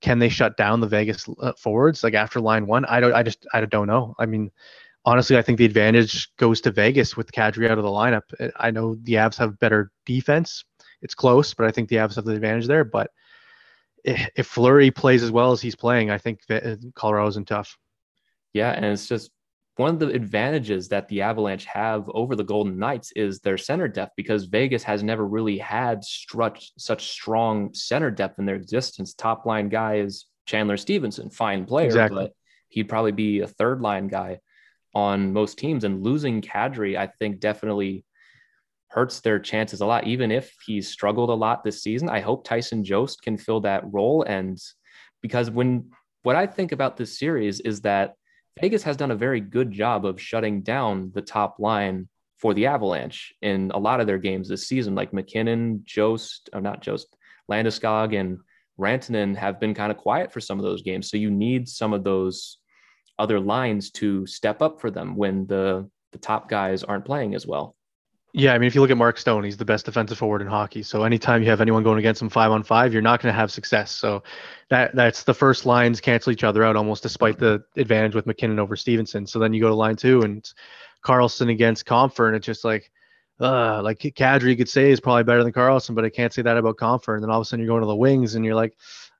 can 0.00 0.18
they 0.18 0.28
shut 0.28 0.56
down 0.56 0.80
the 0.80 0.86
Vegas 0.86 1.28
uh, 1.40 1.52
forwards 1.58 2.04
like 2.04 2.14
after 2.14 2.40
line 2.40 2.66
one? 2.66 2.84
I 2.84 3.00
don't. 3.00 3.12
I 3.12 3.22
just 3.22 3.46
I 3.52 3.64
don't 3.64 3.88
know. 3.88 4.14
I 4.18 4.26
mean, 4.26 4.50
honestly, 5.04 5.36
I 5.36 5.42
think 5.42 5.58
the 5.58 5.64
advantage 5.64 6.34
goes 6.36 6.60
to 6.62 6.70
Vegas 6.70 7.16
with 7.16 7.32
Kadri 7.32 7.68
out 7.68 7.78
of 7.78 7.84
the 7.84 7.90
lineup. 7.90 8.52
I 8.56 8.70
know 8.70 8.96
the 9.02 9.14
Avs 9.14 9.36
have 9.38 9.58
better 9.58 9.90
defense. 10.06 10.64
It's 11.02 11.14
close, 11.14 11.54
but 11.54 11.66
I 11.66 11.70
think 11.70 11.88
the 11.88 11.96
Avs 11.96 12.16
have 12.16 12.24
the 12.24 12.32
advantage 12.32 12.66
there. 12.66 12.84
But 12.84 13.10
if 14.04 14.46
Fleury 14.46 14.90
plays 14.90 15.22
as 15.22 15.30
well 15.30 15.52
as 15.52 15.60
he's 15.60 15.76
playing, 15.76 16.10
I 16.10 16.18
think 16.18 16.40
Colorado's 16.94 17.36
in 17.36 17.44
tough. 17.44 17.76
Yeah, 18.52 18.70
and 18.70 18.84
it's 18.84 19.08
just 19.08 19.30
one 19.78 19.90
of 19.94 20.00
the 20.00 20.08
advantages 20.08 20.88
that 20.88 21.06
the 21.06 21.22
Avalanche 21.22 21.64
have 21.66 22.10
over 22.12 22.34
the 22.34 22.42
Golden 22.42 22.78
Knights 22.78 23.12
is 23.14 23.38
their 23.38 23.56
center 23.56 23.86
depth 23.86 24.12
because 24.16 24.46
Vegas 24.46 24.82
has 24.82 25.04
never 25.04 25.24
really 25.24 25.56
had 25.56 26.02
such 26.04 26.72
such 26.76 27.10
strong 27.10 27.72
center 27.72 28.10
depth 28.10 28.40
in 28.40 28.44
their 28.44 28.56
existence. 28.56 29.14
Top 29.14 29.46
line 29.46 29.68
guy 29.68 29.98
is 29.98 30.26
Chandler 30.46 30.76
Stephenson, 30.76 31.30
fine 31.30 31.64
player, 31.64 31.86
exactly. 31.86 32.24
but 32.24 32.32
he'd 32.68 32.88
probably 32.88 33.12
be 33.12 33.40
a 33.40 33.46
third 33.46 33.80
line 33.80 34.08
guy 34.08 34.40
on 34.96 35.32
most 35.32 35.58
teams. 35.58 35.84
And 35.84 36.02
losing 36.02 36.42
Kadri, 36.42 36.98
I 36.98 37.06
think, 37.06 37.38
definitely 37.38 38.04
hurts 38.88 39.20
their 39.20 39.38
chances 39.38 39.80
a 39.80 39.86
lot. 39.86 40.08
Even 40.08 40.32
if 40.32 40.52
he's 40.66 40.88
struggled 40.88 41.30
a 41.30 41.34
lot 41.34 41.62
this 41.62 41.84
season, 41.84 42.08
I 42.08 42.18
hope 42.18 42.42
Tyson 42.42 42.82
Jost 42.82 43.22
can 43.22 43.38
fill 43.38 43.60
that 43.60 43.84
role. 43.84 44.24
And 44.24 44.58
because 45.22 45.52
when 45.52 45.90
what 46.24 46.34
I 46.34 46.48
think 46.48 46.72
about 46.72 46.96
this 46.96 47.16
series 47.16 47.60
is 47.60 47.82
that 47.82 48.14
Vegas 48.60 48.82
has 48.82 48.96
done 48.96 49.10
a 49.10 49.16
very 49.16 49.40
good 49.40 49.70
job 49.70 50.04
of 50.04 50.20
shutting 50.20 50.62
down 50.62 51.10
the 51.14 51.22
top 51.22 51.58
line 51.58 52.08
for 52.38 52.54
the 52.54 52.66
Avalanche 52.66 53.34
in 53.42 53.70
a 53.74 53.78
lot 53.78 54.00
of 54.00 54.06
their 54.06 54.18
games 54.18 54.48
this 54.48 54.68
season, 54.68 54.94
like 54.94 55.12
MacKinnon, 55.12 55.82
Jost, 55.84 56.50
or 56.52 56.60
not 56.60 56.82
Jost, 56.82 57.16
Landeskog, 57.50 58.18
and 58.18 58.38
Rantanen 58.78 59.36
have 59.36 59.58
been 59.58 59.74
kind 59.74 59.90
of 59.90 59.98
quiet 59.98 60.32
for 60.32 60.40
some 60.40 60.58
of 60.58 60.64
those 60.64 60.82
games. 60.82 61.10
So 61.10 61.16
you 61.16 61.30
need 61.30 61.68
some 61.68 61.92
of 61.92 62.04
those 62.04 62.58
other 63.18 63.40
lines 63.40 63.90
to 63.90 64.26
step 64.26 64.62
up 64.62 64.80
for 64.80 64.90
them 64.90 65.16
when 65.16 65.46
the 65.46 65.90
the 66.12 66.18
top 66.18 66.48
guys 66.48 66.82
aren't 66.82 67.04
playing 67.04 67.34
as 67.34 67.46
well. 67.46 67.76
Yeah, 68.34 68.52
I 68.52 68.58
mean, 68.58 68.66
if 68.66 68.74
you 68.74 68.82
look 68.82 68.90
at 68.90 68.96
Mark 68.98 69.16
Stone, 69.16 69.44
he's 69.44 69.56
the 69.56 69.64
best 69.64 69.86
defensive 69.86 70.18
forward 70.18 70.42
in 70.42 70.48
hockey. 70.48 70.82
So 70.82 71.04
anytime 71.04 71.42
you 71.42 71.48
have 71.48 71.62
anyone 71.62 71.82
going 71.82 71.98
against 71.98 72.20
him 72.20 72.28
five 72.28 72.50
on 72.50 72.62
five, 72.62 72.92
you're 72.92 73.00
not 73.00 73.22
going 73.22 73.32
to 73.32 73.38
have 73.38 73.50
success. 73.50 73.90
So 73.90 74.22
that 74.68 74.94
that's 74.94 75.24
the 75.24 75.32
first 75.32 75.64
lines 75.64 76.00
cancel 76.00 76.32
each 76.32 76.44
other 76.44 76.62
out 76.62 76.76
almost, 76.76 77.02
despite 77.02 77.38
the 77.38 77.64
advantage 77.76 78.14
with 78.14 78.26
MacKinnon 78.26 78.58
over 78.58 78.76
Stephenson. 78.76 79.26
So 79.26 79.38
then 79.38 79.54
you 79.54 79.62
go 79.62 79.68
to 79.68 79.74
line 79.74 79.96
two 79.96 80.22
and 80.22 80.46
Karlsson 81.02 81.50
against 81.50 81.86
Compher, 81.86 82.26
and 82.26 82.36
it's 82.36 82.44
just 82.44 82.64
like, 82.64 82.90
uh, 83.40 83.82
like 83.82 83.98
Kadri 83.98 84.58
could 84.58 84.68
say 84.68 84.90
is 84.90 85.00
probably 85.00 85.24
better 85.24 85.42
than 85.42 85.52
Karlsson, 85.52 85.94
but 85.94 86.04
I 86.04 86.10
can't 86.10 86.32
say 86.32 86.42
that 86.42 86.56
about 86.58 86.76
Compher. 86.76 87.14
And 87.14 87.22
then 87.22 87.30
all 87.30 87.40
of 87.40 87.42
a 87.42 87.44
sudden 87.46 87.64
you're 87.64 87.72
going 87.72 87.82
to 87.82 87.86
the 87.86 87.96
wings, 87.96 88.34
and 88.34 88.44
you're 88.44 88.54
like, 88.54 88.76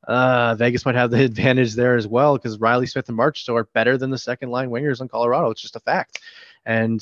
uh, 0.07 0.55
Vegas 0.57 0.85
might 0.85 0.97
have 0.97 1.11
the 1.11 1.25
advantage 1.25 1.75
there 1.75 1.97
as 1.97 2.07
well 2.07 2.37
because 2.37 2.59
Riley 2.59 2.87
Smith 2.87 3.09
and 3.09 3.19
Marchessault 3.19 3.55
are 3.55 3.65
better 3.73 3.97
than 3.97 4.11
the 4.11 4.19
second 4.19 4.51
line 4.51 4.69
wingers 4.69 5.01
in 5.01 5.09
Colorado. 5.09 5.51
It's 5.51 5.63
just 5.63 5.77
a 5.77 5.81
fact. 5.81 6.21
And 6.67 7.01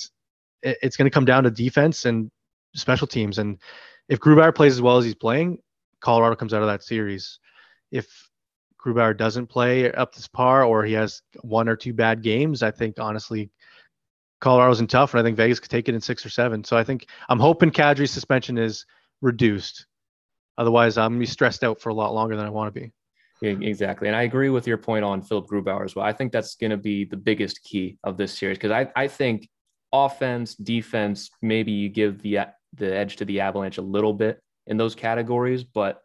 it's 0.62 0.96
going 0.96 1.06
to 1.06 1.14
come 1.14 1.24
down 1.24 1.44
to 1.44 1.50
defense 1.50 2.04
and 2.04 2.30
special 2.74 3.06
teams. 3.06 3.38
And 3.38 3.58
if 4.08 4.20
Grubauer 4.20 4.54
plays 4.54 4.72
as 4.72 4.82
well 4.82 4.98
as 4.98 5.04
he's 5.04 5.14
playing, 5.14 5.58
Colorado 6.00 6.36
comes 6.36 6.54
out 6.54 6.62
of 6.62 6.68
that 6.68 6.82
series. 6.82 7.38
If 7.90 8.30
Grubauer 8.84 9.16
doesn't 9.16 9.46
play 9.46 9.90
up 9.92 10.14
this 10.14 10.28
par 10.28 10.64
or 10.64 10.84
he 10.84 10.92
has 10.94 11.22
one 11.42 11.68
or 11.68 11.76
two 11.76 11.92
bad 11.92 12.22
games, 12.22 12.62
I 12.62 12.70
think 12.70 12.98
honestly, 12.98 13.50
Colorado's 14.40 14.80
in 14.80 14.86
tough, 14.86 15.14
and 15.14 15.20
I 15.20 15.24
think 15.24 15.36
Vegas 15.36 15.60
could 15.60 15.70
take 15.70 15.88
it 15.88 15.94
in 15.94 16.00
six 16.00 16.24
or 16.24 16.28
seven. 16.28 16.62
So 16.62 16.76
I 16.76 16.84
think 16.84 17.06
I'm 17.28 17.40
hoping 17.40 17.70
Kadri's 17.70 18.10
suspension 18.10 18.58
is 18.58 18.84
reduced. 19.22 19.86
Otherwise, 20.58 20.98
I'm 20.98 21.12
gonna 21.12 21.20
be 21.20 21.26
stressed 21.26 21.64
out 21.64 21.80
for 21.80 21.88
a 21.88 21.94
lot 21.94 22.14
longer 22.14 22.36
than 22.36 22.44
I 22.44 22.50
want 22.50 22.72
to 22.72 22.80
be. 22.80 22.92
Exactly. 23.42 24.08
And 24.08 24.16
I 24.16 24.22
agree 24.22 24.48
with 24.48 24.66
your 24.66 24.78
point 24.78 25.04
on 25.04 25.20
Philipp 25.20 25.46
Grubauer 25.46 25.84
as 25.84 25.94
well. 25.94 26.06
I 26.06 26.12
think 26.12 26.32
that's 26.32 26.54
going 26.54 26.70
to 26.70 26.76
be 26.78 27.04
the 27.04 27.18
biggest 27.18 27.62
key 27.62 27.98
of 28.02 28.16
this 28.16 28.36
series 28.36 28.56
because 28.56 28.70
I, 28.70 28.90
I 28.96 29.08
think 29.08 29.48
offense, 30.04 30.54
defense, 30.54 31.30
maybe 31.42 31.72
you 31.72 31.88
give 31.88 32.22
the 32.22 32.40
the 32.74 32.94
edge 32.94 33.16
to 33.16 33.24
the 33.24 33.40
Avalanche 33.40 33.78
a 33.78 33.82
little 33.82 34.12
bit 34.12 34.40
in 34.66 34.76
those 34.76 34.94
categories, 34.94 35.64
but 35.64 36.02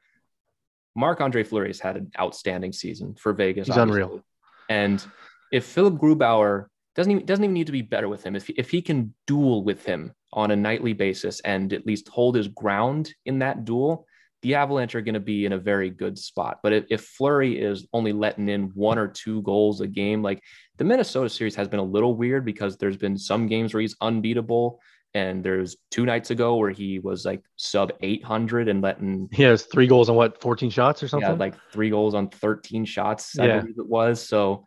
Marc 0.96 1.22
Andre 1.22 1.44
Fleury 1.44 1.68
has 1.68 1.80
had 1.80 1.98
an 1.98 2.12
outstanding 2.20 2.72
season 2.72 3.16
for 3.16 3.34
Vegas. 3.34 3.68
He's 3.68 3.78
obviously. 3.78 4.04
unreal. 4.04 4.24
And 4.70 5.06
if 5.52 5.66
Philipp 5.66 5.96
Grubauer 5.96 6.68
doesn't 6.96 7.12
even 7.12 7.26
doesn't 7.26 7.44
even 7.44 7.54
need 7.54 7.68
to 7.68 7.72
be 7.72 7.82
better 7.82 8.10
with 8.10 8.24
him, 8.24 8.36
if 8.36 8.50
if 8.52 8.70
he 8.70 8.82
can 8.82 9.14
duel 9.28 9.64
with 9.64 9.86
him 9.86 10.14
on 10.34 10.52
a 10.52 10.56
nightly 10.56 10.94
basis 10.94 11.40
and 11.42 11.74
at 11.74 11.86
least 11.86 12.08
hold 12.08 12.36
his 12.36 12.48
ground 12.48 13.14
in 13.26 13.40
that 13.40 13.66
duel, 13.66 14.06
the 14.42 14.56
Avalanche 14.56 14.96
are 14.96 15.02
going 15.02 15.14
to 15.14 15.20
be 15.20 15.46
in 15.46 15.54
a 15.54 15.58
very 15.58 15.90
good 15.90 16.18
spot. 16.18 16.60
But 16.64 16.74
if, 16.74 16.86
if 16.90 17.02
Fleury 17.02 17.60
is 17.60 17.88
only 17.94 18.12
letting 18.12 18.50
in 18.50 18.70
one 18.74 18.98
or 18.98 19.08
two 19.08 19.42
goals 19.44 19.82
a 19.82 19.88
game, 19.88 20.22
like 20.24 20.42
the 20.78 20.84
Minnesota 20.84 21.30
series 21.30 21.56
has 21.56 21.68
been 21.68 21.80
a 21.80 21.84
little 21.84 22.16
weird 22.16 22.46
because 22.46 22.78
there's 22.78 22.98
been 22.98 23.18
some 23.18 23.48
games 23.48 23.74
where 23.74 23.82
he's 23.82 23.96
unbeatable. 24.02 24.82
And 25.14 25.44
there's 25.44 25.76
two 25.92 26.06
nights 26.06 26.32
ago 26.32 26.56
where 26.56 26.70
he 26.70 27.00
was 27.00 27.26
like 27.26 27.44
sub 27.58 27.92
800 28.02 28.70
and 28.70 28.82
letting. 28.82 29.28
He 29.34 29.44
has 29.44 29.64
three 29.64 29.86
goals 29.86 30.10
on 30.10 30.16
what, 30.16 30.42
14 30.42 30.70
shots 30.70 31.04
or 31.04 31.10
something? 31.10 31.30
Yeah, 31.30 31.36
like 31.36 31.56
three 31.74 31.90
goals 31.90 32.16
on 32.16 32.30
13 32.30 32.86
shots, 32.86 33.38
I 33.38 33.46
yeah. 33.46 33.60
believe 33.60 33.78
it 33.78 33.88
was. 33.88 34.26
So 34.26 34.66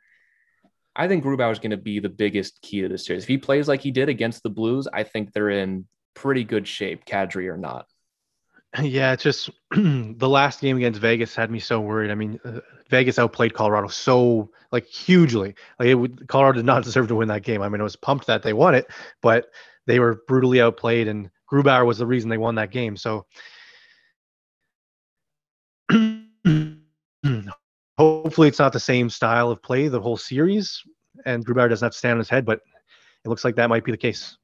I 0.95 1.09
think 1.09 1.25
Grubauer 1.25 1.51
is 1.51 1.59
going 1.59 1.71
to 1.71 1.77
be 1.77 1.99
the 1.99 2.09
biggest 2.11 2.61
key 2.63 2.83
to 2.83 2.89
this 2.89 3.07
series. 3.07 3.25
If 3.25 3.29
he 3.29 3.39
plays 3.39 3.69
like 3.69 3.81
he 3.81 3.91
did 3.91 4.09
against 4.09 4.43
the 4.43 4.51
Blues, 4.51 4.87
I 4.93 5.03
think 5.03 5.33
they're 5.33 5.51
in 5.51 5.87
pretty 6.15 6.45
good 6.45 6.69
shape, 6.69 7.05
Kadri 7.05 7.49
or 7.49 7.57
not. 7.57 7.87
Yeah, 8.81 9.13
it's 9.13 9.23
just 9.23 9.51
the 9.71 10.29
last 10.29 10.61
game 10.61 10.77
against 10.77 11.01
Vegas 11.01 11.35
had 11.35 11.51
me 11.51 11.61
so 11.61 11.81
worried. 11.81 12.11
I 12.11 12.15
mean, 12.17 12.41
uh, 12.45 12.61
Vegas 12.91 13.19
outplayed 13.19 13.55
Colorado 13.55 13.89
so 13.89 14.51
like 14.73 14.87
hugely. 14.87 15.55
Like 15.79 15.89
it 15.89 15.95
would, 15.95 16.27
Colorado 16.29 16.57
did 16.57 16.67
not 16.67 16.83
deserve 16.85 17.09
to 17.09 17.15
win 17.15 17.29
that 17.29 17.45
game. 17.45 17.63
I 17.63 17.69
mean, 17.69 17.81
it 17.81 17.85
was 17.85 17.97
pumped 17.97 18.27
that 18.27 18.43
they 18.43 18.53
won 18.53 18.75
it, 18.75 18.89
but 19.23 19.47
they 19.87 20.01
were 20.01 20.23
brutally 20.27 20.61
outplayed, 20.61 21.09
and 21.09 21.31
Grubauer 21.51 21.87
was 21.87 21.99
the 21.99 22.07
reason 22.07 22.31
they 22.31 22.39
won 22.39 22.57
that 22.57 22.73
game. 22.73 22.97
So 22.97 23.27
hopefully, 27.99 28.49
it's 28.49 28.59
not 28.59 28.73
the 28.73 28.81
same 28.81 29.09
style 29.09 29.51
of 29.51 29.63
play 29.63 29.87
the 29.89 30.01
whole 30.01 30.17
series, 30.17 30.83
and 31.27 31.47
Grubauer 31.47 31.69
doesn't 31.69 31.87
have 31.87 31.93
to 31.93 31.99
stand 31.99 32.13
on 32.15 32.19
his 32.19 32.29
head. 32.29 32.45
But 32.45 32.61
it 33.25 33.29
looks 33.29 33.45
like 33.45 33.55
that 33.57 33.69
might 33.69 33.85
be 33.85 33.93
the 33.93 33.99
case. 33.99 34.37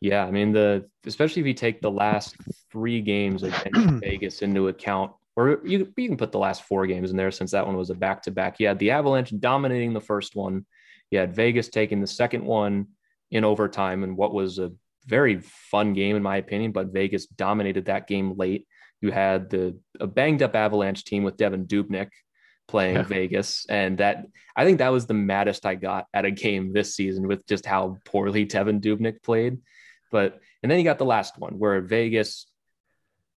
Yeah, 0.00 0.24
I 0.24 0.30
mean 0.30 0.52
the 0.52 0.88
especially 1.06 1.40
if 1.40 1.46
you 1.46 1.54
take 1.54 1.80
the 1.80 1.90
last 1.90 2.36
three 2.70 3.00
games 3.00 3.42
against 3.42 3.70
Vegas 4.00 4.42
into 4.42 4.68
account, 4.68 5.12
or 5.36 5.60
you 5.64 5.92
you 5.96 6.08
can 6.08 6.16
put 6.16 6.32
the 6.32 6.38
last 6.38 6.64
four 6.64 6.86
games 6.86 7.10
in 7.10 7.16
there 7.16 7.30
since 7.30 7.52
that 7.52 7.66
one 7.66 7.76
was 7.76 7.90
a 7.90 7.94
back 7.94 8.22
to 8.22 8.30
back. 8.30 8.60
You 8.60 8.68
had 8.68 8.78
the 8.78 8.90
Avalanche 8.90 9.32
dominating 9.38 9.94
the 9.94 10.00
first 10.00 10.36
one. 10.36 10.66
You 11.10 11.18
had 11.18 11.34
Vegas 11.34 11.68
taking 11.68 12.00
the 12.00 12.06
second 12.06 12.44
one 12.44 12.88
in 13.30 13.44
overtime, 13.44 14.04
and 14.04 14.16
what 14.16 14.34
was 14.34 14.58
a 14.58 14.72
very 15.06 15.40
fun 15.40 15.92
game 15.94 16.16
in 16.16 16.22
my 16.22 16.36
opinion. 16.36 16.72
But 16.72 16.92
Vegas 16.92 17.26
dominated 17.26 17.86
that 17.86 18.06
game 18.06 18.36
late. 18.36 18.66
You 19.00 19.12
had 19.12 19.50
the 19.50 19.78
a 20.00 20.06
banged 20.06 20.42
up 20.42 20.54
Avalanche 20.54 21.04
team 21.04 21.22
with 21.22 21.36
Devan 21.36 21.66
Dubnyk 21.66 22.08
playing 22.68 22.96
yeah. 22.96 23.02
Vegas. 23.02 23.66
And 23.68 23.98
that 23.98 24.26
I 24.56 24.64
think 24.64 24.78
that 24.78 24.88
was 24.88 25.06
the 25.06 25.14
maddest 25.14 25.66
I 25.66 25.74
got 25.74 26.06
at 26.12 26.24
a 26.24 26.30
game 26.30 26.72
this 26.72 26.94
season 26.94 27.28
with 27.28 27.46
just 27.46 27.66
how 27.66 27.98
poorly 28.04 28.46
Devan 28.46 28.80
Dubnyk 28.80 29.22
played. 29.22 29.58
But 30.10 30.40
and 30.62 30.70
then 30.70 30.78
you 30.78 30.84
got 30.84 30.98
the 30.98 31.04
last 31.04 31.38
one 31.38 31.58
where 31.58 31.80
Vegas 31.80 32.46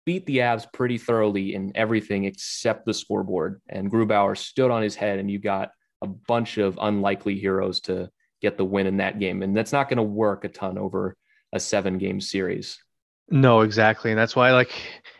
beat 0.04 0.26
the 0.26 0.38
Avs 0.38 0.70
pretty 0.72 0.98
thoroughly 0.98 1.54
in 1.54 1.72
everything 1.74 2.24
except 2.24 2.86
the 2.86 2.94
scoreboard. 2.94 3.60
And 3.68 3.90
Grubauer 3.90 4.36
stood 4.36 4.70
on 4.70 4.82
his 4.82 4.94
head, 4.94 5.18
and 5.18 5.30
you 5.30 5.38
got 5.38 5.70
a 6.02 6.06
bunch 6.06 6.58
of 6.58 6.78
unlikely 6.80 7.38
heroes 7.38 7.80
to 7.80 8.10
get 8.40 8.56
the 8.56 8.64
win 8.64 8.86
in 8.86 8.98
that 8.98 9.18
game. 9.18 9.42
And 9.42 9.56
that's 9.56 9.72
not 9.72 9.88
going 9.88 9.96
to 9.96 10.02
work 10.02 10.44
a 10.44 10.48
ton 10.48 10.78
over 10.78 11.16
a 11.52 11.60
seven 11.60 11.98
game 11.98 12.20
series. 12.20 12.78
No, 13.30 13.60
exactly. 13.60 14.10
And 14.10 14.18
that's 14.18 14.34
why 14.34 14.52
like 14.52 14.72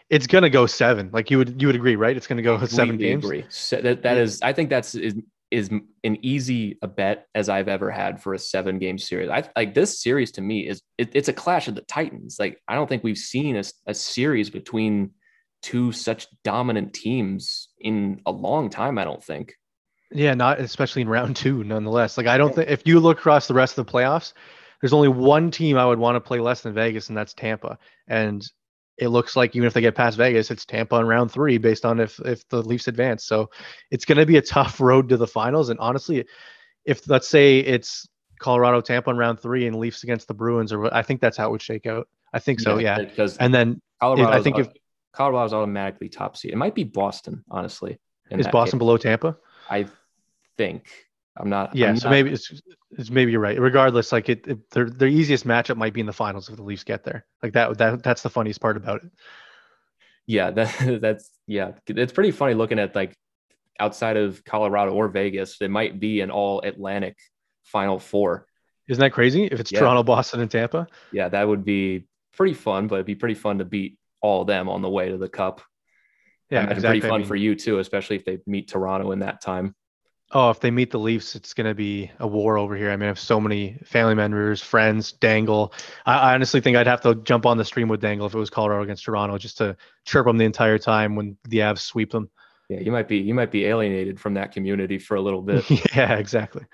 it's 0.09 0.27
gonna 0.27 0.51
go 0.51 0.67
seven. 0.67 1.11
Like 1.13 1.31
you 1.31 1.39
would 1.39 1.61
you 1.61 1.69
would 1.69 1.77
agree, 1.77 1.97
right? 1.97 2.17
It's 2.17 2.27
gonna 2.27 2.43
go 2.43 2.65
seven 2.65 2.97
games. 2.97 3.25
Agree. 3.25 3.45
So 3.49 3.81
that 3.81 4.03
that 4.03 4.17
is 4.17 4.41
I 4.43 4.53
think 4.53 4.71
that's 4.71 4.97
is 5.51 5.71
an 5.71 6.19
easy 6.23 6.79
a 6.83 6.87
bet 6.89 7.27
as 7.35 7.49
I've 7.49 7.69
ever 7.69 7.91
had 7.91 8.23
for 8.23 8.35
a 8.35 8.39
seven 8.39 8.79
game 8.79 8.99
series. 8.99 9.31
I 9.31 9.49
like 9.57 9.75
this 9.75 10.03
series 10.03 10.33
to 10.33 10.41
me 10.41 10.69
is 10.69 10.81
it, 10.99 11.11
it's 11.15 11.29
a 11.29 11.33
clash 11.33 11.69
of 11.69 11.75
the 11.75 11.83
Titans. 11.83 12.37
Like 12.39 12.61
I 12.69 12.75
don't 12.75 12.89
think 12.89 13.05
we've 13.05 13.19
seen 13.19 13.57
a, 13.57 13.65
a 13.87 13.95
series 13.95 14.51
between 14.51 15.13
two 15.63 15.93
such 15.93 16.27
dominant 16.45 16.93
teams 16.93 17.69
in 17.81 18.21
a 18.27 18.31
long 18.31 18.71
time. 18.71 18.99
I 18.99 19.05
don't 19.05 19.23
think. 19.23 19.55
Yeah, 20.11 20.35
not 20.35 20.61
especially 20.61 21.03
in 21.03 21.09
round 21.09 21.37
two, 21.37 21.65
nonetheless. 21.65 22.17
Like 22.17 22.27
I 22.27 22.39
don't 22.39 22.55
think 22.55 22.71
if 22.71 22.87
you 22.87 23.01
look 23.01 23.19
across 23.19 23.47
the 23.47 23.55
rest 23.55 23.79
of 23.79 23.87
the 23.87 23.93
playoffs, 23.93 24.33
there's 24.81 24.93
only 24.93 25.09
one 25.09 25.51
team 25.51 25.77
I 25.77 25.87
would 25.87 25.99
want 25.99 26.17
to 26.17 26.21
play 26.21 26.41
less 26.41 26.63
than 26.63 26.75
Vegas, 26.75 27.09
and 27.09 27.17
that's 27.17 27.35
Tampa. 27.35 27.79
And 28.07 28.47
it 28.99 29.09
looks 29.09 29.37
like 29.37 29.55
even 29.55 29.67
if 29.67 29.75
they 29.75 29.81
get 29.81 29.95
past 29.95 30.17
Vegas, 30.17 30.51
it's 30.51 30.65
Tampa 30.65 30.97
in 30.97 31.07
round 31.07 31.31
three 31.31 31.59
based 31.59 31.85
on 31.85 32.01
if 32.01 32.19
if 32.21 32.47
the 32.49 32.63
Leafs 32.63 32.89
advance. 32.89 33.25
So 33.25 33.51
it's 33.91 34.05
going 34.05 34.19
to 34.19 34.27
be 34.27 34.37
a 34.37 34.43
tough 34.43 34.81
road 34.81 35.09
to 35.11 35.17
the 35.17 35.27
finals. 35.27 35.69
And 35.69 35.79
honestly, 35.79 36.25
if 36.85 37.09
let's 37.09 37.29
say 37.29 37.61
it's 37.61 38.09
Colorado 38.41 38.81
Tampa 38.81 39.11
in 39.11 39.17
round 39.17 39.41
three 39.41 39.67
and 39.67 39.77
Leafs 39.77 40.03
against 40.03 40.29
the 40.29 40.35
Bruins, 40.35 40.73
or 40.73 40.93
I 40.95 41.03
think 41.03 41.21
that's 41.21 41.37
how 41.37 41.49
it 41.49 41.51
would 41.53 41.63
shake 41.63 41.87
out. 41.87 42.09
I 42.33 42.41
think 42.41 42.61
so. 42.61 42.79
Yeah. 42.79 42.99
Because 42.99 43.37
and 43.39 43.55
then 43.55 43.81
Colorado, 44.01 44.31
I 44.31 44.43
think 44.43 44.59
if 44.59 44.69
Colorado's 45.13 45.53
automatically 45.53 46.09
top 46.09 46.37
seed, 46.37 46.53
it 46.53 46.57
might 46.57 46.75
be 46.75 46.85
Boston. 46.85 47.45
Honestly, 47.51 47.99
is 48.31 48.47
Boston 48.49 48.77
case. 48.77 48.79
below 48.79 48.97
Tampa? 48.97 49.37
I 49.71 49.87
think. 50.57 51.08
I'm 51.39 51.49
not. 51.49 51.75
Yeah, 51.75 51.91
I'm 51.91 51.97
so 51.97 52.09
not, 52.09 52.11
maybe 52.13 52.31
it's, 52.33 52.53
it's 52.91 53.11
maybe 53.11 53.33
you're 53.33 53.41
right. 53.41 53.59
Regardless, 53.61 54.13
like 54.13 54.29
it, 54.29 54.47
it 54.47 54.71
their 54.71 54.89
their 54.91 55.09
easiest 55.09 55.47
matchup 55.47 55.77
might 55.77 55.93
be 55.93 56.01
in 56.01 56.07
the 56.07 56.13
finals 56.13 56.49
if 56.49 56.57
the 56.57 56.63
Leafs 56.63 56.85
get 56.85 57.05
there. 57.05 57.27
Like 57.43 57.53
that 57.53 57.79
that 57.79 58.03
that's 58.03 58.23
the 58.23 58.31
funniest 58.31 58.61
part 58.61 58.77
about 58.77 59.05
it. 59.05 59.11
Yeah, 60.27 60.51
that 60.53 60.99
that's 61.01 61.31
yeah. 61.47 61.73
It's 61.87 62.13
pretty 62.13 62.31
funny 62.31 62.55
looking 62.55 62.79
at 62.79 62.95
like 62.95 63.17
outside 63.79 64.17
of 64.17 64.45
Colorado 64.45 64.93
or 64.93 65.09
Vegas, 65.09 65.61
it 65.61 65.71
might 65.71 66.01
be 66.01 66.21
an 66.21 66.31
all 66.31 66.61
Atlantic 66.63 67.17
Final 67.65 67.99
Four. 67.99 68.47
Isn't 68.89 69.01
that 69.01 69.13
crazy? 69.13 69.45
If 69.45 69.61
it's 69.61 69.71
yeah. 69.71 69.81
Toronto, 69.81 70.03
Boston, 70.03 70.41
and 70.41 70.51
Tampa. 70.51 70.87
Yeah, 71.13 71.29
that 71.29 71.47
would 71.47 71.65
be 71.65 72.07
pretty 72.33 72.55
fun, 72.55 72.87
but 72.87 72.97
it'd 72.97 73.07
be 73.07 73.15
pretty 73.15 73.35
fun 73.35 73.59
to 73.59 73.65
beat 73.65 73.99
all 74.21 74.43
of 74.43 74.47
them 74.47 74.69
on 74.69 74.83
the 74.83 74.89
way 74.89 75.11
to 75.11 75.19
the 75.19 75.29
Cup. 75.29 75.61
Yeah, 76.51 76.63
exactly. 76.63 76.83
pretty 76.83 77.01
fun 77.01 77.13
I 77.13 77.19
mean, 77.19 77.27
for 77.27 77.37
you 77.37 77.55
too, 77.55 77.79
especially 77.79 78.17
if 78.17 78.25
they 78.25 78.39
meet 78.47 78.69
Toronto 78.69 79.13
in 79.13 79.19
that 79.19 79.43
time. 79.43 79.75
Oh, 80.33 80.51
if 80.51 80.61
they 80.61 80.71
meet 80.71 80.91
the 80.91 80.99
Leafs, 80.99 81.35
it's 81.35 81.55
going 81.55 81.67
to 81.67 81.75
be 81.75 82.11
a 82.19 82.27
war 82.27 82.59
over 82.59 82.77
here. 82.77 82.91
I 82.91 82.97
mean, 82.97 83.05
I 83.05 83.07
have 83.07 83.19
so 83.19 83.41
many 83.41 83.79
family 83.85 84.15
members, 84.15 84.61
friends, 84.61 85.13
Dangle. 85.13 85.73
I, 86.05 86.19
I, 86.19 86.35
honestly 86.35 86.61
think 86.61 86.77
I'd 86.77 86.87
have 86.87 87.01
to 87.03 87.15
jump 87.15 87.47
on 87.47 87.57
the 87.57 87.65
stream 87.65 87.89
with 87.89 88.03
Dangle 88.03 88.27
if 88.27 88.35
it 88.35 88.39
was 88.39 88.51
Colorado 88.51 88.83
against 88.83 89.05
Toronto 89.05 89.39
just 89.39 89.57
to 89.59 89.75
chirp 90.05 90.27
them 90.27 90.37
the 90.37 90.45
entire 90.45 90.77
time 90.77 91.17
when 91.17 91.39
the 91.45 91.59
Avs 91.59 91.79
sweep 91.79 92.11
them. 92.11 92.29
Yeah, 92.69 92.81
you 92.81 92.93
might 92.93 93.09
be 93.09 93.17
you 93.17 93.33
might 93.33 93.51
be 93.51 93.65
alienated 93.65 94.21
from 94.21 94.35
that 94.35 94.53
community 94.53 94.99
for 94.99 95.15
a 95.15 95.21
little 95.21 95.41
bit. 95.41 95.65
yeah, 95.97 96.17
exactly. 96.17 96.67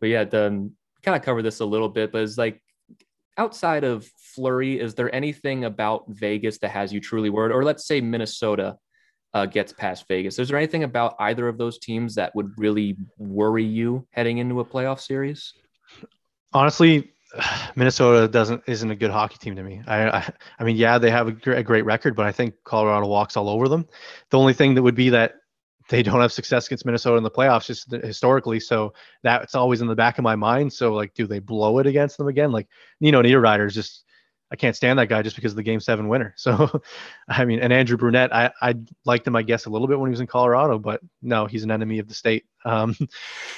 But 0.00 0.08
yeah, 0.08 0.24
the, 0.24 0.72
kind 1.02 1.16
of 1.16 1.22
cover 1.22 1.42
this 1.42 1.60
a 1.60 1.64
little 1.64 1.88
bit, 1.88 2.10
but 2.10 2.22
it's 2.22 2.38
like 2.38 2.60
outside 3.36 3.84
of 3.84 4.04
Fleury, 4.34 4.80
is 4.80 4.94
there 4.94 5.14
anything 5.14 5.64
about 5.64 6.04
Vegas 6.08 6.58
that 6.58 6.70
has 6.70 6.92
you 6.92 7.00
truly 7.00 7.30
worried? 7.30 7.52
Or 7.52 7.62
let's 7.62 7.86
say 7.86 8.00
Minnesota 8.00 8.78
uh, 9.34 9.46
gets 9.46 9.72
past 9.72 10.06
Vegas. 10.08 10.38
Is 10.38 10.48
there 10.48 10.56
anything 10.56 10.84
about 10.84 11.14
either 11.18 11.48
of 11.48 11.58
those 11.58 11.78
teams 11.78 12.14
that 12.14 12.34
would 12.34 12.50
really 12.56 12.96
worry 13.18 13.64
you 13.64 14.06
heading 14.10 14.38
into 14.38 14.60
a 14.60 14.64
playoff 14.64 15.00
series? 15.00 15.54
Honestly, 16.52 17.10
Minnesota 17.76 18.28
doesn't 18.28 18.62
isn't 18.66 18.90
a 18.90 18.96
good 18.96 19.10
hockey 19.10 19.36
team 19.38 19.56
to 19.56 19.62
me. 19.62 19.82
I 19.86 20.08
I, 20.08 20.32
I 20.58 20.64
mean, 20.64 20.76
yeah, 20.76 20.98
they 20.98 21.10
have 21.10 21.28
a, 21.28 21.32
gr- 21.32 21.52
a 21.52 21.62
great 21.62 21.84
record, 21.84 22.16
but 22.16 22.26
I 22.26 22.32
think 22.32 22.54
Colorado 22.64 23.06
walks 23.06 23.36
all 23.36 23.48
over 23.48 23.68
them. 23.68 23.86
The 24.30 24.38
only 24.38 24.54
thing 24.54 24.74
that 24.74 24.82
would 24.82 24.94
be 24.94 25.10
that 25.10 25.34
they 25.88 26.02
don't 26.02 26.20
have 26.20 26.32
success 26.32 26.66
against 26.66 26.84
Minnesota 26.84 27.16
in 27.16 27.22
the 27.22 27.30
playoffs 27.30 27.66
just 27.66 27.90
historically. 27.90 28.60
So 28.60 28.92
that's 29.22 29.54
always 29.54 29.80
in 29.80 29.86
the 29.86 29.94
back 29.94 30.18
of 30.18 30.24
my 30.24 30.36
mind. 30.36 30.72
So 30.72 30.92
like, 30.92 31.14
do 31.14 31.26
they 31.26 31.38
blow 31.38 31.78
it 31.78 31.86
against 31.86 32.18
them 32.18 32.28
again? 32.28 32.52
Like, 32.52 32.68
you 33.00 33.10
know, 33.10 33.22
Niederreiter 33.22 33.66
is 33.66 33.74
just 33.74 34.04
I 34.50 34.56
can't 34.56 34.74
stand 34.74 34.98
that 34.98 35.08
guy 35.08 35.22
just 35.22 35.36
because 35.36 35.52
of 35.52 35.56
the 35.56 35.62
game 35.62 35.80
seven 35.80 36.08
winner. 36.08 36.34
So, 36.48 36.80
I 37.28 37.44
mean, 37.44 37.60
and 37.60 37.72
Andrew 37.72 37.96
Brunette, 37.96 38.34
I, 38.34 38.50
I 38.62 38.74
liked 39.04 39.26
him, 39.26 39.36
I 39.36 39.42
guess, 39.42 39.66
a 39.66 39.70
little 39.70 39.86
bit 39.86 39.98
when 39.98 40.08
he 40.08 40.12
was 40.12 40.20
in 40.20 40.26
Colorado, 40.26 40.78
but 40.78 41.00
no, 41.20 41.46
he's 41.46 41.64
an 41.64 41.70
enemy 41.70 41.98
of 41.98 42.08
the 42.08 42.14
state. 42.14 42.46
Um, 42.64 42.96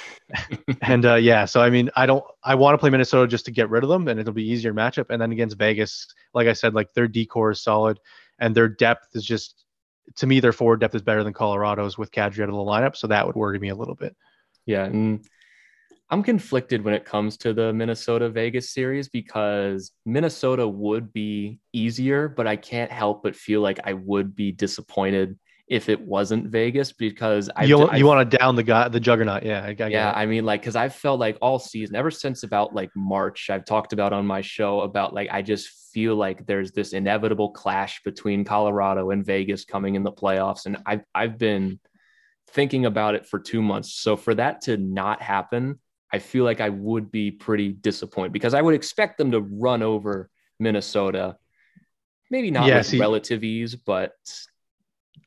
and 0.81 1.05
uh, 1.05 1.15
yeah, 1.15 1.45
so 1.45 1.61
I 1.61 1.69
mean, 1.69 1.89
I 1.95 2.05
don't, 2.05 2.23
I 2.43 2.55
want 2.55 2.73
to 2.73 2.77
play 2.77 2.89
Minnesota 2.89 3.27
just 3.27 3.45
to 3.45 3.51
get 3.51 3.69
rid 3.69 3.83
of 3.83 3.89
them, 3.89 4.07
and 4.07 4.19
it'll 4.19 4.33
be 4.33 4.49
easier 4.49 4.73
matchup. 4.73 5.05
And 5.09 5.21
then 5.21 5.31
against 5.31 5.57
Vegas, 5.57 6.07
like 6.33 6.47
I 6.47 6.53
said, 6.53 6.73
like 6.73 6.93
their 6.93 7.07
decor 7.07 7.51
is 7.51 7.61
solid, 7.61 7.99
and 8.39 8.53
their 8.53 8.67
depth 8.67 9.15
is 9.15 9.23
just, 9.23 9.63
to 10.17 10.27
me, 10.27 10.39
their 10.39 10.53
forward 10.53 10.81
depth 10.81 10.95
is 10.95 11.01
better 11.01 11.23
than 11.23 11.33
Colorado's 11.33 11.97
with 11.97 12.11
Kadri 12.11 12.43
out 12.43 12.49
of 12.49 12.55
the 12.55 12.61
lineup, 12.61 12.97
so 12.97 13.07
that 13.07 13.25
would 13.25 13.35
worry 13.35 13.59
me 13.59 13.69
a 13.69 13.75
little 13.75 13.95
bit. 13.95 14.15
Yeah, 14.65 14.85
and 14.85 15.25
I'm 16.11 16.23
conflicted 16.23 16.83
when 16.83 16.93
it 16.93 17.05
comes 17.05 17.37
to 17.37 17.53
the 17.53 17.71
Minnesota 17.71 18.29
Vegas 18.29 18.73
series 18.73 19.07
because 19.07 19.91
Minnesota 20.05 20.67
would 20.67 21.13
be 21.13 21.61
easier, 21.71 22.27
but 22.27 22.47
I 22.47 22.57
can't 22.57 22.91
help 22.91 23.23
but 23.23 23.33
feel 23.33 23.61
like 23.61 23.79
I 23.85 23.93
would 23.93 24.35
be 24.35 24.51
disappointed 24.51 25.39
if 25.69 25.87
it 25.87 26.01
wasn't 26.01 26.47
Vegas 26.47 26.91
because 26.91 27.49
I 27.55 27.63
you, 27.63 27.89
you 27.93 28.05
want 28.05 28.29
to 28.29 28.37
down 28.37 28.57
the 28.57 28.63
guy 28.63 28.89
the 28.89 28.99
juggernaut. 28.99 29.43
Yeah 29.43 29.63
I, 29.63 29.75
I 29.81 29.87
yeah 29.87 30.11
I 30.13 30.25
mean 30.25 30.43
like 30.43 30.59
because 30.59 30.75
I've 30.75 30.93
felt 30.93 31.17
like 31.17 31.37
all 31.41 31.59
season 31.59 31.95
ever 31.95 32.11
since 32.11 32.43
about 32.43 32.75
like 32.75 32.89
March 32.93 33.49
I've 33.49 33.63
talked 33.63 33.93
about 33.93 34.11
on 34.11 34.27
my 34.27 34.41
show 34.41 34.81
about 34.81 35.13
like 35.13 35.29
I 35.31 35.41
just 35.41 35.69
feel 35.93 36.15
like 36.17 36.45
there's 36.45 36.73
this 36.73 36.91
inevitable 36.91 37.51
clash 37.51 38.03
between 38.03 38.43
Colorado 38.43 39.11
and 39.11 39.25
Vegas 39.25 39.63
coming 39.63 39.95
in 39.95 40.03
the 40.03 40.11
playoffs 40.11 40.65
and 40.65 40.75
I've 40.85 41.05
I've 41.15 41.37
been 41.37 41.79
thinking 42.49 42.85
about 42.85 43.15
it 43.15 43.25
for 43.25 43.39
two 43.39 43.61
months. 43.61 43.93
So 43.93 44.17
for 44.17 44.35
that 44.35 44.59
to 44.63 44.75
not 44.75 45.21
happen 45.21 45.79
I 46.13 46.19
feel 46.19 46.43
like 46.43 46.61
I 46.61 46.69
would 46.69 47.11
be 47.11 47.31
pretty 47.31 47.69
disappointed 47.69 48.33
because 48.33 48.53
I 48.53 48.61
would 48.61 48.75
expect 48.75 49.17
them 49.17 49.31
to 49.31 49.39
run 49.39 49.81
over 49.81 50.29
Minnesota. 50.59 51.37
Maybe 52.29 52.51
not 52.51 52.67
yeah, 52.67 52.77
with 52.77 52.87
see, 52.87 52.99
relative 52.99 53.43
ease, 53.43 53.75
but 53.75 54.13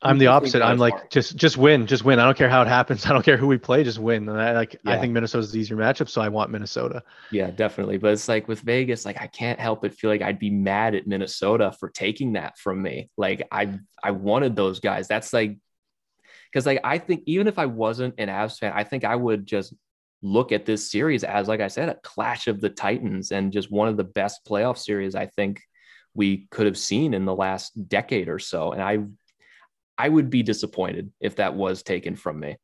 I'm 0.03 0.19
the 0.19 0.27
opposite. 0.27 0.63
I'm 0.63 0.79
like 0.79 1.11
just 1.11 1.37
just 1.37 1.57
win, 1.57 1.87
just 1.87 2.05
win. 2.05 2.19
I 2.19 2.25
don't 2.25 2.37
care 2.37 2.49
how 2.51 2.63
it 2.63 2.69
happens. 2.69 3.07
I 3.07 3.13
don't 3.13 3.25
care 3.25 3.37
who 3.37 3.47
we 3.47 3.57
play, 3.57 3.83
just 3.85 3.99
win. 3.99 4.29
And 4.29 4.41
I 4.41 4.53
like 4.53 4.77
yeah. 4.85 4.93
I 4.93 5.01
think 5.01 5.13
Minnesota's 5.13 5.53
the 5.53 5.61
easier 5.61 5.77
matchup, 5.77 6.09
so 6.09 6.21
I 6.21 6.29
want 6.29 6.51
Minnesota. 6.51 7.03
Yeah, 7.31 7.51
definitely. 7.51 7.97
But 7.97 8.13
it's 8.13 8.29
like 8.29 8.47
with 8.47 8.61
Vegas, 8.61 9.05
like 9.05 9.21
I 9.21 9.27
can't 9.27 9.59
help 9.59 9.83
but 9.83 9.95
feel 9.95 10.11
like 10.11 10.23
I'd 10.23 10.39
be 10.39 10.51
mad 10.51 10.95
at 10.95 11.07
Minnesota 11.07 11.73
for 11.79 11.89
taking 11.89 12.35
that 12.35 12.59
from 12.59 12.83
me. 12.83 13.11
Like 13.17 13.47
I 13.51 13.79
I 14.03 14.11
wanted 14.11 14.57
those 14.57 14.81
guys. 14.81 15.09
That's 15.09 15.33
like 15.33 15.57
because 16.53 16.67
like 16.67 16.81
I 16.85 16.99
think 16.99 17.23
even 17.27 17.47
if 17.49 17.59
I 17.59 17.67
wasn't 17.67 18.15
an 18.19 18.29
Avs 18.29 18.59
fan, 18.59 18.73
I 18.75 18.85
think 18.85 19.05
I 19.05 19.17
would 19.17 19.47
just 19.47 19.73
look 20.25 20.53
at 20.53 20.65
this 20.65 20.91
series 20.91 21.23
as, 21.23 21.47
like 21.49 21.61
I 21.61 21.69
said, 21.69 21.91
a 21.91 21.99
clash 22.03 22.49
of 22.49 22.61
the 22.61 22.71
Titans 22.71 23.31
and 23.31 23.53
just 23.53 23.71
one 23.71 23.89
of 23.89 23.97
the 23.99 24.05
best 24.05 24.45
playoff 24.49 24.79
series 24.79 25.15
I 25.15 25.27
think 25.27 25.61
we 26.15 26.47
could 26.51 26.67
have 26.67 26.79
seen 26.79 27.13
in 27.13 27.27
the 27.27 27.35
last 27.35 27.89
decade 27.89 28.29
or 28.29 28.39
so. 28.39 28.73
And 28.73 28.83
I, 28.83 28.99
I 29.99 30.09
would 30.09 30.31
be 30.31 30.43
disappointed 30.43 31.13
if 31.21 31.37
that 31.37 31.55
was 31.55 31.83
taken 31.83 32.17
from 32.17 32.41
me. 32.41 32.57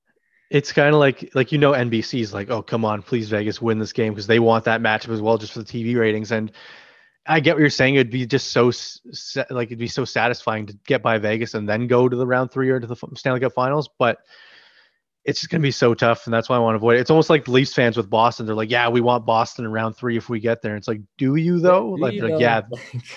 It's 0.51 0.73
kind 0.73 0.93
of 0.93 0.99
like 0.99 1.31
like 1.37 1.53
you 1.53 1.59
know 1.59 1.73
NBC's 1.73 2.35
like, 2.35 2.51
oh 2.51 2.61
come 2.61 2.85
on, 2.85 3.03
please 3.03 3.29
Vegas 3.29 3.63
win 3.63 3.79
this 3.79 3.93
game 3.93 4.13
because 4.13 4.27
they 4.27 4.41
want 4.41 4.65
that 4.65 4.81
matchup 4.81 5.11
as 5.11 5.21
well, 5.21 5.39
just 5.39 5.53
for 5.53 5.61
the 5.61 5.65
TV 5.65 5.97
ratings. 5.97 6.33
And 6.33 6.51
I 7.25 7.39
get 7.39 7.55
what 7.55 7.61
you're 7.61 7.71
saying. 7.71 7.95
It'd 7.95 8.11
be 8.11 8.27
just 8.27 8.51
so 8.51 8.73
like 9.51 9.69
it'd 9.69 9.79
be 9.79 9.87
so 9.87 10.05
satisfying 10.05 10.67
to 10.67 10.73
get 10.87 11.03
by 11.03 11.19
Vegas 11.19 11.55
and 11.55 11.69
then 11.69 11.87
go 11.87 12.09
to 12.09 12.17
the 12.17 12.27
round 12.27 12.51
three 12.51 12.71
or 12.71 12.81
to 12.81 12.87
the 12.87 12.97
Stanley 13.15 13.39
Cup 13.39 13.53
Finals, 13.53 13.89
but 13.97 14.19
it's 15.31 15.41
just 15.41 15.51
going 15.51 15.63
to 15.63 15.67
be 15.67 15.71
so 15.71 15.95
tough, 15.95 16.27
and 16.27 16.35
that's 16.35 16.49
why 16.49 16.57
I 16.57 16.59
want 16.59 16.75
to 16.75 16.77
avoid 16.77 16.97
it. 16.97 17.01
It's 17.01 17.11
almost 17.11 17.31
like 17.31 17.45
the 17.45 17.53
Leafs 17.53 17.73
fans 17.73 17.97
with 17.97 18.11
Boston. 18.11 18.45
They're 18.45 18.55
like, 18.55 18.71
"Yeah, 18.71 18.89
we 18.89 19.01
want 19.01 19.25
Boston 19.25 19.65
in 19.65 19.71
round 19.71 19.97
three 19.97 20.17
if 20.17 20.29
we 20.29 20.41
get 20.41 20.61
there." 20.61 20.73
And 20.73 20.79
it's 20.79 20.89
like, 20.89 21.01
"Do 21.17 21.37
you 21.37 21.61
though?" 21.61 21.97
Do 21.97 22.03
like, 22.03 22.15
you 22.15 22.29
like 22.29 22.41
yeah, 22.41 22.63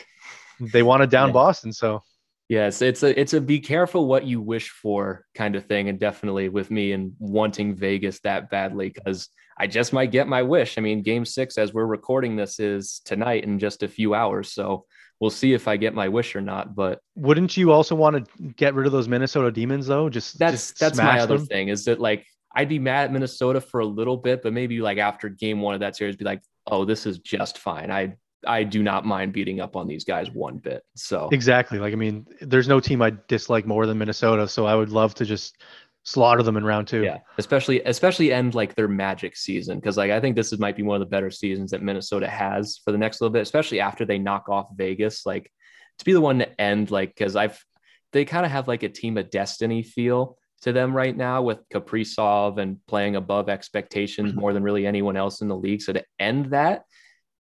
they 0.59 0.83
want 0.83 1.01
to 1.01 1.07
down 1.07 1.29
yeah. 1.29 1.33
Boston, 1.33 1.73
so 1.73 2.03
yes, 2.47 2.81
it's 2.81 3.03
a 3.03 3.19
it's 3.19 3.33
a 3.33 3.41
be 3.41 3.59
careful 3.59 4.05
what 4.05 4.25
you 4.25 4.39
wish 4.39 4.69
for 4.69 5.25
kind 5.33 5.55
of 5.55 5.65
thing, 5.65 5.89
and 5.89 5.99
definitely 5.99 6.49
with 6.49 6.71
me 6.71 6.91
and 6.93 7.13
wanting 7.19 7.75
Vegas 7.75 8.19
that 8.21 8.49
badly 8.49 8.89
because 8.89 9.29
I 9.57 9.67
just 9.67 9.91
might 9.91 10.11
get 10.11 10.27
my 10.27 10.43
wish. 10.43 10.77
I 10.77 10.81
mean, 10.81 11.01
Game 11.01 11.25
Six, 11.25 11.57
as 11.57 11.73
we're 11.73 11.85
recording 11.85 12.35
this, 12.35 12.59
is 12.59 13.01
tonight 13.05 13.43
in 13.43 13.59
just 13.59 13.83
a 13.83 13.87
few 13.87 14.13
hours, 14.13 14.53
so 14.53 14.85
we'll 15.23 15.29
see 15.29 15.53
if 15.53 15.69
I 15.69 15.77
get 15.77 15.93
my 15.93 16.09
wish 16.09 16.35
or 16.35 16.41
not. 16.41 16.75
But 16.75 16.99
wouldn't 17.15 17.55
you 17.55 17.71
also 17.71 17.95
want 17.95 18.17
to 18.17 18.43
get 18.57 18.73
rid 18.73 18.85
of 18.85 18.91
those 18.91 19.07
Minnesota 19.07 19.53
Demons 19.53 19.87
though? 19.87 20.09
Just 20.09 20.37
that's 20.37 20.71
just 20.71 20.79
that's 20.79 20.97
my 20.97 21.21
other 21.21 21.37
thing 21.37 21.69
is 21.69 21.85
that 21.85 22.01
like 22.01 22.25
I'd 22.53 22.67
be 22.67 22.77
mad 22.77 23.05
at 23.05 23.13
Minnesota 23.13 23.61
for 23.61 23.79
a 23.79 23.85
little 23.85 24.17
bit, 24.17 24.43
but 24.43 24.51
maybe 24.51 24.81
like 24.81 24.97
after 24.97 25.29
game 25.29 25.61
one 25.61 25.75
of 25.75 25.79
that 25.79 25.95
series, 25.95 26.17
be 26.17 26.25
like, 26.25 26.41
oh, 26.67 26.83
this 26.83 27.05
is 27.05 27.19
just 27.19 27.57
fine. 27.57 27.89
I 27.89 28.17
I 28.45 28.65
do 28.65 28.83
not 28.83 29.05
mind 29.05 29.31
beating 29.31 29.61
up 29.61 29.77
on 29.77 29.87
these 29.87 30.03
guys 30.03 30.29
one 30.29 30.57
bit. 30.57 30.83
So 30.97 31.29
exactly. 31.31 31.79
Like 31.79 31.93
I 31.93 31.95
mean, 31.95 32.27
there's 32.41 32.67
no 32.67 32.81
team 32.81 33.01
I 33.01 33.13
dislike 33.29 33.65
more 33.65 33.85
than 33.85 33.97
Minnesota. 33.97 34.45
So 34.49 34.65
I 34.65 34.75
would 34.75 34.89
love 34.89 35.15
to 35.15 35.25
just 35.25 35.55
slaughter 36.03 36.43
them 36.43 36.57
in 36.57 36.63
round 36.65 36.87
two. 36.87 37.03
Yeah, 37.03 37.19
especially 37.37 37.81
especially 37.83 38.31
end 38.31 38.55
like 38.55 38.75
their 38.75 38.87
magic 38.87 39.35
season 39.35 39.79
because 39.79 39.97
like 39.97 40.11
I 40.11 40.19
think 40.19 40.35
this 40.35 40.51
is 40.53 40.59
might 40.59 40.75
be 40.75 40.83
one 40.83 40.95
of 40.95 40.99
the 41.07 41.09
better 41.09 41.31
seasons 41.31 41.71
that 41.71 41.81
Minnesota 41.81 42.27
has 42.27 42.79
for 42.83 42.91
the 42.91 42.97
next 42.97 43.21
little 43.21 43.33
bit, 43.33 43.41
especially 43.41 43.79
after 43.79 44.05
they 44.05 44.17
knock 44.19 44.49
off 44.49 44.67
Vegas. 44.75 45.25
Like 45.25 45.51
to 45.99 46.05
be 46.05 46.13
the 46.13 46.21
one 46.21 46.39
to 46.39 46.61
end 46.61 46.91
like 46.91 47.15
because 47.15 47.35
I've 47.35 47.63
they 48.11 48.25
kind 48.25 48.45
of 48.45 48.51
have 48.51 48.67
like 48.67 48.83
a 48.83 48.89
team 48.89 49.17
of 49.17 49.29
destiny 49.29 49.81
feel 49.81 50.37
to 50.61 50.71
them 50.71 50.95
right 50.95 51.15
now 51.15 51.41
with 51.41 51.67
Kaprizov 51.69 52.57
and 52.57 52.77
playing 52.87 53.15
above 53.15 53.49
expectations 53.49 54.31
Mm-hmm. 54.31 54.39
more 54.39 54.53
than 54.53 54.63
really 54.63 54.85
anyone 54.87 55.17
else 55.17 55.41
in 55.41 55.47
the 55.47 55.55
league. 55.57 55.81
So 55.81 55.93
to 55.93 56.03
end 56.19 56.47
that, 56.51 56.83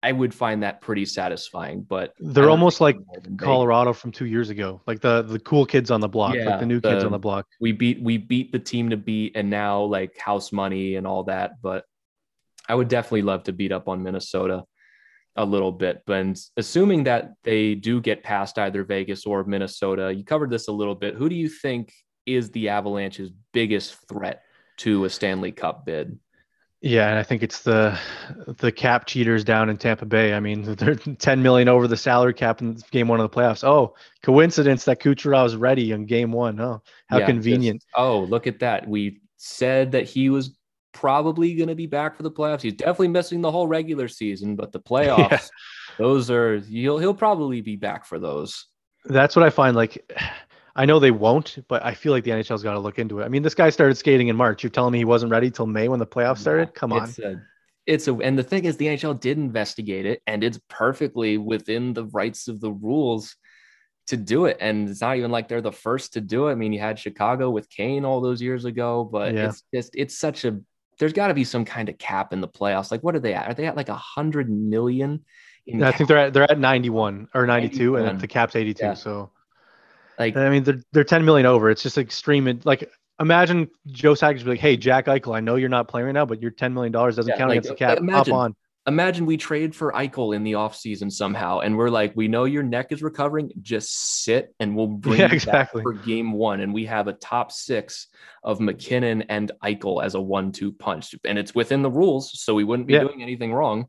I 0.07 0.13
would 0.13 0.33
find 0.33 0.63
that 0.63 0.81
pretty 0.81 1.05
satisfying. 1.05 1.83
But 1.83 2.15
They're 2.21 2.49
almost 2.49 2.81
like 2.81 2.97
Colorado 3.39 3.93
from 3.93 4.13
two 4.13 4.27
years 4.27 4.51
ago, 4.51 4.81
like 4.87 5.01
the 5.01 5.23
the 5.23 5.41
cool 5.41 5.67
kids 5.67 5.91
on 5.91 6.01
the 6.01 6.09
block, 6.09 6.35
Yeah, 6.37 6.51
like 6.51 6.61
the 6.61 6.67
new 6.67 6.81
kids 6.81 7.03
on 7.03 7.11
the 7.11 7.19
block. 7.19 7.47
we 7.61 7.73
beat 7.73 8.01
we 8.01 8.17
beat 8.17 8.53
the 8.53 8.59
team 8.61 8.91
to 8.91 8.97
beat 8.97 9.33
and 9.35 9.51
now 9.51 9.83
like 9.83 10.17
house 10.19 10.53
money 10.53 10.95
and 10.97 11.07
all 11.07 11.25
that 11.25 11.61
but 11.63 11.85
i 12.69 12.75
would 12.75 12.89
definitely 12.89 13.23
love 13.23 13.43
to 13.45 13.53
beat 13.53 13.73
up 13.73 13.89
on 13.89 14.03
minnesota 14.03 14.65
a 15.37 15.45
little 15.45 15.73
bit 15.73 16.03
but 16.07 16.39
assuming 16.57 17.05
that 17.05 17.33
they 17.45 17.75
do 17.75 18.01
get 18.01 18.23
past 18.23 18.59
either 18.59 18.83
vegas 18.85 19.27
or 19.27 19.45
minnesota 19.45 20.13
you 20.15 20.25
covered 20.25 20.51
this 20.51 20.69
a 20.69 20.73
little 20.73 20.95
bit 20.95 21.15
who 21.15 21.29
do 21.29 21.35
you 21.35 21.49
think 21.49 21.93
is 22.27 22.51
the 22.51 22.69
avalanche's 22.69 23.31
biggest 23.53 23.97
threat 24.09 24.43
to 24.77 25.05
a 25.05 25.11
stanley 25.11 25.53
cup 25.53 25.85
bid 25.87 26.19
Yeah, 26.83 27.09
and 27.09 27.19
I 27.19 27.23
think 27.23 27.43
it's 27.43 27.63
the 27.63 27.99
the 28.59 28.71
cap 28.71 29.07
cheaters 29.07 29.45
down 29.45 29.71
in 29.71 29.77
Tampa 29.77 30.05
Bay. 30.05 30.35
I 30.35 30.41
mean, 30.41 30.63
they're 30.77 30.95
10 30.95 31.43
million 31.43 31.69
over 31.69 31.89
the 31.89 31.97
salary 31.97 32.35
cap 32.35 32.61
in 32.61 32.77
game 32.91 33.09
one 33.09 33.21
of 33.21 33.31
the 33.31 33.35
playoffs. 33.35 33.65
Oh, 33.65 33.95
coincidence 34.23 34.85
that 34.85 35.01
Kucherov's 35.01 35.57
ready 35.57 35.93
in 35.93 36.07
game 36.07 36.33
one. 36.33 36.61
Oh, 36.61 36.83
how 37.07 37.19
Yeah, 37.19 37.27
convenient. 37.27 37.81
just, 37.81 37.89
oh 37.97 38.21
look 38.21 38.47
at 38.47 38.61
that 38.61 38.87
we 38.87 39.21
said 39.37 39.93
that 39.93 40.05
he 40.05 40.31
was 40.31 40.57
probably 40.93 41.55
going 41.55 41.69
to 41.69 41.75
be 41.75 41.87
back 41.87 42.17
for 42.17 42.23
the 42.23 42.31
playoffs 42.31 42.63
he's 42.63 42.73
definitely 42.73 43.09
missing 43.09 43.43
the 43.43 43.51
whole 43.51 43.69
regular 43.69 44.09
season 44.09 44.57
but 44.57 44.73
the 44.73 44.81
playoffs 44.91 45.31
yeah. 45.31 45.39
those 45.99 46.31
are 46.31 46.59
he'll 46.61 46.97
he'll 46.97 47.13
probably 47.13 47.61
be 47.61 47.77
back 47.77 48.07
for 48.07 48.19
those 48.19 48.67
That's 49.09 49.37
what 49.37 49.45
I 49.45 49.51
find. 49.51 49.77
Like, 49.77 50.13
I 50.77 50.85
know 50.85 50.99
they 50.99 51.11
won't, 51.11 51.59
but 51.69 51.85
I 51.85 51.95
feel 51.95 52.13
like 52.13 52.23
the 52.25 52.31
NHL's 52.31 52.63
got 52.63 52.75
to 52.75 52.79
look 52.79 52.99
into 52.99 53.21
it. 53.21 53.25
I 53.25 53.29
mean, 53.29 53.43
this 53.43 53.55
guy 53.55 53.71
started 53.71 53.97
skating 53.97 54.29
in 54.29 54.37
March. 54.37 54.63
You're 54.63 54.71
telling 54.71 54.93
me 54.93 54.99
he 54.99 55.05
wasn't 55.05 55.33
ready 55.33 55.51
till 55.51 55.67
May 55.67 55.89
when 55.89 55.99
the 55.99 56.07
playoffs 56.07 56.39
started? 56.39 56.75
Come 56.75 56.93
on. 56.93 57.05
It's 57.09 57.19
a, 57.19 57.43
it's 57.87 58.09
a, 58.09 58.15
and 58.17 58.39
the 58.39 58.43
thing 58.43 58.65
is, 58.67 58.77
the 58.77 58.87
NHL 58.87 59.19
did 59.19 59.39
investigate 59.39 60.07
it, 60.07 60.23
and 60.27 60.45
it's 60.45 60.61
perfectly 60.69 61.39
within 61.39 61.95
the 61.95 62.05
rights 62.07 62.47
of 62.49 62.61
the 62.61 62.71
rules 62.71 63.37
to 64.09 64.17
do 64.17 64.45
it. 64.45 64.59
And 64.61 64.89
it's 64.89 65.01
not 65.01 65.17
even 65.17 65.31
like 65.31 65.49
they're 65.49 65.61
the 65.61 65.73
first 65.73 66.13
to 66.13 66.21
do 66.21 66.49
it. 66.49 66.53
I 66.53 66.55
mean, 66.55 66.73
you 66.73 66.79
had 66.81 66.99
Chicago 66.99 67.51
with 67.51 67.69
Kane 67.71 68.05
all 68.05 68.21
those 68.21 68.43
years 68.43 68.65
ago, 68.65 69.03
but 69.05 69.35
Yeah. 69.35 69.49
it's 69.49 69.63
just, 69.75 69.97
it's 69.97 70.19
such 70.19 70.45
a, 70.45 70.61
there's 70.99 71.13
got 71.13 71.29
to 71.29 71.35
be 71.35 71.45
some 71.45 71.65
kind 71.65 71.89
of 71.89 71.99
cap 71.99 72.33
in 72.33 72.41
the 72.41 72.49
playoffs. 72.49 72.91
Like, 72.91 73.03
what 73.03 73.17
are 73.17 73.21
they 73.21 73.35
at? 73.35 73.49
Are 73.49 73.55
they 73.55 73.67
at 73.67 73.77
like 73.77 73.89
a 73.89 73.95
hundred 73.97 74.49
million? 74.51 75.25
In 75.67 75.83
I 75.83 75.91
cap? 75.91 75.99
think 75.99 76.09
they're 76.09 76.19
at 76.19 76.33
they're 76.33 76.51
at 76.51 76.59
91 76.61 77.29
or 77.35 77.47
92, 77.47 77.93
91. 77.93 78.09
and 78.09 78.21
the 78.21 78.29
cap's 78.29 78.55
82. 78.55 78.85
Yeah. 78.85 78.95
So 78.95 79.31
like, 80.19 80.37
I 80.37 80.49
mean, 80.51 80.65
they're 80.65 80.83
they're 80.93 81.05
10 81.05 81.25
million 81.25 81.47
over. 81.47 81.71
It's 81.71 81.83
just 81.83 81.99
extreme. 81.99 82.61
Like, 82.65 82.91
imagine 83.21 83.69
Joe 83.89 84.13
Sakic 84.15 84.45
be 84.45 84.51
like, 84.51 84.61
"Hey, 84.61 84.77
Jack 84.77 85.07
Eichel, 85.07 85.37
I 85.37 85.41
know 85.41 85.57
you're 85.57 85.69
not 85.69 85.89
playing 85.89 86.07
right 86.07 86.13
now, 86.13 86.27
but 86.27 86.41
your 86.43 86.51
10 86.51 86.75
million 86.75 86.93
dollars 86.93 87.17
doesn't 87.17 87.31
Yeah, 87.31 87.39
count 87.39 87.51
like, 87.51 87.59
against 87.59 87.69
the 87.71 87.75
cap. 87.77 87.99
imagine- 87.99 88.35
Hop 88.35 88.41
on." 88.45 88.57
imagine 88.89 89.27
we 89.27 89.37
trade 89.37 89.75
for 89.75 89.91
Eichel 89.95 90.33
in 90.37 90.45
the 90.45 90.53
offseason 90.53 91.11
somehow, 91.11 91.59
and 91.59 91.77
we're 91.77 91.89
like, 91.91 92.13
we 92.15 92.29
know 92.29 92.45
your 92.45 92.63
neck 92.63 92.93
is 92.93 93.03
recovering. 93.03 93.51
Just 93.61 94.23
sit, 94.23 94.55
and 94.61 94.77
we'll 94.77 94.87
bring 95.07 95.19
Yeah, 95.19 95.25
you 95.25 95.29
back 95.31 95.35
exactly. 95.35 95.83
for 95.83 95.93
game 95.93 96.31
one. 96.31 96.61
And 96.61 96.73
we 96.73 96.85
have 96.87 97.09
a 97.09 97.13
top 97.15 97.51
six 97.51 98.07
of 98.45 98.61
MacKinnon 98.61 99.23
and 99.23 99.51
Eichel 99.65 100.05
as 100.05 100.15
a 100.15 100.21
one-two 100.21 100.71
punch, 100.71 101.17
and 101.25 101.37
it's 101.37 101.53
within 101.53 101.83
the 101.83 101.91
rules, 101.91 102.41
so 102.41 102.55
we 102.55 102.63
wouldn't 102.63 102.87
be 102.87 102.95
Yeah. 102.95 103.01
doing 103.01 103.23
anything 103.25 103.53
wrong. 103.53 103.87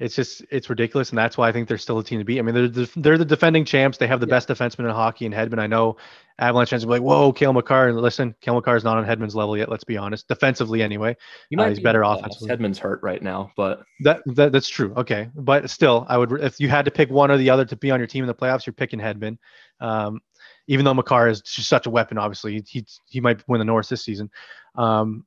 It's 0.00 0.16
just 0.16 0.42
it's 0.50 0.70
ridiculous, 0.70 1.10
and 1.10 1.18
that's 1.18 1.36
why 1.36 1.48
I 1.48 1.52
think 1.52 1.68
they're 1.68 1.78
still 1.78 1.98
a 1.98 2.04
team 2.04 2.18
to 2.18 2.24
beat. 2.24 2.38
I 2.38 2.42
mean, 2.42 2.54
they're 2.54 2.68
the, 2.68 2.90
they're 2.96 3.18
the 3.18 3.24
defending 3.24 3.66
champs. 3.66 3.98
They 3.98 4.06
have 4.06 4.18
the 4.18 4.26
Yeah. 4.26 4.30
best 4.30 4.48
defenseman 4.48 4.80
in 4.80 4.90
hockey 4.90 5.26
and 5.26 5.34
Hedman. 5.34 5.58
I 5.58 5.66
know 5.66 5.98
Avalanche 6.38 6.70
fans 6.70 6.86
will 6.86 6.94
be 6.94 7.00
like, 7.00 7.06
"Whoa, 7.06 7.32
Cale 7.32 7.52
Makar." 7.52 7.88
And 7.88 8.00
listen, 8.00 8.34
Cale 8.40 8.54
Makar 8.54 8.76
is 8.76 8.82
not 8.82 8.96
on 8.96 9.04
Hedman's 9.04 9.36
level 9.36 9.58
yet. 9.58 9.68
Let's 9.68 9.84
be 9.84 9.98
honest, 9.98 10.26
defensively 10.26 10.82
anyway. 10.82 11.14
You 11.50 11.58
Uh, 11.60 11.68
he's 11.68 11.78
be 11.78 11.84
better 11.84 12.02
in 12.02 12.10
offensively. 12.10 12.48
Hedman's 12.48 12.78
hurt 12.78 13.02
right 13.02 13.22
now, 13.22 13.52
but 13.56 13.82
That, 14.00 14.22
that 14.34 14.52
that's 14.52 14.68
true. 14.68 14.94
Okay, 14.96 15.28
but 15.34 15.68
still, 15.68 16.06
I 16.08 16.16
would 16.16 16.32
if 16.42 16.58
you 16.58 16.68
had 16.70 16.86
to 16.86 16.90
pick 16.90 17.10
one 17.10 17.30
or 17.30 17.36
the 17.36 17.50
other 17.50 17.66
to 17.66 17.76
be 17.76 17.90
on 17.90 18.00
your 18.00 18.06
team 18.06 18.24
in 18.24 18.28
the 18.28 18.34
playoffs, 18.34 18.64
you're 18.66 18.72
picking 18.72 18.98
Hedman. 18.98 19.36
Um, 19.80 20.20
even 20.66 20.84
though 20.84 20.94
Makar 20.94 21.28
is 21.28 21.42
just 21.42 21.68
such 21.68 21.86
a 21.86 21.90
weapon, 21.90 22.16
obviously 22.16 22.52
he 22.54 22.64
he, 22.66 22.86
he 23.06 23.20
might 23.20 23.46
win 23.48 23.58
the 23.58 23.64
Norris 23.66 23.88
this 23.90 24.02
season. 24.02 24.30
Um, 24.76 25.26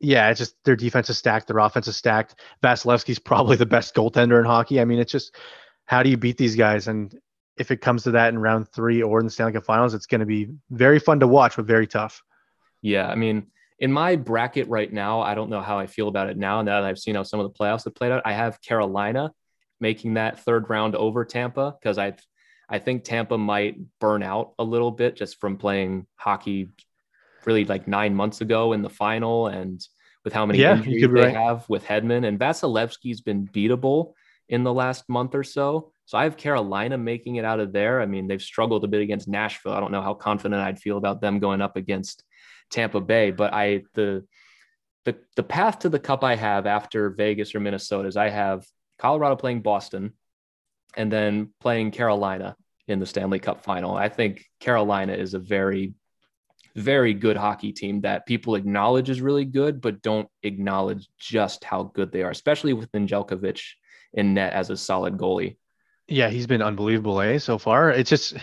yeah, 0.00 0.30
it's 0.30 0.38
just 0.38 0.56
their 0.64 0.76
defense 0.76 1.10
is 1.10 1.18
stacked, 1.18 1.46
their 1.46 1.58
offense 1.58 1.88
is 1.88 1.96
stacked. 1.96 2.36
Vasilevskiy's 2.62 3.18
probably 3.18 3.56
the 3.56 3.66
best 3.66 3.94
goaltender 3.94 4.38
in 4.38 4.44
hockey. 4.44 4.80
I 4.80 4.84
mean, 4.84 4.98
it's 4.98 5.12
just 5.12 5.34
how 5.86 6.02
do 6.02 6.10
you 6.10 6.16
beat 6.16 6.36
these 6.36 6.56
guys? 6.56 6.88
And 6.88 7.18
if 7.56 7.70
it 7.70 7.80
comes 7.80 8.02
to 8.04 8.10
that 8.12 8.28
in 8.28 8.38
round 8.38 8.68
three 8.68 9.02
or 9.02 9.20
in 9.20 9.26
the 9.26 9.30
Stanley 9.30 9.52
Cup 9.52 9.64
Finals, 9.64 9.94
it's 9.94 10.06
going 10.06 10.20
to 10.20 10.26
be 10.26 10.48
very 10.70 10.98
fun 10.98 11.20
to 11.20 11.26
watch, 11.26 11.56
but 11.56 11.64
very 11.64 11.86
tough. 11.86 12.22
yeah, 12.82 13.08
I 13.08 13.14
mean, 13.14 13.46
in 13.78 13.92
my 13.92 14.16
bracket 14.16 14.68
right 14.68 14.92
now, 14.92 15.20
I 15.20 15.34
don't 15.34 15.50
know 15.50 15.60
how 15.60 15.78
I 15.78 15.86
feel 15.86 16.08
about 16.08 16.30
it 16.30 16.36
now. 16.36 16.62
Now 16.62 16.80
that 16.80 16.88
I've 16.88 16.98
seen 16.98 17.14
how 17.14 17.22
some 17.22 17.40
of 17.40 17.44
the 17.44 17.58
playoffs 17.58 17.84
have 17.84 17.94
played 17.94 18.12
out, 18.12 18.22
I 18.24 18.32
have 18.32 18.60
Carolina 18.62 19.32
making 19.80 20.14
that 20.14 20.40
third 20.40 20.70
round 20.70 20.96
over 20.96 21.24
Tampa 21.24 21.76
because 21.78 21.98
I, 21.98 22.14
I 22.68 22.78
think 22.78 23.04
Tampa 23.04 23.36
might 23.36 23.76
burn 24.00 24.22
out 24.22 24.52
a 24.58 24.64
little 24.64 24.90
bit 24.90 25.14
just 25.16 25.40
from 25.40 25.58
playing 25.58 26.06
hockey, 26.16 26.70
really 27.46 27.64
like 27.64 27.88
nine 27.88 28.14
months 28.14 28.40
ago 28.40 28.72
in 28.72 28.82
the 28.82 28.90
final, 28.90 29.46
and 29.46 29.80
with 30.24 30.32
how 30.32 30.44
many 30.44 30.58
Yeah, 30.58 30.74
you 30.74 30.78
injuries 30.78 31.02
could 31.02 31.16
they 31.16 31.20
right. 31.22 31.36
have 31.36 31.68
with 31.68 31.84
Hedman 31.84 32.26
and 32.26 32.38
Vasilevskiy's 32.38 33.20
been 33.20 33.46
beatable 33.46 34.12
in 34.48 34.64
the 34.64 34.72
last 34.74 35.08
month 35.08 35.34
or 35.34 35.44
so. 35.44 35.92
So 36.04 36.18
I 36.18 36.24
have 36.24 36.36
Carolina 36.36 36.98
making 36.98 37.36
it 37.36 37.44
out 37.44 37.60
of 37.60 37.72
there. 37.72 38.00
I 38.00 38.06
mean, 38.06 38.26
they've 38.28 38.42
struggled 38.42 38.84
a 38.84 38.88
bit 38.88 39.02
against 39.02 39.28
Nashville. 39.28 39.72
I 39.72 39.80
don't 39.80 39.92
know 39.92 40.02
how 40.02 40.14
confident 40.14 40.60
I'd 40.60 40.78
feel 40.78 40.98
about 40.98 41.20
them 41.20 41.38
going 41.38 41.60
up 41.60 41.76
against 41.76 42.22
Tampa 42.70 43.00
Bay, 43.00 43.30
but 43.30 43.52
I 43.52 43.84
the 43.94 44.24
the 45.04 45.16
the 45.36 45.42
path 45.42 45.80
to 45.80 45.88
the 45.88 45.98
cup 45.98 46.24
I 46.24 46.34
have 46.36 46.66
after 46.66 47.10
Vegas 47.10 47.54
or 47.54 47.60
Minnesota 47.60 48.08
is 48.08 48.16
I 48.16 48.28
have 48.28 48.64
Colorado 48.98 49.36
playing 49.36 49.62
Boston 49.62 50.12
and 50.96 51.12
then 51.12 51.52
playing 51.60 51.90
Carolina 51.90 52.56
in 52.88 52.98
the 52.98 53.06
Stanley 53.06 53.38
Cup 53.38 53.64
final. 53.64 53.96
I 53.96 54.08
think 54.08 54.44
Carolina 54.60 55.12
is 55.12 55.34
a 55.34 55.38
very 55.38 55.94
very 56.76 57.14
good 57.14 57.36
hockey 57.36 57.72
team 57.72 58.02
that 58.02 58.26
people 58.26 58.54
acknowledge 58.54 59.10
is 59.10 59.20
really 59.20 59.44
good, 59.44 59.80
but 59.80 60.02
don't 60.02 60.28
acknowledge 60.42 61.08
just 61.18 61.64
how 61.64 61.84
good 61.94 62.12
they 62.12 62.22
are, 62.22 62.30
especially 62.30 62.74
with 62.74 62.92
Nedeljkovic 62.92 63.62
in 64.12 64.34
net 64.34 64.52
as 64.52 64.70
a 64.70 64.76
solid 64.76 65.16
goalie. 65.16 65.56
Yeah, 66.08 66.28
he's 66.28 66.46
been 66.46 66.62
unbelievable, 66.62 67.20
eh? 67.20 67.38
So 67.38 67.58
far, 67.58 67.90
it's 67.90 68.10
just 68.10 68.36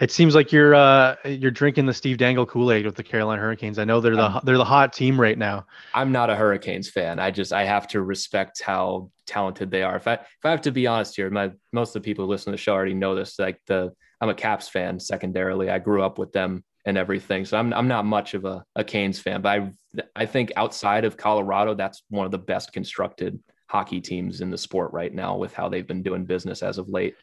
it 0.00 0.10
seems 0.10 0.34
like 0.34 0.50
you're 0.52 0.74
uh 0.74 1.16
you're 1.24 1.50
drinking 1.50 1.86
the 1.86 1.94
Steve 1.94 2.18
Dangle 2.18 2.46
Kool 2.46 2.72
Aid 2.72 2.86
with 2.86 2.96
the 2.96 3.02
Carolina 3.02 3.40
Hurricanes. 3.40 3.78
I 3.78 3.84
know 3.84 4.00
they're 4.00 4.16
the 4.16 4.24
Um, 4.24 4.40
they're 4.44 4.58
the 4.58 4.64
hot 4.64 4.92
team 4.92 5.20
right 5.20 5.38
now. 5.38 5.66
I'm 5.94 6.12
not 6.12 6.30
a 6.30 6.36
Hurricanes 6.36 6.90
fan. 6.90 7.18
I 7.18 7.30
just 7.30 7.52
I 7.52 7.64
have 7.64 7.86
to 7.88 8.02
respect 8.02 8.62
how 8.62 9.10
talented 9.26 9.70
they 9.70 9.82
are. 9.82 9.96
If 9.96 10.08
I 10.08 10.14
if 10.14 10.44
I 10.44 10.50
have 10.50 10.62
to 10.62 10.72
be 10.72 10.86
honest 10.86 11.16
here, 11.16 11.30
my 11.30 11.52
most 11.72 11.94
of 11.94 12.02
the 12.02 12.06
people 12.06 12.24
who 12.24 12.30
listen 12.30 12.46
to 12.46 12.56
the 12.56 12.62
show 12.62 12.72
already 12.72 12.94
know 12.94 13.14
this. 13.14 13.38
Like 13.38 13.60
the 13.66 13.92
I'm 14.20 14.28
a 14.28 14.34
Caps 14.34 14.68
fan 14.68 15.00
secondarily. 15.00 15.70
I 15.70 15.78
grew 15.78 16.02
up 16.02 16.18
with 16.18 16.32
them 16.32 16.64
and 16.84 16.96
everything. 16.96 17.44
So 17.44 17.58
I'm 17.58 17.72
I'm 17.72 17.88
not 17.88 18.04
much 18.04 18.34
of 18.34 18.44
a, 18.44 18.64
a 18.76 18.84
Canes 18.84 19.20
fan, 19.20 19.42
but 19.42 19.48
I 19.48 19.72
I 20.16 20.26
think 20.26 20.52
outside 20.56 21.04
of 21.04 21.16
Colorado, 21.16 21.74
that's 21.74 22.02
one 22.08 22.26
of 22.26 22.32
the 22.32 22.38
best 22.38 22.72
constructed 22.72 23.38
hockey 23.68 24.00
teams 24.00 24.40
in 24.40 24.50
the 24.50 24.58
sport 24.58 24.92
right 24.92 25.12
now 25.12 25.36
with 25.36 25.52
how 25.54 25.68
they've 25.68 25.86
been 25.86 26.02
doing 26.02 26.24
business 26.24 26.62
as 26.62 26.78
of 26.78 26.88
late. 26.88 27.14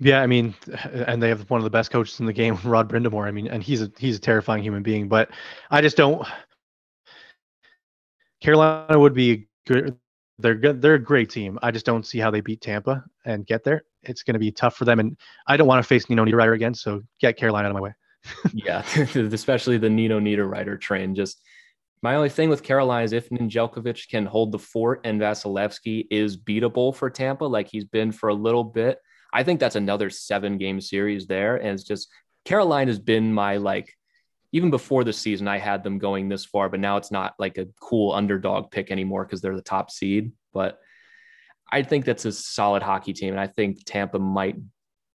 Yeah, 0.00 0.20
I 0.20 0.26
mean, 0.26 0.54
and 0.84 1.22
they 1.22 1.28
have 1.28 1.48
one 1.50 1.58
of 1.58 1.64
the 1.64 1.70
best 1.70 1.90
coaches 1.90 2.20
in 2.20 2.26
the 2.26 2.32
game, 2.32 2.56
Rod 2.64 2.88
Brind'Amour. 2.88 3.26
I 3.26 3.30
mean, 3.30 3.48
and 3.48 3.62
he's 3.62 3.82
a 3.82 3.90
he's 3.98 4.16
a 4.16 4.20
terrifying 4.20 4.62
human 4.62 4.82
being. 4.82 5.08
But 5.08 5.30
I 5.70 5.80
just 5.80 5.96
don't. 5.96 6.26
Carolina 8.40 8.98
would 8.98 9.14
be 9.14 9.48
good. 9.66 9.96
They're 10.38 10.54
good. 10.54 10.80
They're 10.80 10.94
a 10.94 11.02
great 11.02 11.30
team. 11.30 11.58
I 11.62 11.72
just 11.72 11.84
don't 11.84 12.06
see 12.06 12.18
how 12.18 12.30
they 12.30 12.40
beat 12.40 12.60
Tampa 12.60 13.04
and 13.24 13.44
get 13.44 13.64
there. 13.64 13.82
It's 14.04 14.22
going 14.22 14.34
to 14.34 14.40
be 14.40 14.52
tough 14.52 14.76
for 14.76 14.84
them, 14.84 15.00
and 15.00 15.16
I 15.48 15.56
don't 15.56 15.66
want 15.66 15.82
to 15.82 15.88
face 15.88 16.08
Nino 16.08 16.24
Niederreiter 16.24 16.54
again. 16.54 16.74
So 16.74 17.02
get 17.20 17.36
Carolina 17.36 17.66
out 17.66 17.72
of 17.72 17.74
my 17.74 17.80
way. 17.80 17.94
Yeah, 18.52 18.82
especially 19.14 19.78
the 19.78 19.90
Nino 19.90 20.20
Niederreiter 20.20 20.80
train. 20.80 21.14
Just 21.14 21.40
my 22.02 22.14
only 22.14 22.28
thing 22.28 22.48
with 22.48 22.62
Carolina 22.62 23.04
is 23.04 23.12
if 23.12 23.28
Nedeljkovic 23.30 24.08
can 24.08 24.26
hold 24.26 24.52
the 24.52 24.58
fort 24.58 25.00
and 25.04 25.20
Vasilevskiy 25.20 26.06
is 26.10 26.36
beatable 26.36 26.94
for 26.94 27.10
Tampa, 27.10 27.44
like 27.44 27.68
he's 27.68 27.84
been 27.84 28.12
for 28.12 28.28
a 28.28 28.34
little 28.34 28.64
bit. 28.64 28.98
I 29.32 29.42
think 29.42 29.60
that's 29.60 29.76
another 29.76 30.08
seven 30.10 30.58
game 30.58 30.80
series 30.80 31.26
there. 31.26 31.56
And 31.56 31.70
it's 31.70 31.82
just 31.82 32.08
Carolina 32.44 32.90
has 32.90 32.98
been 32.98 33.32
my 33.32 33.56
like, 33.56 33.92
even 34.52 34.70
before 34.70 35.04
the 35.04 35.12
season, 35.12 35.46
I 35.48 35.58
had 35.58 35.82
them 35.82 35.98
going 35.98 36.28
this 36.28 36.46
far, 36.46 36.70
but 36.70 36.80
now 36.80 36.96
it's 36.96 37.10
not 37.10 37.34
like 37.38 37.58
a 37.58 37.68
cool 37.80 38.12
underdog 38.12 38.70
pick 38.70 38.90
anymore 38.90 39.24
because 39.24 39.42
they're 39.42 39.56
the 39.56 39.60
top 39.60 39.90
seed. 39.90 40.32
But 40.54 40.78
I 41.70 41.82
think 41.82 42.06
that's 42.06 42.24
a 42.24 42.32
solid 42.32 42.82
hockey 42.82 43.12
team. 43.12 43.30
And 43.30 43.40
I 43.40 43.46
think 43.48 43.84
Tampa 43.84 44.18
might 44.18 44.56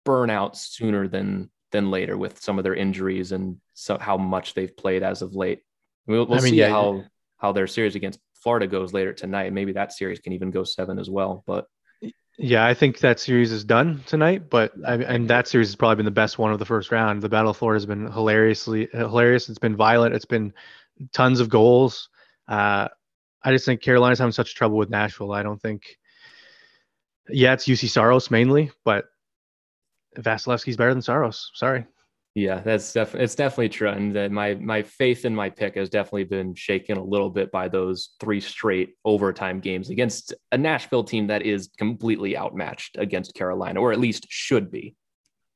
burn 0.04 0.30
out 0.30 0.56
sooner 0.56 1.08
than 1.08 1.50
than 1.70 1.90
later 1.90 2.16
with 2.16 2.40
some 2.40 2.58
of 2.58 2.64
their 2.64 2.74
injuries 2.74 3.32
and 3.32 3.58
so 3.74 3.98
how 3.98 4.16
much 4.16 4.54
they've 4.54 4.76
played 4.76 5.02
as 5.02 5.22
of 5.22 5.34
late. 5.34 5.62
We'll, 6.06 6.26
we'll 6.26 6.38
I 6.38 6.42
mean, 6.42 6.52
see 6.52 6.58
yeah, 6.58 6.70
how 6.70 7.04
how 7.36 7.52
their 7.52 7.66
series 7.66 7.94
against 7.94 8.20
Florida 8.34 8.66
goes 8.66 8.92
later 8.92 9.12
tonight. 9.12 9.52
Maybe 9.52 9.72
that 9.72 9.92
series 9.92 10.20
can 10.20 10.32
even 10.32 10.50
go 10.50 10.64
seven 10.64 10.98
as 10.98 11.10
well. 11.10 11.44
But 11.46 11.66
Yeah, 12.38 12.64
I 12.64 12.74
think 12.74 13.00
that 13.00 13.20
series 13.20 13.52
is 13.52 13.64
done 13.64 14.02
tonight, 14.06 14.48
but 14.48 14.72
I, 14.86 14.94
and 14.94 15.28
that 15.28 15.48
series 15.48 15.68
has 15.68 15.76
probably 15.76 15.96
been 15.96 16.04
the 16.04 16.10
best 16.10 16.38
one 16.38 16.52
of 16.52 16.58
the 16.58 16.64
first 16.64 16.92
round. 16.92 17.20
The 17.20 17.28
Battle 17.28 17.50
of 17.50 17.56
Florida 17.56 17.76
has 17.76 17.86
been 17.86 18.10
hilariously 18.10 18.88
hilarious. 18.92 19.48
It's 19.48 19.58
been 19.58 19.76
violent. 19.76 20.14
It's 20.14 20.24
been 20.24 20.54
tons 21.12 21.40
of 21.40 21.48
goals. 21.48 22.08
Uh, 22.46 22.88
I 23.42 23.52
just 23.52 23.66
think 23.66 23.82
Carolina's 23.82 24.18
having 24.18 24.32
such 24.32 24.54
trouble 24.54 24.76
with 24.76 24.90
Nashville. 24.90 25.32
I 25.32 25.42
don't 25.42 25.60
think. 25.60 25.98
Yeah, 27.28 27.52
it's 27.52 27.66
Juuse 27.66 27.90
Saros 27.90 28.30
mainly, 28.30 28.70
but 28.84 29.06
Vasilevskiy's 30.16 30.76
better 30.76 30.92
than 30.92 31.02
Saros. 31.02 31.50
Sorry. 31.54 31.84
Yeah, 32.34 32.60
that's 32.60 32.92
definitely 32.92 33.24
it's 33.24 33.34
definitely 33.34 33.70
true, 33.70 33.88
and 33.88 34.14
that 34.14 34.30
my 34.30 34.54
my 34.54 34.82
faith 34.82 35.24
in 35.24 35.34
my 35.34 35.50
pick 35.50 35.74
has 35.74 35.90
definitely 35.90 36.24
been 36.24 36.54
shaken 36.54 36.96
a 36.96 37.02
little 37.02 37.30
bit 37.30 37.50
by 37.50 37.66
those 37.66 38.10
three 38.20 38.40
straight 38.40 38.94
overtime 39.04 39.58
games 39.58 39.90
against 39.90 40.34
a 40.52 40.58
Nashville 40.58 41.02
team 41.02 41.26
that 41.28 41.42
is 41.42 41.70
completely 41.78 42.36
outmatched 42.36 42.96
against 42.96 43.34
Carolina, 43.34 43.80
or 43.80 43.92
at 43.92 43.98
least 43.98 44.26
should 44.28 44.70
be. 44.70 44.94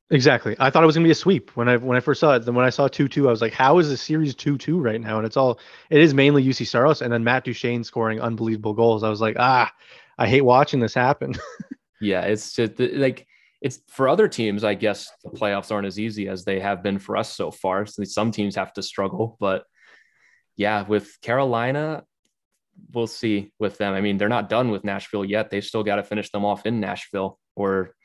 Exactly. 0.09 0.55
I 0.59 0.69
thought 0.69 0.83
it 0.83 0.85
was 0.85 0.95
gonna 0.95 1.07
be 1.07 1.11
a 1.11 1.15
sweep 1.15 1.55
when 1.55 1.69
I 1.69 1.77
when 1.77 1.95
I 1.95 2.01
first 2.01 2.19
saw 2.19 2.35
it. 2.35 2.45
Then 2.45 2.55
when 2.55 2.65
I 2.65 2.69
saw 2.69 2.89
two 2.89 3.07
two, 3.07 3.27
I 3.27 3.31
was 3.31 3.41
like, 3.41 3.53
how 3.53 3.79
is 3.79 3.89
the 3.89 3.95
series 3.95 4.35
two 4.35 4.57
two 4.57 4.79
right 4.79 4.99
now? 4.99 5.17
And 5.17 5.25
it's 5.25 5.37
all 5.37 5.59
it 5.89 6.01
is 6.01 6.13
mainly 6.13 6.43
Juuse 6.43 6.67
Saros 6.67 7.01
and 7.01 7.13
then 7.13 7.23
Matt 7.23 7.45
Duchene 7.45 7.85
scoring 7.85 8.19
unbelievable 8.19 8.73
goals. 8.73 9.03
I 9.03 9.09
was 9.09 9.21
like, 9.21 9.37
ah, 9.39 9.71
I 10.17 10.27
hate 10.27 10.41
watching 10.41 10.81
this 10.81 10.93
happen. 10.93 11.33
yeah, 12.01 12.21
it's 12.21 12.53
just 12.53 12.77
like 12.77 13.25
it's 13.63 13.79
for 13.87 14.09
other 14.09 14.27
teams, 14.27 14.65
I 14.65 14.73
guess 14.73 15.09
the 15.23 15.29
playoffs 15.29 15.71
aren't 15.71 15.87
as 15.87 15.97
easy 15.97 16.27
as 16.27 16.43
they 16.43 16.59
have 16.59 16.83
been 16.83 16.99
for 16.99 17.15
us 17.15 17.33
so 17.33 17.49
far. 17.49 17.85
So 17.85 18.03
some 18.03 18.29
teams 18.29 18.57
have 18.57 18.73
to 18.73 18.83
struggle, 18.83 19.37
but 19.39 19.63
yeah, 20.57 20.85
with 20.85 21.17
Carolina, 21.21 22.03
we'll 22.93 23.07
see 23.07 23.53
with 23.59 23.77
them. 23.77 23.93
I 23.93 24.01
mean, 24.01 24.17
they're 24.17 24.27
not 24.27 24.49
done 24.49 24.69
with 24.69 24.83
Nashville 24.83 25.23
yet. 25.23 25.49
They've 25.49 25.63
still 25.63 25.83
got 25.83 25.95
to 25.95 26.03
finish 26.03 26.29
them 26.29 26.43
off 26.43 26.65
in 26.65 26.81
Nashville 26.81 27.39
or 27.55 27.95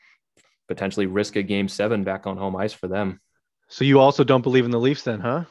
potentially 0.69 1.07
risk 1.07 1.35
a 1.35 1.43
game 1.43 1.67
seven 1.67 2.05
back 2.05 2.25
on 2.25 2.37
home 2.37 2.55
ice 2.55 2.73
for 2.73 2.87
them. 2.87 3.19
So 3.67 3.83
you 3.83 3.99
also 3.99 4.23
don't 4.23 4.41
believe 4.43 4.63
in 4.63 4.71
the 4.71 4.79
Leafs 4.79 5.03
then, 5.03 5.19
huh? 5.19 5.43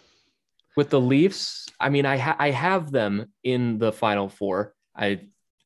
With 0.74 0.88
the 0.88 1.00
Leafs, 1.00 1.68
I 1.78 1.90
mean, 1.90 2.06
I 2.06 2.16
ha- 2.16 2.36
I 2.38 2.50
have 2.50 2.90
them 2.90 3.26
in 3.44 3.78
the 3.78 3.92
final 3.92 4.28
four. 4.28 4.72
I 4.96 5.20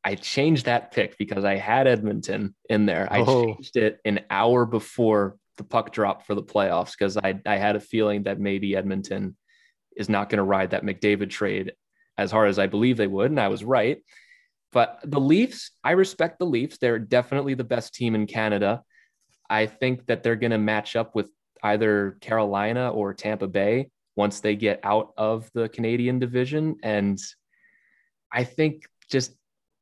I 0.04 0.16
changed 0.16 0.66
that 0.66 0.92
pick 0.92 1.16
because 1.16 1.44
I 1.44 1.56
had 1.56 1.86
Edmonton 1.86 2.54
in 2.68 2.86
there. 2.86 3.08
I 3.10 3.20
oh. 3.20 3.44
changed 3.44 3.76
it 3.76 4.00
an 4.04 4.20
hour 4.30 4.66
before 4.66 5.36
the 5.58 5.64
puck 5.64 5.92
drop 5.92 6.26
for 6.26 6.34
the 6.34 6.42
playoffs 6.42 6.92
because 6.92 7.16
I, 7.16 7.40
I 7.46 7.56
had 7.56 7.76
a 7.76 7.80
feeling 7.80 8.24
that 8.24 8.40
maybe 8.40 8.74
Edmonton 8.74 9.36
is 9.96 10.08
not 10.08 10.28
going 10.28 10.38
to 10.38 10.44
ride 10.44 10.70
that 10.70 10.84
McDavid 10.84 11.30
trade 11.30 11.72
as 12.18 12.30
hard 12.30 12.48
as 12.48 12.58
I 12.58 12.66
believe 12.66 12.96
they 12.96 13.06
would. 13.06 13.30
And 13.30 13.40
I 13.40 13.48
was 13.48 13.62
right. 13.62 14.02
But 14.72 15.00
the 15.04 15.20
Leafs, 15.20 15.70
I 15.84 15.92
respect 15.92 16.38
the 16.38 16.46
Leafs. 16.46 16.78
They're 16.78 16.98
definitely 16.98 17.54
the 17.54 17.64
best 17.64 17.94
team 17.94 18.14
in 18.14 18.26
Canada. 18.26 18.82
I 19.48 19.66
think 19.66 20.06
that 20.06 20.22
they're 20.22 20.36
going 20.36 20.52
to 20.52 20.58
match 20.58 20.96
up 20.96 21.14
with 21.14 21.30
either 21.62 22.16
Carolina 22.20 22.90
or 22.90 23.12
Tampa 23.14 23.46
Bay 23.46 23.90
once 24.16 24.40
they 24.40 24.56
get 24.56 24.80
out 24.82 25.12
of 25.16 25.50
the 25.54 25.68
Canadian 25.68 26.18
division. 26.18 26.76
And 26.82 27.18
I 28.32 28.44
think 28.44 28.84
just 29.10 29.32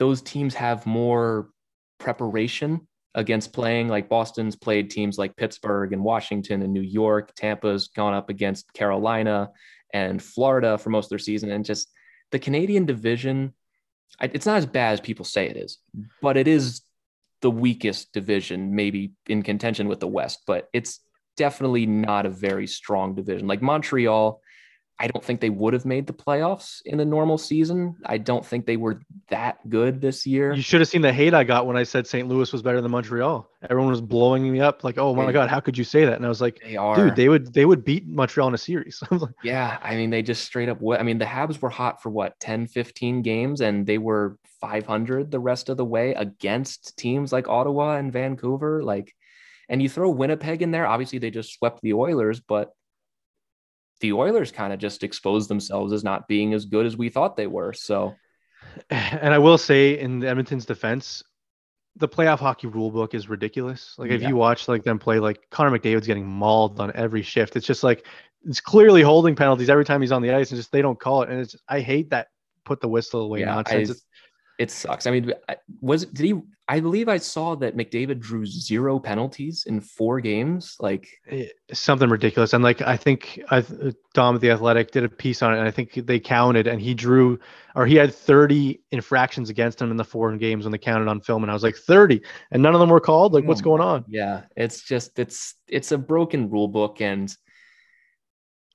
those 0.00 0.22
teams 0.22 0.54
have 0.54 0.86
more 0.86 1.50
preparation 1.98 2.88
against 3.14 3.52
playing 3.52 3.86
like 3.86 4.08
Boston's 4.08 4.56
played 4.56 4.90
teams 4.90 5.18
like 5.18 5.36
Pittsburgh 5.36 5.92
and 5.92 6.02
Washington 6.02 6.62
and 6.62 6.72
New 6.72 6.80
York. 6.80 7.32
Tampa's 7.36 7.88
gone 7.88 8.14
up 8.14 8.30
against 8.30 8.72
Carolina 8.72 9.50
and 9.92 10.22
Florida 10.22 10.78
for 10.78 10.88
most 10.88 11.06
of 11.06 11.10
their 11.10 11.18
season. 11.18 11.50
And 11.50 11.64
just 11.64 11.90
the 12.30 12.38
Canadian 12.38 12.86
division, 12.86 13.52
it's 14.22 14.46
not 14.46 14.56
as 14.56 14.66
bad 14.66 14.94
as 14.94 15.00
people 15.00 15.26
say 15.26 15.48
it 15.48 15.56
is, 15.58 15.78
but 16.22 16.38
it 16.38 16.48
is 16.48 16.80
the 17.42 17.50
weakest 17.50 18.12
division, 18.12 18.74
maybe 18.74 19.12
in 19.26 19.42
contention 19.42 19.86
with 19.86 20.00
the 20.00 20.08
West, 20.08 20.40
but 20.46 20.68
it's 20.72 21.00
definitely 21.36 21.84
not 21.84 22.24
a 22.24 22.30
very 22.30 22.66
strong 22.66 23.14
division. 23.14 23.46
Like 23.46 23.60
Montreal 23.60 24.40
I 25.00 25.06
don't 25.06 25.24
think 25.24 25.40
they 25.40 25.48
would 25.48 25.72
have 25.72 25.86
made 25.86 26.06
the 26.06 26.12
playoffs 26.12 26.82
in 26.84 27.00
a 27.00 27.04
normal 27.06 27.38
season. 27.38 27.96
I 28.04 28.18
don't 28.18 28.44
think 28.44 28.66
they 28.66 28.76
were 28.76 29.00
that 29.28 29.66
good 29.70 30.02
this 30.02 30.26
year. 30.26 30.52
You 30.52 30.60
should 30.60 30.82
have 30.82 30.88
seen 30.88 31.00
the 31.00 31.12
hate 31.12 31.32
I 31.32 31.42
got 31.42 31.66
when 31.66 31.78
I 31.78 31.84
said 31.84 32.06
St. 32.06 32.28
Louis 32.28 32.52
was 32.52 32.60
better 32.60 32.82
than 32.82 32.90
Montreal. 32.90 33.48
Everyone 33.70 33.90
was 33.90 34.02
blowing 34.02 34.52
me 34.52 34.60
up 34.60 34.84
like, 34.84 34.98
"Oh 34.98 35.14
my 35.14 35.32
god, 35.32 35.48
how 35.48 35.58
could 35.58 35.78
you 35.78 35.84
say 35.84 36.04
that?" 36.04 36.16
And 36.16 36.26
I 36.26 36.28
was 36.28 36.42
like, 36.42 36.60
they 36.62 36.76
are. 36.76 36.96
"Dude, 36.96 37.16
they 37.16 37.30
would 37.30 37.54
they 37.54 37.64
would 37.64 37.82
beat 37.82 38.06
Montreal 38.06 38.48
in 38.48 38.54
a 38.54 38.58
series." 38.58 39.02
yeah, 39.42 39.78
I 39.82 39.96
mean, 39.96 40.10
they 40.10 40.20
just 40.20 40.44
straight 40.44 40.68
up 40.68 40.78
I 40.86 41.02
mean, 41.02 41.16
the 41.16 41.24
Habs 41.24 41.62
were 41.62 41.70
hot 41.70 42.02
for 42.02 42.10
what, 42.10 42.38
10, 42.40 42.66
15 42.66 43.22
games 43.22 43.62
and 43.62 43.86
they 43.86 43.96
were 43.96 44.36
500 44.60 45.30
the 45.30 45.40
rest 45.40 45.70
of 45.70 45.78
the 45.78 45.84
way 45.84 46.12
against 46.12 46.98
teams 46.98 47.32
like 47.32 47.48
Ottawa 47.48 47.96
and 47.96 48.12
Vancouver, 48.12 48.82
like 48.82 49.14
and 49.70 49.80
you 49.80 49.88
throw 49.88 50.10
Winnipeg 50.10 50.60
in 50.60 50.72
there, 50.72 50.86
obviously 50.86 51.18
they 51.18 51.30
just 51.30 51.54
swept 51.54 51.80
the 51.80 51.94
Oilers, 51.94 52.40
but 52.40 52.74
the 54.00 54.12
Oilers 54.12 54.50
kind 54.50 54.72
of 54.72 54.78
just 54.78 55.02
exposed 55.02 55.48
themselves 55.48 55.92
as 55.92 56.04
not 56.04 56.28
being 56.28 56.54
as 56.54 56.64
good 56.64 56.86
as 56.86 56.96
we 56.96 57.08
thought 57.08 57.36
they 57.36 57.46
were. 57.46 57.72
So, 57.72 58.14
and 58.90 59.32
I 59.32 59.38
will 59.38 59.58
say 59.58 59.98
in 59.98 60.24
Edmonton's 60.24 60.66
defense, 60.66 61.22
the 61.96 62.08
playoff 62.08 62.38
hockey 62.38 62.66
rule 62.66 62.90
book 62.90 63.14
is 63.14 63.28
ridiculous. 63.28 63.94
Like 63.98 64.10
if 64.10 64.22
yeah. 64.22 64.28
you 64.28 64.36
watch 64.36 64.68
like 64.68 64.84
them 64.84 64.98
play, 64.98 65.18
like 65.18 65.40
Connor 65.50 65.76
McDavid's 65.76 66.06
getting 66.06 66.26
mauled 66.26 66.80
on 66.80 66.92
every 66.94 67.22
shift. 67.22 67.56
It's 67.56 67.66
just 67.66 67.82
like 67.82 68.06
it's 68.44 68.60
clearly 68.60 69.02
holding 69.02 69.36
penalties 69.36 69.68
every 69.68 69.84
time 69.84 70.00
he's 70.00 70.12
on 70.12 70.22
the 70.22 70.32
ice, 70.32 70.50
and 70.50 70.58
just 70.58 70.72
they 70.72 70.82
don't 70.82 70.98
call 70.98 71.22
it. 71.22 71.30
And 71.30 71.40
it's 71.40 71.56
I 71.68 71.80
hate 71.80 72.10
that 72.10 72.28
put 72.64 72.80
the 72.80 72.88
whistle 72.88 73.22
away 73.22 73.40
yeah, 73.40 73.46
nonsense. 73.46 73.90
I, 73.90 73.94
it 74.60 74.70
sucks. 74.70 75.06
I 75.06 75.10
mean, 75.10 75.32
was 75.80 76.04
did 76.04 76.26
he? 76.26 76.34
I 76.68 76.80
believe 76.80 77.08
I 77.08 77.16
saw 77.16 77.54
that 77.56 77.78
McDavid 77.78 78.20
drew 78.20 78.44
zero 78.44 79.00
penalties 79.00 79.64
in 79.66 79.80
four 79.80 80.20
games. 80.20 80.76
Like 80.78 81.08
eh, 81.30 81.46
something 81.72 82.10
ridiculous. 82.10 82.52
And 82.52 82.62
like 82.62 82.82
I 82.82 82.94
think 82.94 83.40
I 83.50 83.64
Dom 84.12 84.34
at 84.34 84.42
the 84.42 84.50
Athletic 84.50 84.90
did 84.90 85.02
a 85.02 85.08
piece 85.08 85.40
on 85.40 85.54
it, 85.54 85.58
and 85.58 85.66
I 85.66 85.70
think 85.70 85.94
they 85.94 86.20
counted, 86.20 86.66
and 86.66 86.78
he 86.78 86.92
drew 86.92 87.40
or 87.74 87.86
he 87.86 87.96
had 87.96 88.14
30 88.14 88.78
infractions 88.90 89.48
against 89.48 89.80
him 89.80 89.90
in 89.90 89.96
the 89.96 90.04
four 90.04 90.36
games 90.36 90.66
when 90.66 90.72
they 90.72 90.78
counted 90.78 91.08
on 91.08 91.22
film, 91.22 91.42
and 91.42 91.50
I 91.50 91.54
was 91.54 91.62
like 91.62 91.76
30, 91.76 92.20
and 92.50 92.62
none 92.62 92.74
of 92.74 92.80
them 92.80 92.90
were 92.90 93.00
called. 93.00 93.32
Like, 93.32 93.46
what's 93.46 93.62
going 93.62 93.80
on? 93.80 94.04
Yeah, 94.08 94.42
it's 94.56 94.82
just 94.82 95.18
it's 95.18 95.54
it's 95.68 95.90
a 95.90 95.98
broken 95.98 96.50
rule 96.50 96.68
book, 96.68 97.00
and 97.00 97.34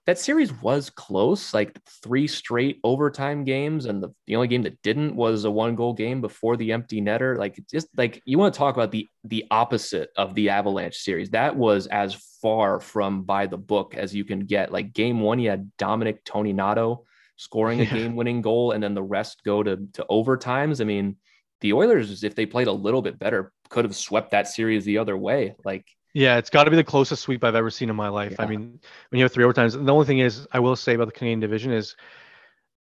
that 0.06 0.20
series 0.20 0.54
was 0.62 0.92
close, 0.92 1.54
like 1.54 1.80
three 2.04 2.28
straight 2.28 2.80
overtime 2.84 3.44
games, 3.44 3.86
and 3.86 4.04
the, 4.04 4.10
the 4.28 4.36
only 4.36 4.48
game 4.48 4.62
that 4.64 4.82
didn't 4.84 5.16
was 5.16 5.46
a 5.46 5.52
one 5.52 5.76
goal 5.76 5.94
game 5.94 6.22
before 6.22 6.58
the 6.58 6.72
empty 6.74 7.02
netter. 7.02 7.38
Like 7.38 7.60
just 7.72 7.88
like 7.98 8.22
you 8.26 8.38
want 8.38 8.54
to 8.54 8.58
talk 8.58 8.76
about 8.76 8.92
the 8.92 9.08
the 9.24 9.46
opposite 9.50 10.10
of 10.16 10.36
the 10.36 10.50
Avalanche 10.50 10.98
series. 10.98 11.32
That 11.32 11.56
was 11.56 11.88
as 11.88 12.14
far 12.42 12.80
from 12.80 13.24
by 13.24 13.48
the 13.48 13.58
book 13.58 13.96
as 13.96 14.14
you 14.14 14.24
can 14.24 14.42
get. 14.42 14.72
Like 14.72 14.94
game 14.94 15.22
one, 15.22 15.40
you 15.40 15.50
had 15.50 15.76
Dominic 15.78 16.24
Toninato 16.24 17.00
scoring 17.38 17.82
a 17.82 17.86
game 17.86 18.16
winning 18.16 18.42
goal, 18.42 18.72
and 18.72 18.84
then 18.84 18.94
the 18.94 19.04
rest 19.04 19.44
go 19.44 19.64
to 19.64 19.88
to 19.94 20.06
overtimes. 20.10 20.82
I 20.82 20.84
mean, 20.84 21.16
the 21.62 21.74
Oilers, 21.74 22.24
if 22.24 22.36
they 22.36 22.46
played 22.46 22.68
a 22.68 22.72
little 22.72 23.02
bit 23.02 23.18
better, 23.18 23.52
could 23.70 23.86
have 23.86 23.96
swept 23.96 24.32
that 24.32 24.48
series 24.48 24.86
the 24.86 25.00
other 25.00 25.18
way. 25.18 25.56
Like 25.64 25.88
yeah, 26.16 26.38
it's 26.38 26.50
got 26.50 26.64
to 26.64 26.72
be 26.72 26.78
the 26.78 26.84
closest 26.84 27.24
sweep 27.24 27.44
I've 27.44 27.56
ever 27.56 27.70
seen 27.70 27.90
in 27.90 27.96
my 27.96 28.08
life. 28.08 28.36
Yeah. 28.40 28.46
I 28.46 28.48
mean, 28.48 28.80
when 29.10 29.20
you 29.20 29.26
have 29.26 29.34
three 29.34 29.44
overtimes, 29.44 29.74
the 29.74 29.94
only 29.94 30.06
thing 30.06 30.20
is, 30.20 30.48
I 30.54 30.60
will 30.60 30.78
say 30.78 30.94
about 30.94 31.08
the 31.08 31.12
Canadian 31.12 31.42
division 31.42 31.74
is 31.74 31.98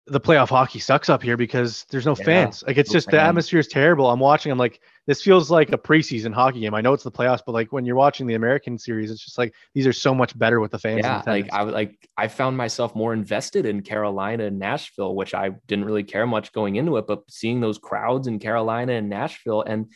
the 0.06 0.20
playoff 0.20 0.50
hockey 0.50 0.78
sucks 0.78 1.10
up 1.10 1.24
here 1.24 1.36
because 1.36 1.86
there's 1.90 2.06
no 2.06 2.16
yeah, 2.20 2.26
fans. 2.26 2.64
Like 2.68 2.78
it's 2.78 2.92
just 2.92 3.10
the 3.10 3.20
atmosphere 3.20 3.60
is 3.60 3.68
terrible. 3.68 4.12
I'm 4.12 4.20
watching. 4.20 4.52
I'm 4.52 4.60
like, 4.60 4.82
this 5.08 5.24
feels 5.24 5.50
like 5.50 5.72
a 5.72 5.80
preseason 5.80 6.32
hockey 6.32 6.60
game. 6.60 6.76
I 6.76 6.82
know 6.82 6.94
it's 6.94 7.04
the 7.04 7.12
playoffs, 7.12 7.42
but 7.44 7.54
like 7.54 7.74
when 7.74 7.86
you're 7.86 7.96
watching 7.96 8.28
the 8.28 8.36
American 8.36 8.78
series, 8.78 9.10
it's 9.10 9.26
just 9.26 9.40
like 9.40 9.56
these 9.74 9.88
are 9.88 9.94
so 9.94 10.14
much 10.14 10.38
better 10.38 10.60
with 10.60 10.70
the 10.70 10.78
fans. 10.78 11.02
Yeah, 11.04 11.24
like 11.26 11.52
I 11.52 11.64
like 11.64 12.08
I 12.16 12.28
found 12.28 12.56
myself 12.56 12.94
more 12.96 13.14
invested 13.14 13.66
in 13.66 13.82
Carolina 13.82 14.44
and 14.46 14.60
Nashville, 14.60 15.16
which 15.16 15.34
I 15.34 15.50
didn't 15.66 15.86
really 15.86 16.04
care 16.04 16.28
much 16.28 16.54
going 16.54 16.76
into 16.76 16.98
it, 16.98 17.08
but 17.08 17.24
seeing 17.32 17.62
those 17.62 17.80
crowds 17.80 18.28
in 18.28 18.38
Carolina 18.38 18.94
and 18.94 19.10
Nashville 19.10 19.64
and 19.64 19.88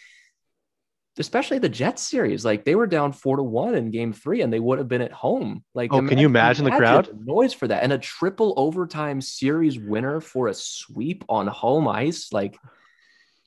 especially 1.20 1.59
the 1.59 1.70
Jets 1.70 2.03
series. 2.03 2.45
Like 2.45 2.63
they 2.63 2.76
were 2.76 2.88
down 2.88 3.11
four 3.11 3.38
to 3.38 3.43
one 3.43 3.76
in 3.76 3.91
game 3.91 4.13
three 4.13 4.41
and 4.41 4.51
they 4.51 4.59
would 4.59 4.78
have 4.78 4.88
been 4.88 5.01
at 5.01 5.11
home. 5.11 5.63
Like, 5.74 5.91
oh, 5.93 5.99
imagine, 5.99 6.09
can 6.09 6.18
you 6.20 6.26
imagine, 6.28 6.68
imagine 6.68 6.82
the 6.82 6.88
crowd? 6.88 7.05
The 7.07 7.26
noise 7.26 7.53
for 7.53 7.68
that 7.68 7.84
and 7.84 7.93
a 7.93 7.97
triple 7.97 8.53
overtime 8.57 9.22
series 9.22 9.80
winner 9.80 10.22
for 10.22 10.47
a 10.47 10.53
sweep 10.53 11.24
on 11.30 11.47
home 11.47 11.88
ice. 11.88 12.32
Like, 12.32 12.57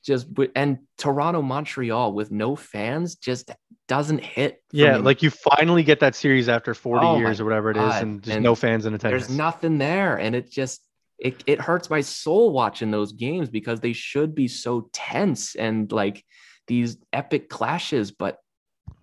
just 0.03 0.27
and 0.55 0.79
Toronto, 0.97 1.41
Montreal 1.41 2.13
with 2.13 2.31
no 2.31 2.55
fans 2.55 3.15
just 3.15 3.51
doesn't 3.87 4.23
hit. 4.23 4.63
Yeah, 4.71 4.97
me. 4.97 5.03
like 5.03 5.21
you 5.21 5.29
finally 5.29 5.83
get 5.83 5.99
that 5.99 6.15
series 6.15 6.49
after 6.49 6.73
40 6.73 7.05
oh 7.05 7.17
years 7.17 7.39
or 7.39 7.45
whatever 7.45 7.71
it 7.71 7.77
is, 7.77 7.95
and 7.95 8.21
just 8.21 8.35
and 8.35 8.43
no 8.43 8.55
fans 8.55 8.85
in 8.85 8.93
attendance. 8.93 9.27
There's 9.27 9.37
nothing 9.37 9.77
there. 9.77 10.17
And 10.17 10.35
it 10.35 10.49
just 10.51 10.81
it, 11.19 11.43
it 11.45 11.61
hurts 11.61 11.89
my 11.89 12.01
soul 12.01 12.51
watching 12.51 12.89
those 12.89 13.11
games 13.11 13.49
because 13.49 13.79
they 13.79 13.93
should 13.93 14.33
be 14.33 14.47
so 14.47 14.89
tense 14.91 15.55
and 15.55 15.91
like 15.91 16.25
these 16.71 16.95
epic 17.11 17.49
clashes, 17.49 18.11
but 18.11 18.39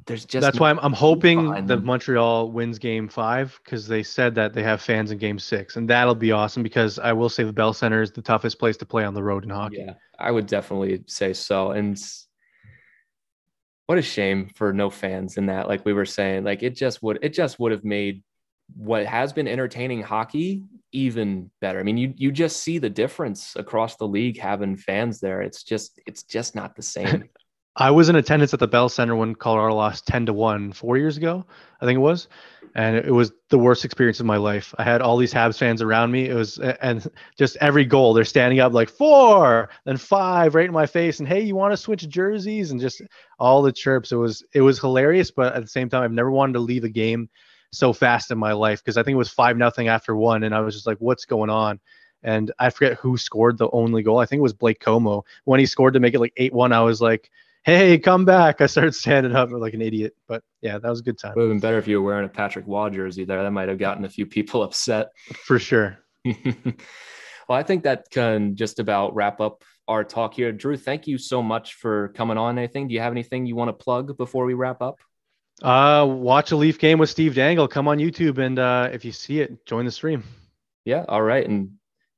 there's 0.06 0.24
just 0.24 0.42
that's 0.42 0.58
why 0.58 0.70
I'm, 0.70 0.78
I'm 0.78 0.94
hoping 0.94 1.66
that 1.66 1.84
Montreal 1.84 2.50
wins 2.50 2.78
game 2.78 3.08
five 3.08 3.60
because 3.62 3.86
they 3.86 4.02
said 4.02 4.34
that 4.36 4.54
they 4.54 4.62
have 4.62 4.80
fans 4.80 5.10
in 5.10 5.18
game 5.18 5.38
six, 5.38 5.76
and 5.76 5.86
that'll 5.86 6.14
be 6.14 6.32
awesome 6.32 6.62
because 6.62 6.98
I 6.98 7.12
will 7.12 7.28
say 7.28 7.44
the 7.44 7.52
Bell 7.52 7.74
Center 7.74 8.00
is 8.00 8.10
the 8.10 8.22
toughest 8.22 8.58
place 8.58 8.78
to 8.78 8.86
play 8.86 9.04
on 9.04 9.12
the 9.12 9.22
road 9.22 9.44
in 9.44 9.50
hockey. 9.50 9.84
Yeah, 9.86 9.94
I 10.18 10.30
would 10.30 10.46
definitely 10.46 11.04
say 11.08 11.34
so. 11.34 11.72
And 11.72 12.02
what 13.84 13.98
a 13.98 14.02
shame 14.02 14.50
for 14.54 14.72
no 14.72 14.88
fans 14.88 15.36
in 15.36 15.44
that. 15.46 15.68
Like 15.68 15.84
we 15.84 15.92
were 15.92 16.06
saying, 16.06 16.44
like 16.44 16.62
it 16.62 16.74
just 16.74 17.02
would 17.02 17.18
it 17.20 17.34
just 17.34 17.60
would 17.60 17.72
have 17.72 17.84
made 17.84 18.22
what 18.76 19.04
has 19.04 19.34
been 19.34 19.46
entertaining 19.46 20.00
hockey 20.00 20.62
even 20.92 21.50
better. 21.60 21.80
I 21.80 21.82
mean, 21.82 21.98
you 21.98 22.14
you 22.16 22.32
just 22.32 22.62
see 22.62 22.78
the 22.78 22.88
difference 22.88 23.56
across 23.56 23.96
the 23.96 24.08
league 24.08 24.38
having 24.38 24.74
fans 24.74 25.20
there. 25.20 25.42
It's 25.42 25.64
just 25.64 26.00
it's 26.06 26.22
just 26.22 26.54
not 26.54 26.74
the 26.74 26.82
same. 26.82 27.28
I 27.81 27.93
was 27.93 28.09
in 28.09 28.16
attendance 28.16 28.53
at 28.53 28.59
the 28.59 28.66
Bell 28.66 28.89
Center 28.89 29.14
when 29.14 29.37
Colorado 29.37 29.76
lost 29.76 30.05
10 30.09 30.26
to 30.26 30.33
1 30.33 30.72
four 30.72 30.97
years 30.99 31.16
ago, 31.16 31.47
I 31.81 31.87
think 31.87 31.97
it 31.97 32.01
was. 32.01 32.26
And 32.74 32.97
it 32.97 33.12
was 33.12 33.33
the 33.51 33.59
worst 33.59 33.85
experience 33.85 34.18
of 34.18 34.26
my 34.26 34.37
life. 34.37 34.74
I 34.79 34.83
had 34.83 35.01
all 35.01 35.16
these 35.16 35.33
Habs 35.33 35.59
fans 35.59 35.81
around 35.81 36.11
me. 36.11 36.29
It 36.29 36.35
was, 36.35 36.59
and 36.59 37.09
just 37.39 37.57
every 37.61 37.85
goal, 37.85 38.14
they're 38.14 38.24
standing 38.24 38.59
up 38.59 38.72
like 38.72 38.91
four, 38.91 39.70
then 39.85 39.97
five 39.97 40.57
right 40.57 40.66
in 40.66 40.72
my 40.72 40.87
face. 40.87 41.20
And 41.20 41.29
hey, 41.29 41.41
you 41.41 41.55
want 41.55 41.72
to 41.72 41.76
switch 41.76 42.09
jerseys? 42.09 42.72
And 42.72 42.81
just 42.81 43.01
all 43.39 43.62
the 43.62 43.72
chirps. 43.72 44.11
It 44.11 44.16
was, 44.16 44.45
it 44.53 44.61
was 44.61 44.81
hilarious. 44.81 45.31
But 45.31 45.55
at 45.55 45.62
the 45.62 45.68
same 45.68 45.89
time, 45.89 46.03
I've 46.03 46.12
never 46.12 46.33
wanted 46.33 46.55
to 46.55 46.61
leave 46.61 46.83
a 46.83 46.89
game 46.89 47.29
so 47.70 47.93
fast 47.93 48.33
in 48.33 48.39
my 48.39 48.53
life 48.53 48.83
because 48.83 48.97
I 48.97 49.05
think 49.05 49.14
it 49.14 49.18
was 49.18 49.31
five 49.31 49.57
nothing 49.57 49.87
after 49.87 50.16
one. 50.16 50.43
And 50.43 50.53
I 50.53 50.61
was 50.61 50.74
just 50.74 50.87
like, 50.87 50.99
what's 50.99 51.26
going 51.26 51.51
on? 51.51 51.79
And 52.24 52.51
I 52.59 52.70
forget 52.70 52.99
who 52.99 53.16
scored 53.16 53.57
the 53.57 53.70
only 53.70 54.03
goal. 54.03 54.18
I 54.18 54.26
think 54.26 54.41
it 54.41 54.43
was 54.43 54.53
Blake 54.53 54.81
Comeau. 54.81 55.22
When 55.45 55.61
he 55.61 55.66
scored 55.66 55.95
to 55.95 56.01
make 56.01 56.14
it 56.14 56.20
like 56.20 56.33
8 56.37 56.53
1, 56.53 56.72
I 56.72 56.81
was 56.81 57.01
like, 57.01 57.31
hey, 57.76 57.98
come 57.98 58.24
back. 58.24 58.60
I 58.60 58.66
started 58.66 58.94
standing 58.94 59.34
up 59.34 59.50
like 59.50 59.74
an 59.74 59.82
idiot. 59.82 60.14
But 60.26 60.42
yeah, 60.62 60.78
that 60.78 60.88
was 60.88 61.00
a 61.00 61.02
good 61.02 61.18
time. 61.18 61.32
It 61.32 61.36
would 61.36 61.44
have 61.44 61.50
been 61.50 61.60
better 61.60 61.78
if 61.78 61.86
you 61.86 62.00
were 62.00 62.06
wearing 62.06 62.24
a 62.24 62.28
Patrick 62.28 62.64
Roy 62.66 62.90
jersey 62.90 63.24
there. 63.24 63.42
That 63.42 63.50
might 63.50 63.68
have 63.68 63.78
gotten 63.78 64.04
a 64.04 64.08
few 64.08 64.26
people 64.26 64.62
upset. 64.64 65.08
For 65.44 65.58
sure. 65.58 65.98
well, 66.24 66.34
I 67.50 67.62
think 67.62 67.84
that 67.84 68.10
can 68.10 68.56
just 68.56 68.78
about 68.78 69.14
wrap 69.14 69.40
up 69.40 69.64
our 69.86 70.04
talk 70.04 70.34
here. 70.34 70.52
Drew, 70.52 70.76
thank 70.76 71.06
you 71.06 71.18
so 71.18 71.42
much 71.42 71.74
for 71.74 72.08
coming 72.08 72.38
on. 72.38 72.58
Anything? 72.58 72.88
Do 72.88 72.94
you 72.94 73.00
have 73.00 73.12
anything 73.12 73.46
you 73.46 73.56
want 73.56 73.68
to 73.68 73.72
plug 73.72 74.16
before 74.16 74.44
we 74.44 74.54
wrap 74.54 74.82
up? 74.82 74.98
Uh, 75.62 76.06
watch 76.08 76.52
a 76.52 76.56
Leaf 76.56 76.78
game 76.78 76.98
with 76.98 77.10
Steve 77.10 77.34
Dangle. 77.34 77.66
Come 77.66 77.88
on 77.88 77.98
YouTube, 77.98 78.38
and 78.38 78.58
uh, 78.58 78.90
if 78.92 79.04
you 79.04 79.10
see 79.10 79.40
it, 79.40 79.66
join 79.66 79.84
the 79.84 79.90
stream. 79.90 80.22
Yeah, 80.84 81.04
all 81.08 81.22
right. 81.22 81.46
And 81.46 81.72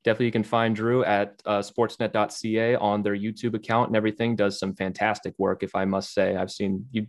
definitely 0.04 0.26
you 0.26 0.32
can 0.32 0.44
find 0.44 0.74
Drew 0.74 1.04
at 1.04 1.40
uh, 1.44 1.60
sportsnet.ca 1.60 2.76
on 2.76 3.02
their 3.02 3.16
YouTube 3.16 3.54
account 3.54 3.88
and 3.88 3.96
everything. 3.96 4.36
Does 4.36 4.58
some 4.58 4.74
fantastic 4.74 5.34
work, 5.38 5.62
if 5.62 5.74
I 5.74 5.84
must 5.84 6.14
say. 6.14 6.36
I've 6.36 6.50
seen 6.50 6.86
you 6.90 7.06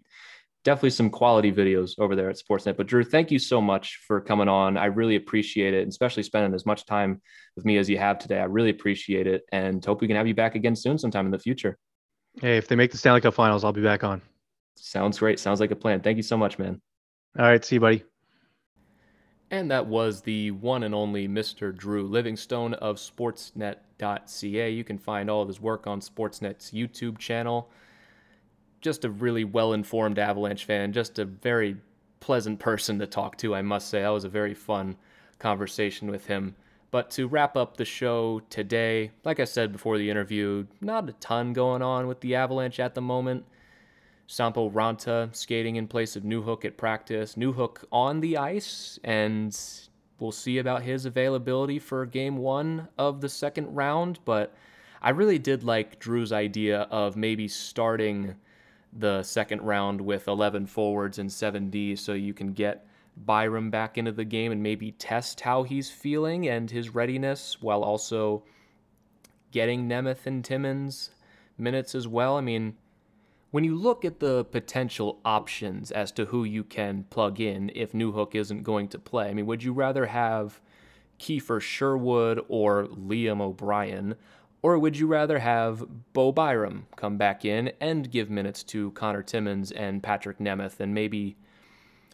definitely 0.63 0.91
some 0.91 1.09
quality 1.09 1.51
videos 1.51 1.91
over 1.97 2.15
there 2.15 2.29
at 2.29 2.37
Sportsnet. 2.37 2.77
But 2.77 2.87
Drew, 2.87 3.03
thank 3.03 3.31
you 3.31 3.39
so 3.39 3.61
much 3.61 3.99
for 4.07 4.21
coming 4.21 4.47
on. 4.47 4.77
I 4.77 4.85
really 4.85 5.15
appreciate 5.15 5.73
it, 5.73 5.81
and 5.81 5.89
especially 5.89 6.23
spending 6.23 6.53
as 6.53 6.65
much 6.65 6.85
time 6.85 7.21
with 7.55 7.65
me 7.65 7.77
as 7.77 7.89
you 7.89 7.97
have 7.97 8.19
today. 8.19 8.39
I 8.39 8.45
really 8.45 8.69
appreciate 8.69 9.27
it, 9.27 9.43
and 9.51 9.83
hope 9.83 10.01
we 10.01 10.07
can 10.07 10.17
have 10.17 10.27
you 10.27 10.35
back 10.35 10.55
again 10.55 10.75
soon, 10.75 10.97
sometime 10.97 11.25
in 11.25 11.31
the 11.31 11.39
future. 11.39 11.77
Hey, 12.39 12.57
if 12.57 12.67
they 12.67 12.75
make 12.75 12.91
the 12.91 12.97
Stanley 12.97 13.21
Cup 13.21 13.33
Finals, 13.33 13.63
I'll 13.63 13.73
be 13.73 13.81
back 13.81 14.03
on. 14.03 14.21
Sounds 14.77 15.19
great. 15.19 15.39
Sounds 15.39 15.59
like 15.59 15.71
a 15.71 15.75
plan. 15.75 16.01
Thank 16.01 16.17
you 16.17 16.23
so 16.23 16.37
much, 16.37 16.57
man. 16.57 16.81
All 17.37 17.45
right, 17.45 17.63
see 17.63 17.75
you, 17.75 17.81
buddy. 17.81 18.03
And 19.51 19.69
that 19.69 19.85
was 19.85 20.21
the 20.21 20.51
one 20.51 20.81
and 20.83 20.95
only 20.95 21.27
Mr. 21.27 21.75
Drew 21.75 22.03
Livingstone 22.07 22.73
of 22.75 22.95
Sportsnet.ca. 22.95 24.69
You 24.71 24.83
can 24.85 24.97
find 24.97 25.29
all 25.29 25.41
of 25.41 25.49
his 25.49 25.59
work 25.59 25.85
on 25.85 25.99
Sportsnet's 25.99 26.71
YouTube 26.71 27.17
channel. 27.17 27.69
Just 28.79 29.03
a 29.03 29.09
really 29.09 29.43
well 29.43 29.73
informed 29.73 30.17
Avalanche 30.17 30.63
fan, 30.63 30.93
just 30.93 31.19
a 31.19 31.25
very 31.25 31.75
pleasant 32.21 32.59
person 32.59 32.97
to 32.99 33.05
talk 33.05 33.37
to, 33.39 33.53
I 33.53 33.61
must 33.61 33.89
say. 33.89 34.01
That 34.01 34.09
was 34.09 34.23
a 34.23 34.29
very 34.29 34.53
fun 34.53 34.95
conversation 35.37 36.09
with 36.09 36.27
him. 36.27 36.55
But 36.89 37.11
to 37.11 37.27
wrap 37.27 37.57
up 37.57 37.75
the 37.75 37.85
show 37.85 38.41
today, 38.49 39.11
like 39.25 39.41
I 39.41 39.45
said 39.45 39.73
before 39.73 39.97
the 39.97 40.09
interview, 40.09 40.65
not 40.79 41.09
a 41.09 41.13
ton 41.13 41.51
going 41.51 41.81
on 41.81 42.07
with 42.07 42.21
the 42.21 42.35
Avalanche 42.35 42.79
at 42.79 42.95
the 42.95 43.01
moment. 43.01 43.45
Sampo 44.31 44.69
Ranta 44.69 45.35
skating 45.35 45.75
in 45.75 45.89
place 45.89 46.15
of 46.15 46.23
Newhook 46.23 46.63
at 46.63 46.77
practice. 46.77 47.35
Newhook 47.35 47.83
on 47.91 48.21
the 48.21 48.37
ice, 48.37 48.97
and 49.03 49.59
we'll 50.19 50.31
see 50.31 50.59
about 50.59 50.83
his 50.83 51.05
availability 51.05 51.79
for 51.79 52.05
game 52.05 52.37
one 52.37 52.87
of 52.97 53.19
the 53.19 53.27
second 53.27 53.75
round. 53.75 54.19
But 54.23 54.55
I 55.01 55.09
really 55.09 55.37
did 55.37 55.65
like 55.65 55.99
Drew's 55.99 56.31
idea 56.31 56.83
of 56.83 57.17
maybe 57.17 57.49
starting 57.49 58.35
the 58.93 59.21
second 59.21 59.63
round 59.63 59.99
with 59.99 60.29
11 60.29 60.67
forwards 60.67 61.19
and 61.19 61.29
7D 61.29 61.99
so 61.99 62.13
you 62.13 62.33
can 62.33 62.53
get 62.53 62.87
Byram 63.17 63.69
back 63.69 63.97
into 63.97 64.13
the 64.13 64.23
game 64.23 64.53
and 64.53 64.63
maybe 64.63 64.93
test 64.93 65.41
how 65.41 65.63
he's 65.63 65.91
feeling 65.91 66.47
and 66.47 66.71
his 66.71 66.95
readiness 66.95 67.57
while 67.59 67.83
also 67.83 68.43
getting 69.51 69.89
Nemeth 69.89 70.25
and 70.25 70.45
Timmins 70.45 71.09
minutes 71.57 71.93
as 71.95 72.07
well. 72.07 72.37
I 72.37 72.41
mean, 72.41 72.77
when 73.51 73.65
you 73.65 73.75
look 73.75 74.03
at 74.05 74.19
the 74.19 74.45
potential 74.45 75.19
options 75.25 75.91
as 75.91 76.11
to 76.13 76.25
who 76.25 76.45
you 76.45 76.63
can 76.63 77.03
plug 77.09 77.39
in 77.39 77.69
if 77.75 77.91
Newhook 77.91 78.33
isn't 78.33 78.63
going 78.63 78.87
to 78.89 78.99
play, 78.99 79.29
I 79.29 79.33
mean, 79.33 79.45
would 79.45 79.61
you 79.61 79.73
rather 79.73 80.05
have 80.05 80.61
Kiefer 81.19 81.61
Sherwood 81.61 82.43
or 82.47 82.87
Liam 82.87 83.41
O'Brien? 83.41 84.15
Or 84.63 84.79
would 84.79 84.97
you 84.97 85.07
rather 85.07 85.39
have 85.39 85.83
Bo 86.13 86.31
Byram 86.31 86.87
come 86.95 87.17
back 87.17 87.43
in 87.43 87.73
and 87.81 88.09
give 88.09 88.29
minutes 88.29 88.63
to 88.63 88.91
Connor 88.91 89.23
Timmins 89.23 89.71
and 89.71 90.01
Patrik 90.01 90.37
Nemeth 90.37 90.79
and 90.79 90.93
maybe 90.93 91.35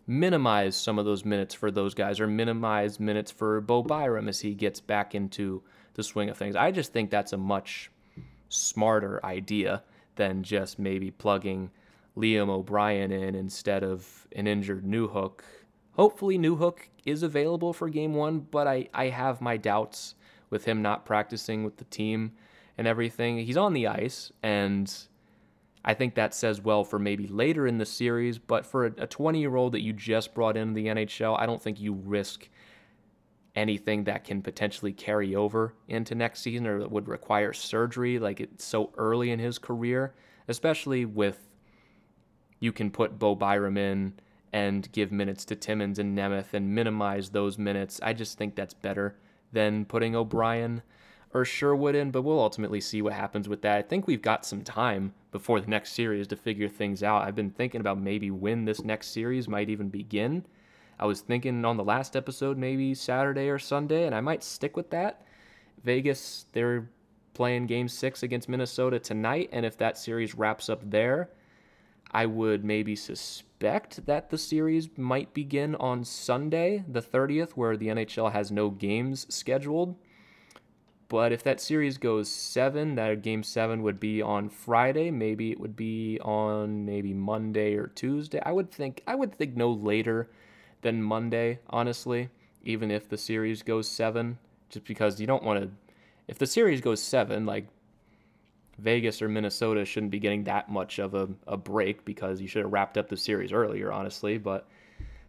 minimize 0.08 0.76
some 0.76 0.98
of 0.98 1.06
those 1.06 1.26
minutes 1.26 1.54
for 1.54 1.70
those 1.70 1.94
guys 1.94 2.20
or 2.20 2.28
minimize 2.28 3.00
minutes 3.00 3.30
for 3.30 3.62
Bo 3.62 3.84
Byram 3.84 4.28
as 4.28 4.40
he 4.40 4.56
gets 4.56 4.80
back 4.80 5.14
into 5.14 5.62
the 5.94 6.04
swing 6.04 6.30
of 6.30 6.38
things? 6.38 6.56
I 6.56 6.72
just 6.72 6.94
think 6.94 7.12
that's 7.12 7.34
a 7.34 7.38
much 7.38 7.92
smarter 8.50 9.24
idea 9.26 9.84
than 10.18 10.44
just 10.44 10.78
maybe 10.78 11.12
plugging 11.12 11.72
Liam 12.18 12.50
O'Brien 12.50 13.12
in 13.12 13.36
instead 13.36 13.84
of 13.84 14.28
an 14.36 14.48
injured 14.48 14.84
Newhook. 14.84 15.42
Hopefully, 15.94 16.38
Newhook 16.38 16.80
is 17.06 17.24
available 17.24 17.74
for 17.74 17.90
game 17.90 18.14
one, 18.14 18.40
but 18.40 18.68
I, 18.68 18.88
I 18.94 19.06
have 19.10 19.42
my 19.42 19.58
doubts 19.58 20.16
with 20.50 20.66
him 20.66 20.82
not 20.82 21.06
practicing 21.06 21.64
with 21.64 21.78
the 21.78 21.86
team 21.86 22.34
and 22.78 22.88
everything. 22.88 23.38
He's 23.40 23.58
on 23.58 23.74
the 23.74 23.88
ice, 23.88 24.32
and 24.44 24.94
I 25.84 25.94
think 25.94 26.16
that 26.16 26.34
says 26.34 26.62
well 26.62 26.84
for 26.84 27.00
maybe 27.00 27.28
later 27.28 27.66
in 27.66 27.78
the 27.78 27.86
series, 27.86 28.38
but 28.38 28.66
for 28.66 28.86
a 28.86 29.08
20 29.08 29.40
year 29.40 29.56
old 29.56 29.72
that 29.74 29.82
you 29.82 29.94
just 29.94 30.34
brought 30.34 30.58
into 30.58 30.74
the 30.74 30.88
NHL, 30.88 31.40
I 31.40 31.46
don't 31.46 31.62
think 31.62 31.80
you 31.80 31.94
risk 31.94 32.50
anything 33.58 34.04
that 34.04 34.24
can 34.24 34.42
potentially 34.42 34.94
carry 34.94 35.36
over 35.36 35.74
into 35.88 36.14
next 36.14 36.42
season 36.42 36.68
or 36.68 36.80
that 36.80 36.92
would 36.92 37.08
require 37.08 37.52
surgery 37.52 38.20
like 38.20 38.40
it's 38.40 38.64
so 38.64 38.92
early 38.98 39.32
in 39.32 39.40
his 39.40 39.58
career, 39.58 40.14
especially 40.48 41.04
with 41.04 41.50
you 42.60 42.72
can 42.72 42.92
put 42.92 43.18
Bo 43.18 43.34
Byram 43.34 43.76
in 43.76 44.14
and 44.54 44.90
give 44.92 45.12
minutes 45.12 45.44
to 45.46 45.56
Timmins 45.56 45.98
and 45.98 46.16
Nemeth 46.16 46.54
and 46.54 46.74
minimize 46.74 47.32
those 47.32 47.58
minutes. 47.58 48.00
I 48.04 48.14
just 48.14 48.38
think 48.38 48.56
that's 48.56 48.76
better 48.76 49.18
than 49.52 49.86
putting 49.86 50.16
O'Brien 50.16 50.84
or 51.34 51.44
Sherwood 51.44 51.96
in, 51.96 52.12
but 52.12 52.22
we'll 52.22 52.40
ultimately 52.40 52.80
see 52.80 53.02
what 53.02 53.14
happens 53.14 53.50
with 53.50 53.64
that. 53.64 53.78
I 53.78 53.82
think 53.82 54.06
we've 54.06 54.22
got 54.22 54.46
some 54.46 54.62
time 54.62 55.14
before 55.32 55.60
the 55.60 55.68
next 55.68 55.94
series 55.94 56.28
to 56.28 56.36
figure 56.36 56.70
things 56.70 57.02
out. 57.02 57.24
I've 57.24 57.36
been 57.36 57.50
thinking 57.50 57.82
about 57.82 58.00
maybe 58.00 58.30
when 58.30 58.66
this 58.66 58.84
next 58.84 59.08
series 59.08 59.48
might 59.48 59.70
even 59.70 59.90
begin 59.90 60.46
I 61.00 61.06
was 61.06 61.22
thinking 61.22 61.64
on 61.64 61.78
the 61.78 61.84
last 61.84 62.16
episode, 62.16 62.58
maybe 62.58 62.94
Saturday 62.96 63.50
or 63.50 63.60
Sunday, 63.60 64.06
and 64.06 64.16
I 64.16 64.22
might 64.22 64.44
stick 64.44 64.76
with 64.76 64.90
that. 64.90 65.26
Vegas, 65.84 66.46
they're 66.54 66.90
playing 67.34 67.68
game 67.68 67.88
six 67.88 68.24
against 68.24 68.50
Minnesota 68.50 69.00
tonight, 69.00 69.50
and 69.52 69.66
if 69.66 69.78
that 69.78 69.98
series 69.98 70.36
wraps 70.36 70.70
up 70.70 70.90
there, 70.90 71.30
I 72.12 72.26
would 72.26 72.64
maybe 72.64 72.96
suspect 72.96 74.06
that 74.06 74.30
the 74.30 74.38
series 74.38 74.90
might 74.98 75.34
begin 75.34 75.76
on 75.76 76.04
Sunday, 76.04 76.84
the 76.88 77.02
30th, 77.02 77.52
where 77.52 77.78
the 77.78 77.88
NHL 77.88 78.32
has 78.32 78.52
no 78.52 78.70
games 78.70 79.28
scheduled. 79.34 79.96
But 81.10 81.32
if 81.32 81.44
that 81.44 81.62
series 81.62 81.98
goes 81.98 82.30
seven, 82.30 82.96
that 82.96 83.22
game 83.22 83.44
seven 83.44 83.82
would 83.84 84.00
be 84.00 84.22
on 84.22 84.50
Friday. 84.50 85.10
Maybe 85.12 85.52
it 85.52 85.60
would 85.60 85.76
be 85.76 86.20
on 86.22 86.86
maybe 86.86 87.14
Monday 87.14 87.76
or 87.76 87.88
Tuesday. 87.88 88.42
I 88.46 88.52
would 88.52 88.72
think 88.72 89.04
I 89.08 89.16
would 89.16 89.34
think 89.34 89.56
no 89.56 89.72
later 89.72 90.30
than 90.82 91.02
Monday, 91.02 91.60
honestly, 91.70 92.30
even 92.64 92.92
if 92.92 93.10
the 93.10 93.18
series 93.18 93.64
goes 93.64 93.88
seven, 93.88 94.38
just 94.70 94.86
because 94.86 95.20
you 95.20 95.28
don't 95.28 95.44
want 95.44 95.62
to. 95.62 95.70
If 96.28 96.38
the 96.38 96.48
series 96.48 96.82
goes 96.82 97.02
seven, 97.02 97.46
like 97.46 97.68
Vegas 98.78 99.22
or 99.22 99.30
Minnesota 99.30 99.86
shouldn't 99.86 100.12
be 100.12 100.20
getting 100.20 100.44
that 100.44 100.70
much 100.70 101.00
of 101.00 101.14
a, 101.14 101.30
a 101.48 101.58
break 101.58 102.06
because 102.06 102.42
you 102.42 102.48
should 102.48 102.64
have 102.64 102.72
wrapped 102.72 102.98
up 102.98 103.10
the 103.10 103.18
series 103.18 103.52
earlier, 103.52 103.92
honestly. 103.92 104.38
But 104.38 104.68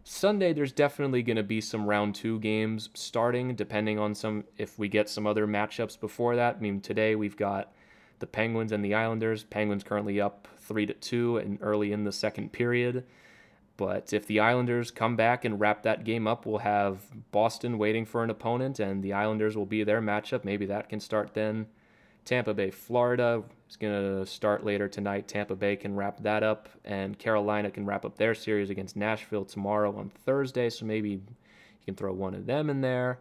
Sunday, 0.03 0.53
there's 0.53 0.71
definitely 0.71 1.23
going 1.23 1.37
to 1.37 1.43
be 1.43 1.61
some 1.61 1.85
round 1.85 2.15
two 2.15 2.39
games 2.39 2.89
starting, 2.93 3.55
depending 3.55 3.97
on 3.99 4.13
some 4.13 4.43
if 4.57 4.77
we 4.77 4.87
get 4.87 5.09
some 5.09 5.25
other 5.25 5.47
matchups 5.47 5.99
before 5.99 6.35
that. 6.35 6.57
I 6.57 6.59
mean, 6.59 6.81
today 6.81 7.15
we've 7.15 7.37
got 7.37 7.73
the 8.19 8.27
Penguins 8.27 8.71
and 8.71 8.83
the 8.83 8.93
Islanders. 8.93 9.43
Penguins 9.43 9.83
currently 9.83 10.21
up 10.21 10.47
three 10.57 10.85
to 10.85 10.93
two 10.93 11.37
and 11.37 11.57
early 11.61 11.91
in 11.91 12.03
the 12.03 12.11
second 12.11 12.51
period. 12.51 13.05
But 13.79 14.11
if 14.11 14.27
the 14.27 14.41
Islanders 14.41 14.91
come 14.91 15.15
back 15.15 15.45
and 15.45 15.57
wrap 15.57 15.83
that 15.83 16.03
game 16.03 16.27
up, 16.27 16.45
we'll 16.45 16.57
have 16.57 16.99
Boston 17.31 17.77
waiting 17.77 18.05
for 18.05 18.25
an 18.25 18.29
opponent, 18.29 18.77
and 18.77 19.01
the 19.01 19.13
Islanders 19.13 19.55
will 19.55 19.65
be 19.65 19.85
their 19.85 20.01
matchup. 20.01 20.43
Maybe 20.43 20.65
that 20.65 20.89
can 20.89 20.99
start 20.99 21.33
then 21.33 21.65
Tampa 22.25 22.53
Bay, 22.53 22.71
Florida 22.71 23.41
is 23.69 23.77
going 23.77 23.93
to 23.93 24.25
start 24.25 24.65
later 24.65 24.89
tonight. 24.89 25.29
Tampa 25.29 25.55
Bay 25.55 25.77
can 25.77 25.95
wrap 25.95 26.21
that 26.23 26.43
up, 26.43 26.67
and 26.83 27.17
Carolina 27.17 27.71
can 27.71 27.85
wrap 27.85 28.03
up 28.03 28.17
their 28.17 28.35
series 28.35 28.69
against 28.69 28.97
Nashville 28.97 29.45
tomorrow 29.45 29.97
on 29.97 30.09
Thursday. 30.25 30.69
So 30.69 30.85
maybe 30.85 31.11
you 31.11 31.21
can 31.85 31.95
throw 31.95 32.11
one 32.11 32.33
of 32.33 32.47
them 32.47 32.69
in 32.69 32.81
there. 32.81 33.19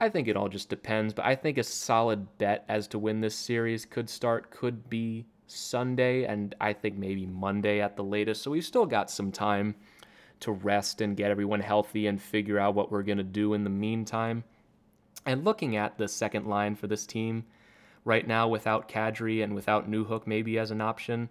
I 0.00 0.08
think 0.08 0.26
it 0.26 0.38
all 0.38 0.48
just 0.48 0.70
depends, 0.70 1.12
but 1.12 1.26
I 1.26 1.34
think 1.34 1.58
a 1.58 1.62
solid 1.62 2.38
bet 2.38 2.64
as 2.66 2.88
to 2.88 2.98
when 2.98 3.20
this 3.20 3.36
series 3.36 3.84
could 3.84 4.08
start 4.08 4.50
could 4.50 4.88
be 4.88 5.26
Sunday, 5.48 6.24
and 6.24 6.54
I 6.60 6.72
think 6.72 6.96
maybe 6.96 7.26
Monday 7.26 7.80
at 7.80 7.96
the 7.96 8.04
latest. 8.04 8.42
So 8.42 8.50
we've 8.50 8.64
still 8.64 8.86
got 8.86 9.10
some 9.10 9.32
time 9.32 9.74
to 10.40 10.52
rest 10.52 11.00
and 11.00 11.16
get 11.16 11.30
everyone 11.30 11.60
healthy 11.60 12.06
and 12.06 12.20
figure 12.20 12.58
out 12.58 12.74
what 12.74 12.92
we're 12.92 13.02
going 13.02 13.18
to 13.18 13.24
do 13.24 13.54
in 13.54 13.64
the 13.64 13.70
meantime. 13.70 14.44
And 15.26 15.44
looking 15.44 15.76
at 15.76 15.98
the 15.98 16.08
second 16.08 16.46
line 16.46 16.76
for 16.76 16.86
this 16.86 17.06
team 17.06 17.44
right 18.04 18.26
now 18.26 18.48
without 18.48 18.88
Kadri 18.88 19.42
and 19.42 19.54
without 19.54 19.90
Newhook 19.90 20.26
maybe 20.26 20.58
as 20.58 20.70
an 20.70 20.80
option, 20.80 21.28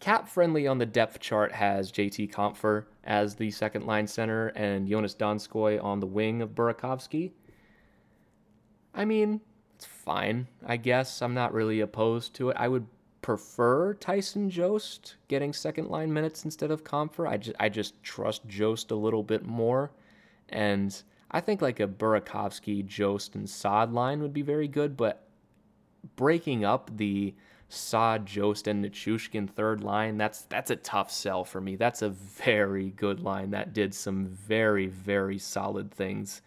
cap 0.00 0.28
friendly 0.28 0.66
on 0.66 0.78
the 0.78 0.86
depth 0.86 1.18
chart 1.18 1.52
has 1.52 1.90
JT 1.90 2.30
Compher 2.32 2.84
as 3.04 3.34
the 3.34 3.50
second 3.50 3.86
line 3.86 4.06
center 4.06 4.48
and 4.48 4.88
Joonas 4.88 5.16
Donskoi 5.16 5.82
on 5.82 6.00
the 6.00 6.06
wing 6.06 6.40
of 6.40 6.50
Burakovsky. 6.50 7.32
I 8.94 9.04
mean, 9.04 9.40
it's 9.74 9.86
fine, 9.86 10.46
I 10.66 10.76
guess. 10.76 11.20
I'm 11.20 11.34
not 11.34 11.52
really 11.52 11.80
opposed 11.80 12.34
to 12.34 12.50
it. 12.50 12.56
I 12.58 12.68
would 12.68 12.86
prefer 13.28 13.92
Tyson 13.92 14.48
Jost 14.48 15.16
getting 15.28 15.52
second 15.52 15.90
line 15.90 16.10
minutes 16.10 16.46
instead 16.46 16.70
of 16.70 16.82
Compher. 16.82 17.28
I 17.28 17.36
just, 17.36 17.56
I 17.60 17.68
just 17.68 18.02
trust 18.02 18.48
Jost 18.48 18.90
a 18.90 18.94
little 18.94 19.22
bit 19.22 19.44
more. 19.44 19.90
And 20.48 21.02
I 21.30 21.42
think 21.42 21.60
like 21.60 21.78
a 21.78 21.86
Burakovsky, 21.86 22.86
Jost, 22.86 23.34
and 23.34 23.46
Saad 23.46 23.92
line 23.92 24.22
would 24.22 24.32
be 24.32 24.40
very 24.40 24.66
good, 24.66 24.96
but 24.96 25.28
breaking 26.16 26.64
up 26.64 26.90
the 26.96 27.34
Saad, 27.68 28.24
Jost, 28.24 28.66
and 28.66 28.82
Nichushkin 28.82 29.46
third 29.46 29.84
line, 29.84 30.16
that's 30.16 30.44
that's 30.44 30.70
a 30.70 30.76
tough 30.76 31.10
sell 31.10 31.44
for 31.44 31.60
me. 31.60 31.76
That's 31.76 32.00
a 32.00 32.08
very 32.08 32.92
good 32.92 33.20
line 33.20 33.50
that 33.50 33.74
did 33.74 33.92
some 33.92 34.24
very, 34.24 34.86
very 34.86 35.36
solid 35.36 35.90
things 35.90 36.40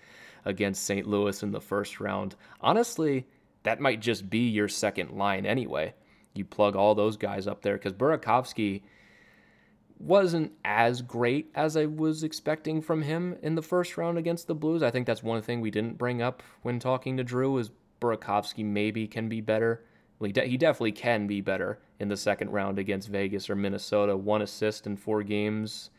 against 0.46 0.84
St. 0.84 1.06
Louis 1.06 1.44
in 1.44 1.52
the 1.52 1.62
first 1.62 2.00
round. 2.00 2.36
Honestly, 2.60 3.28
that 3.62 3.80
might 3.80 4.00
just 4.00 4.32
be 4.32 4.50
your 4.50 4.68
second 4.68 5.12
line 5.12 5.46
anyway. 5.46 5.94
You 6.34 6.46
plug 6.46 6.76
all 6.76 6.96
those 6.96 7.18
guys 7.18 7.48
up 7.48 7.62
there 7.62 7.78
because 7.78 7.94
Burakovsky 7.94 8.82
wasn't 10.00 10.52
as 10.66 11.02
great 11.02 11.52
as 11.54 11.78
I 11.78 11.86
was 11.86 12.24
expecting 12.24 12.82
from 12.82 13.04
him 13.04 13.38
in 13.42 13.56
the 13.56 13.62
first 13.62 13.98
round 13.98 14.18
against 14.18 14.48
the 14.48 14.56
Blues. 14.56 14.82
I 14.82 14.92
think 14.92 15.06
that's 15.06 15.22
one 15.22 15.42
thing 15.42 15.62
we 15.62 15.72
didn't 15.72 15.98
bring 15.98 16.22
up 16.22 16.42
when 16.64 16.80
talking 16.80 17.18
to 17.18 17.24
Drew 17.24 17.58
is 17.58 17.72
Burakovsky 18.00 18.66
maybe 18.66 19.08
can 19.08 19.30
be 19.30 19.42
better. 19.42 19.86
Well, 20.18 20.28
he, 20.28 20.34
de- 20.34 20.48
he 20.48 20.58
definitely 20.58 20.94
can 20.94 21.28
be 21.28 21.42
better 21.42 21.80
in 22.00 22.08
the 22.08 22.18
second 22.18 22.50
round 22.50 22.80
against 22.80 23.10
Vegas 23.10 23.50
or 23.50 23.56
Minnesota. 23.56 24.18
One 24.18 24.42
assist 24.42 24.88
in 24.88 24.98
four 24.98 25.22
games 25.22 25.92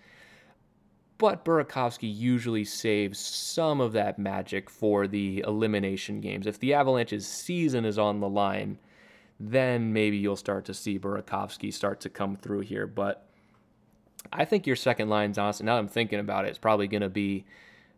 but 1.23 1.45
Burakovsky 1.45 2.13
usually 2.13 2.65
saves 2.65 3.17
some 3.17 3.81
of 3.81 3.93
that 3.93 4.19
magic 4.19 4.69
for 4.69 5.07
the 5.07 5.39
elimination 5.47 6.21
games. 6.21 6.49
If 6.49 6.59
the 6.59 6.75
Avalanche's 6.75 7.29
season 7.29 7.85
is 7.85 7.97
on 7.97 8.19
the 8.19 8.29
line, 8.29 8.77
then 9.41 9.93
maybe 9.93 10.17
you'll 10.17 10.37
start 10.37 10.65
to 10.67 10.75
see 10.75 10.99
Burakovsky 10.99 11.73
start 11.73 12.01
to 12.01 12.09
come 12.09 12.37
through 12.37 12.61
here. 12.61 12.87
But 12.87 13.27
I 14.33 14.45
think 14.45 14.67
your 14.67 14.77
second 14.77 15.09
line's 15.09 15.39
honestly, 15.39 15.67
now 15.67 15.79
I'm 15.79 15.89
thinking 15.89 16.21
about 16.21 16.45
it, 16.45 16.49
it's 16.49 16.59
probably 16.59 16.87
going 16.87 17.03
to 17.03 17.09
be 17.09 17.45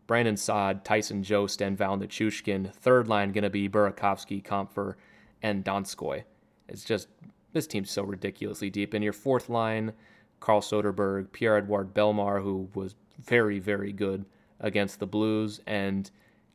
Brandon 0.07 0.37
Saad, 0.37 0.85
Tyson 0.85 1.23
Jost, 1.23 1.61
and 1.61 1.77
Val 1.77 1.97
Nichushkin. 1.97 2.73
Third 2.73 3.07
line 3.07 3.31
going 3.31 3.43
to 3.43 3.49
be 3.49 3.69
Burakovsky, 3.69 4.43
Compher, 4.43 4.95
and 5.41 5.63
Donskoi. 5.63 6.23
It's 6.67 6.83
just, 6.83 7.07
this 7.53 7.67
team's 7.67 7.91
so 7.91 8.03
ridiculously 8.03 8.69
deep. 8.69 8.93
And 8.93 9.03
your 9.03 9.13
fourth 9.13 9.49
line, 9.49 9.93
Carl 10.39 10.61
Soderberg, 10.61 11.31
Pierre 11.31 11.57
Edouard 11.57 11.93
Bellemare, 11.93 12.43
who 12.43 12.69
was 12.73 12.95
very, 13.19 13.59
very 13.59 13.91
good 13.91 14.25
against 14.59 14.99
the 14.99 15.07
Blues. 15.07 15.61
And 15.65 16.09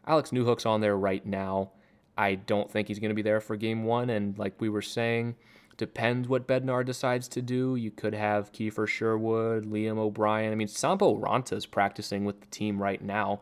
Alex 0.07 0.31
Newhook's 0.31 0.67
on 0.67 0.81
there 0.81 0.97
right 0.97 1.25
now. 1.25 1.71
I 2.21 2.35
don't 2.35 2.71
think 2.71 2.89
he's 2.89 2.99
going 2.99 3.09
to 3.09 3.15
be 3.15 3.23
there 3.23 3.41
for 3.41 3.57
game 3.57 3.85
one. 3.85 4.11
And 4.11 4.39
like 4.39 4.61
we 4.61 4.69
were 4.69 4.83
saying, 4.83 5.37
depends 5.79 6.29
what 6.29 6.47
Bednar 6.47 6.85
decides 6.85 7.29
to 7.29 7.41
do. 7.41 7.77
You 7.77 7.91
could 7.91 8.13
have 8.13 8.53
Kiefer 8.53 8.87
Sherwood, 8.87 9.65
Liam 9.65 9.97
O'Brien. 9.97 10.53
I 10.53 10.55
mean, 10.55 10.69
Sampo 10.69 11.17
Ranta 11.17 11.55
is 11.55 11.65
practicing 11.65 12.27
with 12.27 12.43
the 12.43 12.47
team 12.49 12.81
right 12.81 13.01
now. 13.01 13.41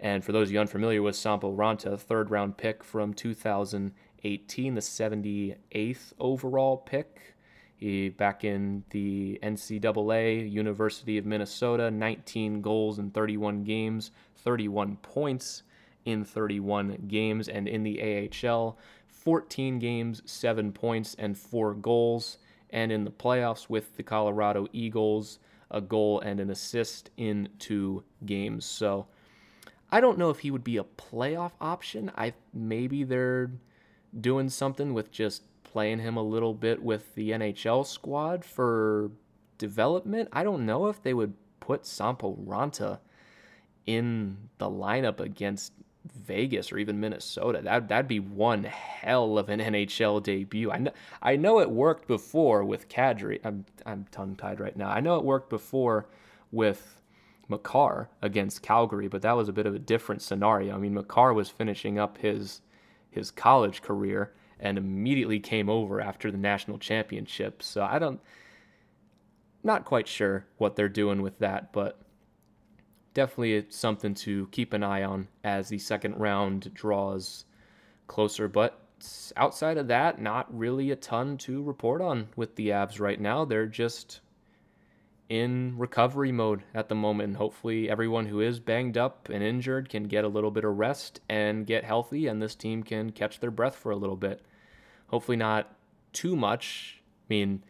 And 0.00 0.22
for 0.22 0.32
those 0.32 0.48
of 0.48 0.52
you 0.52 0.60
unfamiliar 0.60 1.00
with 1.00 1.16
Sampo 1.16 1.56
Ranta, 1.56 1.98
third 1.98 2.30
round 2.30 2.58
pick 2.58 2.84
from 2.84 3.14
2018, 3.14 4.74
the 4.74 4.80
78th 4.82 6.12
overall 6.18 6.76
pick. 6.76 7.36
He 7.74 8.10
back 8.10 8.44
in 8.44 8.84
the 8.90 9.38
NCAA, 9.42 10.52
University 10.52 11.16
of 11.16 11.24
Minnesota, 11.24 11.90
19 11.90 12.60
goals 12.60 12.98
in 12.98 13.12
31 13.12 13.64
games, 13.64 14.10
31 14.36 14.96
points 14.96 15.62
in 16.04 16.24
31 16.24 17.04
games, 17.08 17.48
and 17.48 17.68
in 17.68 17.82
the 17.82 18.28
AHL, 18.44 18.78
14 19.08 19.78
games, 19.78 20.22
7 20.24 20.72
points, 20.72 21.14
and 21.18 21.36
4 21.36 21.74
goals. 21.74 22.38
And 22.70 22.92
in 22.92 23.04
the 23.04 23.10
playoffs 23.10 23.68
with 23.68 23.96
the 23.96 24.02
Colorado 24.02 24.66
Eagles, 24.72 25.40
a 25.70 25.80
goal 25.80 26.20
and 26.20 26.40
an 26.40 26.50
assist 26.50 27.10
in 27.16 27.48
two 27.58 28.04
games. 28.24 28.64
So 28.64 29.06
I 29.90 30.00
don't 30.00 30.18
know 30.18 30.30
if 30.30 30.40
he 30.40 30.50
would 30.50 30.64
be 30.64 30.76
a 30.76 30.84
playoff 30.84 31.52
option. 31.60 32.10
I 32.16 32.34
maybe 32.54 33.04
they're 33.04 33.50
doing 34.20 34.48
something 34.48 34.94
with 34.94 35.10
just 35.10 35.42
playing 35.64 36.00
him 36.00 36.16
a 36.16 36.22
little 36.22 36.54
bit 36.54 36.82
with 36.82 37.14
the 37.14 37.30
NHL 37.30 37.86
squad 37.86 38.44
for 38.44 39.10
development. 39.58 40.28
I 40.32 40.42
don't 40.42 40.66
know 40.66 40.86
if 40.86 41.02
they 41.02 41.14
would 41.14 41.34
put 41.60 41.86
Sampo 41.86 42.36
Ranta 42.44 42.98
in 43.86 44.48
the 44.58 44.70
lineup 44.70 45.20
against 45.20 45.72
Vegas 46.04 46.72
or 46.72 46.78
even 46.78 47.00
Minnesota. 47.00 47.60
That 47.62 47.88
that'd 47.88 48.08
be 48.08 48.20
one 48.20 48.64
hell 48.64 49.38
of 49.38 49.48
an 49.48 49.60
NHL 49.60 50.22
debut. 50.22 50.70
I 50.70 50.78
know 50.78 50.92
I 51.22 51.36
know 51.36 51.60
it 51.60 51.70
worked 51.70 52.08
before 52.08 52.64
with 52.64 52.88
Kadri. 52.88 53.40
I'm 53.44 53.64
I'm 53.84 54.06
tongue 54.10 54.36
tied 54.36 54.60
right 54.60 54.76
now. 54.76 54.88
I 54.90 55.00
know 55.00 55.16
it 55.16 55.24
worked 55.24 55.50
before 55.50 56.06
with 56.50 57.00
Makar 57.48 58.08
against 58.22 58.62
Calgary, 58.62 59.08
but 59.08 59.22
that 59.22 59.36
was 59.36 59.48
a 59.48 59.52
bit 59.52 59.66
of 59.66 59.74
a 59.74 59.78
different 59.78 60.22
scenario. 60.22 60.74
I 60.74 60.78
mean, 60.78 60.94
Makar 60.94 61.34
was 61.34 61.50
finishing 61.50 61.98
up 61.98 62.18
his 62.18 62.62
his 63.10 63.30
college 63.30 63.82
career 63.82 64.32
and 64.60 64.78
immediately 64.78 65.40
came 65.40 65.68
over 65.68 66.00
after 66.00 66.30
the 66.30 66.38
national 66.38 66.78
championship. 66.78 67.62
So 67.62 67.82
I 67.82 67.98
don't, 67.98 68.20
not 69.62 69.84
quite 69.84 70.06
sure 70.06 70.46
what 70.58 70.76
they're 70.76 70.88
doing 70.88 71.22
with 71.22 71.38
that, 71.38 71.72
but 71.72 72.00
definitely 73.14 73.66
something 73.70 74.14
to 74.14 74.48
keep 74.48 74.72
an 74.72 74.82
eye 74.82 75.02
on 75.02 75.28
as 75.44 75.68
the 75.68 75.78
second 75.78 76.16
round 76.16 76.72
draws 76.74 77.44
closer. 78.06 78.48
But 78.48 78.80
outside 79.36 79.78
of 79.78 79.88
that, 79.88 80.20
not 80.20 80.46
really 80.56 80.90
a 80.90 80.96
ton 80.96 81.38
to 81.38 81.62
report 81.62 82.00
on 82.00 82.28
with 82.36 82.56
the 82.56 82.68
Avs 82.68 83.00
right 83.00 83.20
now. 83.20 83.44
They're 83.44 83.66
just 83.66 84.20
in 85.28 85.78
recovery 85.78 86.32
mode 86.32 86.64
at 86.74 86.88
the 86.88 86.94
moment. 86.94 87.28
And 87.28 87.36
hopefully, 87.36 87.88
everyone 87.88 88.26
who 88.26 88.40
is 88.40 88.60
banged 88.60 88.98
up 88.98 89.28
and 89.30 89.42
injured 89.42 89.88
can 89.88 90.04
get 90.04 90.24
a 90.24 90.28
little 90.28 90.50
bit 90.50 90.64
of 90.64 90.76
rest 90.76 91.20
and 91.28 91.66
get 91.66 91.84
healthy, 91.84 92.26
and 92.26 92.42
this 92.42 92.54
team 92.54 92.82
can 92.82 93.12
catch 93.12 93.40
their 93.40 93.50
breath 93.50 93.76
for 93.76 93.92
a 93.92 93.96
little 93.96 94.16
bit. 94.16 94.42
Hopefully, 95.06 95.36
not 95.36 95.74
too 96.12 96.36
much. 96.36 97.00
I 97.06 97.26
mean, 97.28 97.62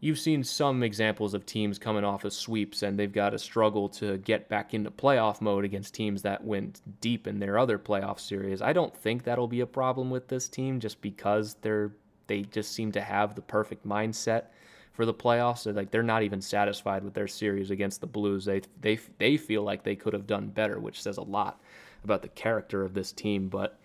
you've 0.00 0.18
seen 0.18 0.44
some 0.44 0.82
examples 0.82 1.34
of 1.34 1.44
teams 1.44 1.78
coming 1.78 2.04
off 2.04 2.24
of 2.24 2.32
sweeps 2.32 2.82
and 2.82 2.98
they've 2.98 3.12
got 3.12 3.30
to 3.30 3.38
struggle 3.38 3.88
to 3.88 4.18
get 4.18 4.48
back 4.48 4.72
into 4.74 4.90
playoff 4.90 5.40
mode 5.40 5.64
against 5.64 5.94
teams 5.94 6.22
that 6.22 6.44
went 6.44 6.80
deep 7.00 7.26
in 7.26 7.40
their 7.40 7.58
other 7.58 7.78
playoff 7.78 8.20
series. 8.20 8.62
I 8.62 8.72
don't 8.72 8.96
think 8.96 9.24
that'll 9.24 9.48
be 9.48 9.60
a 9.60 9.66
problem 9.66 10.10
with 10.10 10.28
this 10.28 10.48
team 10.48 10.80
just 10.80 11.00
because 11.00 11.54
they're 11.62 11.92
they 12.28 12.42
just 12.42 12.72
seem 12.72 12.92
to 12.92 13.00
have 13.00 13.34
the 13.34 13.40
perfect 13.40 13.88
mindset 13.88 14.44
for 14.92 15.06
the 15.06 15.14
playoffs. 15.14 15.60
So 15.60 15.70
like 15.70 15.90
they're 15.90 16.02
not 16.02 16.22
even 16.22 16.40
satisfied 16.40 17.02
with 17.02 17.14
their 17.14 17.28
series 17.28 17.70
against 17.70 18.00
the 18.00 18.06
Blues. 18.06 18.44
They 18.44 18.62
they 18.80 19.00
they 19.18 19.36
feel 19.36 19.62
like 19.62 19.82
they 19.82 19.96
could 19.96 20.12
have 20.12 20.26
done 20.26 20.48
better, 20.48 20.78
which 20.78 21.02
says 21.02 21.16
a 21.16 21.22
lot 21.22 21.60
about 22.04 22.22
the 22.22 22.28
character 22.28 22.84
of 22.84 22.94
this 22.94 23.10
team, 23.10 23.48
but 23.48 23.80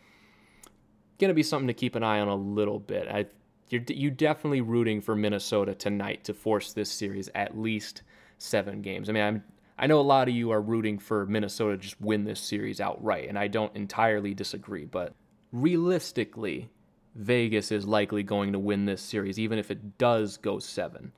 going 1.19 1.29
to 1.29 1.35
be 1.35 1.43
something 1.43 1.67
to 1.67 1.73
keep 1.73 1.95
an 1.95 2.03
eye 2.03 2.19
on 2.19 2.27
a 2.27 2.35
little 2.35 2.79
bit. 2.79 3.07
I, 3.07 3.25
you're, 3.73 3.83
you 3.87 4.11
definitely 4.11 4.61
rooting 4.61 5.01
for 5.01 5.15
Minnesota 5.15 5.75
tonight 5.75 6.23
to 6.25 6.33
force 6.33 6.73
this 6.73 6.91
series 6.91 7.29
at 7.35 7.57
least 7.57 8.03
seven 8.37 8.81
games. 8.81 9.09
I 9.09 9.13
mean, 9.13 9.23
I'm, 9.23 9.43
I 9.77 9.87
know 9.87 9.99
a 9.99 10.01
lot 10.01 10.27
of 10.29 10.35
you 10.35 10.51
are 10.51 10.61
rooting 10.61 10.99
for 10.99 11.25
Minnesota 11.25 11.77
to 11.77 11.83
just 11.83 11.99
win 11.99 12.23
this 12.23 12.39
series 12.39 12.79
outright, 12.79 13.27
and 13.29 13.37
I 13.37 13.47
don't 13.47 13.75
entirely 13.75 14.33
disagree, 14.33 14.85
but 14.85 15.13
realistically, 15.51 16.69
Vegas 17.15 17.71
is 17.71 17.85
likely 17.85 18.23
going 18.23 18.53
to 18.53 18.59
win 18.59 18.85
this 18.85 19.01
series, 19.01 19.39
even 19.39 19.59
if 19.59 19.71
it 19.71 19.97
does 19.97 20.37
go 20.37 20.59
seven. 20.59 21.11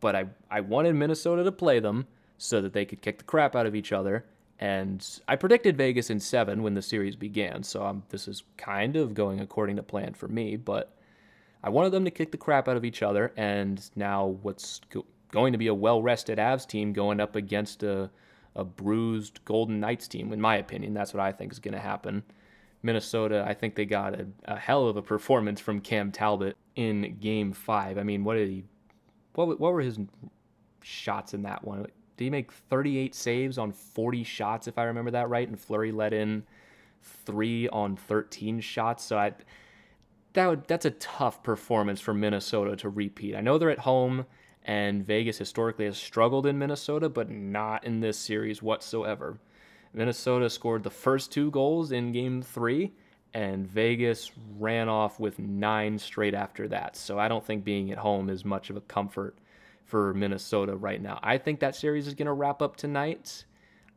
But 0.00 0.16
I, 0.16 0.24
I 0.50 0.60
wanted 0.60 0.94
Minnesota 0.94 1.44
to 1.44 1.52
play 1.52 1.80
them 1.80 2.06
so 2.38 2.60
that 2.60 2.72
they 2.72 2.84
could 2.84 3.02
kick 3.02 3.18
the 3.18 3.24
crap 3.24 3.54
out 3.54 3.66
of 3.66 3.74
each 3.74 3.92
other 3.92 4.24
And 4.60 5.06
I 5.26 5.36
predicted 5.36 5.78
Vegas 5.78 6.10
in 6.10 6.20
seven 6.20 6.62
when 6.62 6.74
the 6.74 6.82
series 6.82 7.16
began, 7.16 7.62
so 7.62 7.82
um, 7.82 8.02
this 8.10 8.28
is 8.28 8.42
kind 8.58 8.94
of 8.94 9.14
going 9.14 9.40
according 9.40 9.76
to 9.76 9.82
plan 9.82 10.12
for 10.12 10.28
me. 10.28 10.56
But 10.56 10.94
I 11.62 11.68
wanted 11.68 11.90
them 11.90 12.04
to 12.04 12.10
kick 12.10 12.32
the 12.32 12.38
crap 12.38 12.68
out 12.68 12.76
of 12.76 12.84
each 12.84 13.02
other, 13.02 13.32
and 13.36 13.82
now 13.94 14.38
what's 14.42 14.80
go- 14.90 15.06
going 15.30 15.52
to 15.52 15.58
be 15.58 15.66
a 15.66 15.74
well 15.74 16.02
rested 16.02 16.38
Avs 16.38 16.66
team 16.66 16.92
going 16.92 17.20
up 17.20 17.36
against 17.36 17.82
a, 17.82 18.10
a 18.54 18.64
bruised 18.64 19.44
Golden 19.44 19.80
Knights 19.80 20.08
team, 20.08 20.32
in 20.32 20.40
my 20.40 20.56
opinion. 20.56 20.94
That's 20.94 21.12
what 21.12 21.22
I 21.22 21.32
think 21.32 21.52
is 21.52 21.58
going 21.58 21.74
to 21.74 21.80
happen. 21.80 22.22
Minnesota, 22.82 23.44
I 23.46 23.52
think 23.52 23.74
they 23.74 23.84
got 23.84 24.18
a, 24.18 24.26
a, 24.46 24.56
hell 24.56 24.86
of 24.86 24.96
a 24.96 25.02
performance 25.02 25.60
from 25.60 25.80
Cam 25.80 26.10
Talbot 26.10 26.56
in 26.76 27.18
Game 27.20 27.52
Five. 27.52 27.98
I 27.98 28.02
mean, 28.02 28.24
what 28.24 28.34
did 28.34 28.48
he? 28.48 28.64
What 29.34 29.60
what 29.60 29.72
were 29.72 29.82
his 29.82 29.98
shots 30.82 31.34
in 31.34 31.42
that 31.42 31.62
one? 31.62 31.86
Did 32.16 32.24
he 32.24 32.30
make 32.30 32.52
38 32.52 33.14
saves 33.14 33.58
on 33.58 33.72
40 33.72 34.24
shots, 34.24 34.66
if 34.66 34.78
I 34.78 34.84
remember 34.84 35.10
that 35.10 35.28
right? 35.28 35.48
And 35.48 35.58
Fleury 35.58 35.92
let 35.92 36.12
in 36.12 36.42
three 37.02 37.68
on 37.68 37.96
13 37.96 38.60
shots. 38.60 39.04
So 39.04 39.18
I 39.18 39.32
that 40.32 40.46
would, 40.46 40.66
that's 40.66 40.84
a 40.84 40.92
tough 40.92 41.42
performance 41.42 42.00
for 42.00 42.14
Minnesota 42.14 42.76
to 42.76 42.88
repeat. 42.88 43.34
I 43.34 43.40
know 43.40 43.58
they're 43.58 43.70
at 43.70 43.80
home, 43.80 44.26
and 44.64 45.04
Vegas 45.04 45.38
historically 45.38 45.86
has 45.86 45.98
struggled 45.98 46.46
in 46.46 46.58
Minnesota, 46.58 47.08
but 47.08 47.30
not 47.30 47.84
in 47.84 48.00
this 48.00 48.18
series 48.18 48.62
whatsoever. 48.62 49.38
Minnesota 49.92 50.48
scored 50.48 50.84
the 50.84 50.90
first 50.90 51.32
two 51.32 51.50
goals 51.50 51.90
in 51.92 52.12
game 52.12 52.42
three, 52.42 52.92
and 53.34 53.66
Vegas 53.66 54.30
ran 54.58 54.88
off 54.88 55.18
with 55.18 55.38
nine 55.38 55.98
straight 55.98 56.34
after 56.34 56.68
that. 56.68 56.96
So 56.96 57.18
I 57.18 57.28
don't 57.28 57.44
think 57.44 57.64
being 57.64 57.90
at 57.90 57.98
home 57.98 58.28
is 58.30 58.44
much 58.44 58.70
of 58.70 58.76
a 58.76 58.82
comfort 58.82 59.36
for 59.84 60.14
Minnesota 60.14 60.76
right 60.76 61.02
now. 61.02 61.18
I 61.22 61.38
think 61.38 61.60
that 61.60 61.74
series 61.74 62.06
is 62.06 62.14
going 62.14 62.26
to 62.26 62.32
wrap 62.32 62.62
up 62.62 62.76
tonight. 62.76 63.44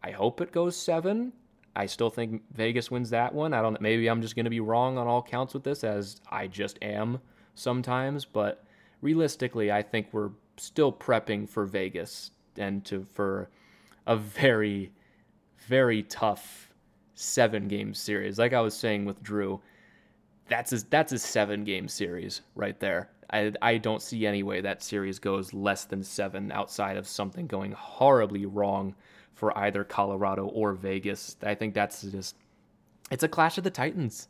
I 0.03 0.11
hope 0.11 0.41
it 0.41 0.51
goes 0.51 0.75
seven. 0.75 1.33
I 1.75 1.87
still 1.87 2.09
think 2.09 2.43
Vegas 2.53 2.91
wins 2.91 3.09
that 3.09 3.33
one. 3.33 3.53
I 3.53 3.61
don't. 3.61 3.79
Maybe 3.81 4.07
I'm 4.07 4.21
just 4.21 4.35
going 4.35 4.45
to 4.45 4.51
be 4.51 4.59
wrong 4.59 4.97
on 4.97 5.07
all 5.07 5.23
counts 5.23 5.53
with 5.53 5.63
this, 5.63 5.83
as 5.83 6.21
I 6.29 6.47
just 6.47 6.77
am 6.81 7.19
sometimes. 7.55 8.25
But 8.25 8.63
realistically, 9.01 9.71
I 9.71 9.81
think 9.81 10.07
we're 10.11 10.31
still 10.57 10.91
prepping 10.91 11.49
for 11.49 11.65
Vegas 11.65 12.31
and 12.57 12.85
to 12.85 13.05
for 13.13 13.49
a 14.05 14.15
very 14.15 14.91
very 15.67 16.03
tough 16.03 16.69
seven 17.15 17.67
game 17.67 17.93
series. 17.93 18.37
Like 18.37 18.53
I 18.53 18.61
was 18.61 18.75
saying 18.75 19.05
with 19.05 19.21
Drew, 19.23 19.61
that's 20.47 20.73
a, 20.73 20.89
that's 20.89 21.11
a 21.11 21.19
seven 21.19 21.63
game 21.63 21.87
series 21.87 22.41
right 22.55 22.79
there. 22.79 23.09
I, 23.31 23.51
I 23.61 23.77
don't 23.77 24.01
see 24.01 24.27
any 24.27 24.43
way 24.43 24.61
that 24.61 24.83
series 24.83 25.19
goes 25.19 25.53
less 25.53 25.85
than 25.85 26.03
seven 26.03 26.51
outside 26.51 26.97
of 26.97 27.07
something 27.07 27.47
going 27.47 27.71
horribly 27.71 28.45
wrong 28.45 28.93
for 29.33 29.57
either 29.57 29.83
Colorado 29.83 30.45
or 30.45 30.73
Vegas. 30.73 31.35
I 31.43 31.55
think 31.55 31.73
that's 31.73 32.01
just 32.03 32.35
it's 33.11 33.23
a 33.23 33.27
clash 33.27 33.57
of 33.57 33.63
the 33.63 33.71
Titans. 33.71 34.27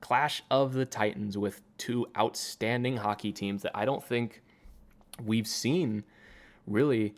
Clash 0.00 0.42
of 0.50 0.74
the 0.74 0.84
Titans 0.84 1.38
with 1.38 1.62
two 1.78 2.06
outstanding 2.18 2.98
hockey 2.98 3.32
teams 3.32 3.62
that 3.62 3.72
I 3.74 3.84
don't 3.84 4.04
think 4.04 4.42
we've 5.24 5.46
seen 5.46 6.04
really 6.66 7.14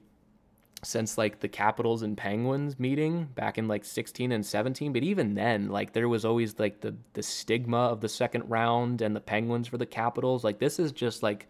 since 0.82 1.18
like 1.18 1.40
the 1.40 1.48
Capitals 1.48 2.02
and 2.02 2.16
Penguins 2.16 2.78
meeting 2.78 3.24
back 3.34 3.58
in 3.58 3.66
like 3.66 3.84
16 3.84 4.30
and 4.30 4.44
17 4.44 4.92
but 4.92 5.02
even 5.02 5.34
then 5.34 5.68
like 5.68 5.92
there 5.92 6.08
was 6.08 6.24
always 6.24 6.58
like 6.58 6.80
the 6.80 6.94
the 7.14 7.22
stigma 7.22 7.78
of 7.78 8.00
the 8.00 8.08
second 8.08 8.48
round 8.48 9.00
and 9.02 9.16
the 9.16 9.20
Penguins 9.20 9.66
for 9.66 9.78
the 9.78 9.86
Capitals 9.86 10.44
like 10.44 10.58
this 10.58 10.78
is 10.78 10.92
just 10.92 11.22
like 11.22 11.48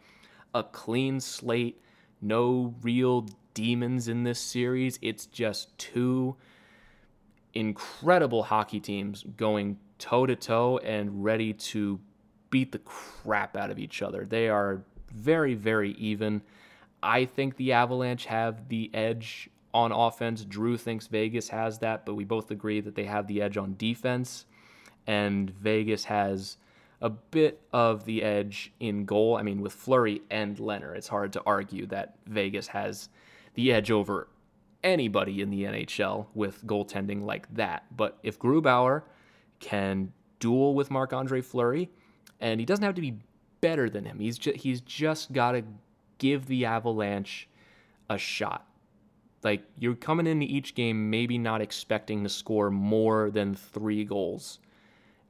a 0.54 0.62
clean 0.62 1.20
slate 1.20 1.82
no 2.22 2.74
real 2.82 3.26
demons 3.56 4.06
in 4.06 4.22
this 4.22 4.38
series 4.38 4.98
it's 5.02 5.26
just 5.26 5.76
two 5.78 6.36
incredible 7.54 8.44
hockey 8.44 8.78
teams 8.78 9.24
going 9.36 9.78
toe 9.98 10.26
to 10.26 10.36
toe 10.36 10.78
and 10.84 11.24
ready 11.24 11.52
to 11.52 11.98
beat 12.50 12.70
the 12.70 12.78
crap 12.80 13.56
out 13.56 13.70
of 13.70 13.78
each 13.78 14.02
other 14.02 14.24
they 14.24 14.48
are 14.48 14.82
very 15.12 15.54
very 15.54 15.92
even 15.92 16.42
I 17.02 17.24
think 17.24 17.56
the 17.56 17.72
Avalanche 17.72 18.26
have 18.26 18.68
the 18.68 18.90
edge 18.92 19.48
on 19.72 19.92
offense. 19.92 20.44
Drew 20.44 20.76
thinks 20.76 21.06
Vegas 21.06 21.48
has 21.50 21.78
that, 21.78 22.06
but 22.06 22.14
we 22.14 22.24
both 22.24 22.50
agree 22.50 22.80
that 22.80 22.94
they 22.94 23.04
have 23.04 23.26
the 23.26 23.42
edge 23.42 23.56
on 23.56 23.76
defense. 23.76 24.46
And 25.06 25.50
Vegas 25.50 26.04
has 26.04 26.56
a 27.00 27.10
bit 27.10 27.60
of 27.72 28.06
the 28.06 28.22
edge 28.22 28.72
in 28.80 29.04
goal. 29.04 29.36
I 29.36 29.42
mean, 29.42 29.60
with 29.60 29.72
Fleury 29.72 30.22
and 30.30 30.56
Lehner, 30.56 30.96
it's 30.96 31.08
hard 31.08 31.32
to 31.34 31.42
argue 31.46 31.86
that 31.86 32.16
Vegas 32.26 32.66
has 32.68 33.08
the 33.56 33.72
edge 33.72 33.90
over 33.90 34.28
anybody 34.84 35.42
in 35.42 35.50
the 35.50 35.64
NHL 35.64 36.26
with 36.34 36.64
goaltending 36.64 37.24
like 37.24 37.52
that. 37.54 37.84
But 37.94 38.18
if 38.22 38.38
Grubauer 38.38 39.02
can 39.58 40.12
duel 40.38 40.74
with 40.74 40.90
Marc 40.90 41.12
Andre 41.12 41.40
Fleury, 41.40 41.90
and 42.40 42.60
he 42.60 42.66
doesn't 42.66 42.84
have 42.84 42.94
to 42.94 43.00
be 43.00 43.18
better 43.60 43.90
than 43.90 44.04
him, 44.04 44.20
he's 44.20 44.38
just, 44.38 44.58
he's 44.58 44.80
just 44.82 45.32
got 45.32 45.52
to 45.52 45.64
give 46.18 46.46
the 46.46 46.64
Avalanche 46.64 47.48
a 48.08 48.16
shot. 48.16 48.66
Like 49.42 49.62
you're 49.78 49.94
coming 49.94 50.26
into 50.26 50.46
each 50.46 50.74
game 50.74 51.10
maybe 51.10 51.38
not 51.38 51.60
expecting 51.60 52.22
to 52.22 52.28
score 52.28 52.70
more 52.70 53.30
than 53.30 53.54
three 53.54 54.04
goals. 54.04 54.60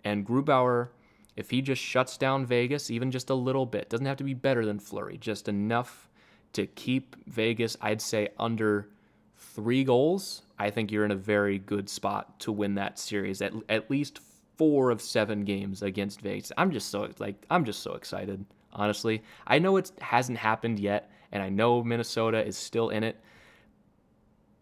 And 0.04 0.26
Grubauer, 0.26 0.88
if 1.36 1.50
he 1.50 1.60
just 1.60 1.82
shuts 1.82 2.16
down 2.16 2.46
Vegas 2.46 2.90
even 2.90 3.10
just 3.10 3.30
a 3.30 3.34
little 3.34 3.66
bit, 3.66 3.88
doesn't 3.88 4.06
have 4.06 4.16
to 4.18 4.24
be 4.24 4.34
better 4.34 4.64
than 4.64 4.78
Fleury, 4.78 5.18
just 5.18 5.48
enough 5.48 6.08
to 6.56 6.66
keep 6.66 7.16
Vegas, 7.26 7.76
I'd 7.80 8.02
say, 8.02 8.28
under 8.38 8.88
three 9.36 9.84
goals, 9.84 10.42
I 10.58 10.70
think 10.70 10.90
you're 10.90 11.04
in 11.04 11.10
a 11.10 11.16
very 11.16 11.58
good 11.58 11.88
spot 11.88 12.40
to 12.40 12.52
win 12.52 12.74
that 12.74 12.98
series. 12.98 13.40
At, 13.40 13.52
at 13.68 13.90
least 13.90 14.20
four 14.56 14.90
of 14.90 15.00
seven 15.00 15.44
games 15.44 15.82
against 15.82 16.20
Vegas. 16.20 16.52
I'm 16.56 16.70
just 16.70 16.88
so 16.90 17.08
like 17.18 17.44
I'm 17.50 17.64
just 17.64 17.82
so 17.82 17.94
excited 17.94 18.44
honestly. 18.72 19.22
I 19.46 19.58
know 19.58 19.76
it 19.76 19.90
hasn't 20.00 20.38
happened 20.38 20.78
yet, 20.78 21.10
and 21.32 21.42
I 21.42 21.48
know 21.48 21.82
Minnesota 21.82 22.44
is 22.44 22.56
still 22.56 22.90
in 22.90 23.04
it, 23.04 23.20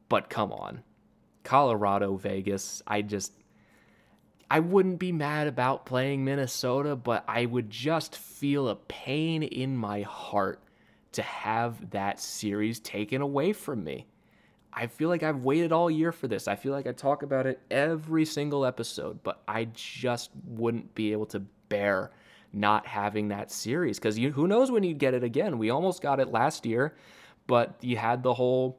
but 0.09 0.31
come 0.31 0.53
on. 0.53 0.83
Colorado, 1.43 2.17
Vegas, 2.17 2.83
I 2.87 3.03
just. 3.03 3.33
I 4.51 4.61
wouldn't 4.61 4.99
be 4.99 5.11
mad 5.11 5.47
about 5.47 5.87
playing 5.87 6.25
Minnesota, 6.25 6.95
but 6.95 7.25
I 7.27 7.47
would 7.47 7.71
just 7.71 8.15
feel 8.15 8.69
a 8.69 8.77
pain 8.77 9.43
in 9.43 9.77
my 9.77 10.03
heart 10.03 10.64
to 11.15 11.23
have 11.23 11.91
that 11.91 12.21
series 12.21 12.81
taken 12.81 13.23
away 13.23 13.53
from 13.53 13.83
me. 13.83 14.07
I 14.73 14.87
feel 14.89 15.09
like 15.09 15.23
I've 15.23 15.45
waited 15.45 15.73
all 15.73 15.91
year 15.91 16.13
for 16.13 16.27
this. 16.27 16.49
I 16.49 16.57
feel 16.57 16.73
like 16.73 16.87
I 16.87 16.93
talk 16.93 17.23
about 17.23 17.47
it 17.47 17.61
every 17.71 18.25
single 18.25 18.67
episode, 18.67 19.23
but 19.23 19.43
I 19.47 19.67
just 19.73 20.31
wouldn't 20.47 20.95
be 20.95 21.13
able 21.13 21.27
to 21.27 21.41
bear 21.69 22.11
not 22.53 22.87
having 22.87 23.29
that 23.29 23.51
series 23.51 23.99
because 23.99 24.17
who 24.17 24.49
knows 24.49 24.71
when 24.71 24.83
you'd 24.83 24.99
get 24.99 25.15
it 25.15 25.25
again. 25.25 25.59
We 25.59 25.71
almost 25.71 26.03
got 26.03 26.21
it 26.21 26.33
last 26.33 26.67
year, 26.67 26.95
but 27.47 27.77
you 27.81 27.97
had 27.97 28.23
the 28.23 28.35
whole 28.35 28.79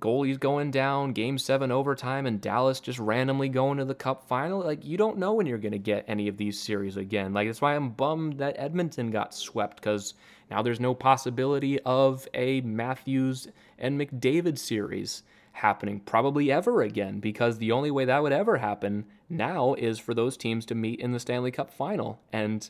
goalies 0.00 0.38
going 0.38 0.70
down, 0.70 1.12
game 1.12 1.38
seven 1.38 1.70
overtime, 1.70 2.26
and 2.26 2.40
Dallas 2.40 2.80
just 2.80 2.98
randomly 2.98 3.48
going 3.48 3.78
to 3.78 3.84
the 3.84 3.94
cup 3.94 4.26
final. 4.28 4.60
Like, 4.60 4.84
you 4.84 4.96
don't 4.96 5.18
know 5.18 5.34
when 5.34 5.46
you're 5.46 5.58
going 5.58 5.72
to 5.72 5.78
get 5.78 6.04
any 6.08 6.28
of 6.28 6.36
these 6.36 6.58
series 6.58 6.96
again. 6.96 7.32
Like, 7.32 7.48
that's 7.48 7.60
why 7.60 7.76
I'm 7.76 7.90
bummed 7.90 8.38
that 8.38 8.56
Edmonton 8.58 9.10
got 9.10 9.34
swept 9.34 9.76
because 9.76 10.14
now 10.50 10.62
there's 10.62 10.80
no 10.80 10.94
possibility 10.94 11.78
of 11.80 12.28
a 12.34 12.60
Matthews 12.62 13.48
and 13.78 14.00
McDavid 14.00 14.58
series 14.58 15.22
happening 15.52 16.00
probably 16.00 16.52
ever 16.52 16.82
again 16.82 17.18
because 17.20 17.58
the 17.58 17.72
only 17.72 17.90
way 17.90 18.04
that 18.04 18.22
would 18.22 18.32
ever 18.32 18.58
happen 18.58 19.04
now 19.28 19.74
is 19.74 19.98
for 19.98 20.14
those 20.14 20.36
teams 20.36 20.64
to 20.66 20.74
meet 20.74 21.00
in 21.00 21.12
the 21.12 21.20
Stanley 21.20 21.50
Cup 21.50 21.72
final. 21.72 22.20
And 22.32 22.68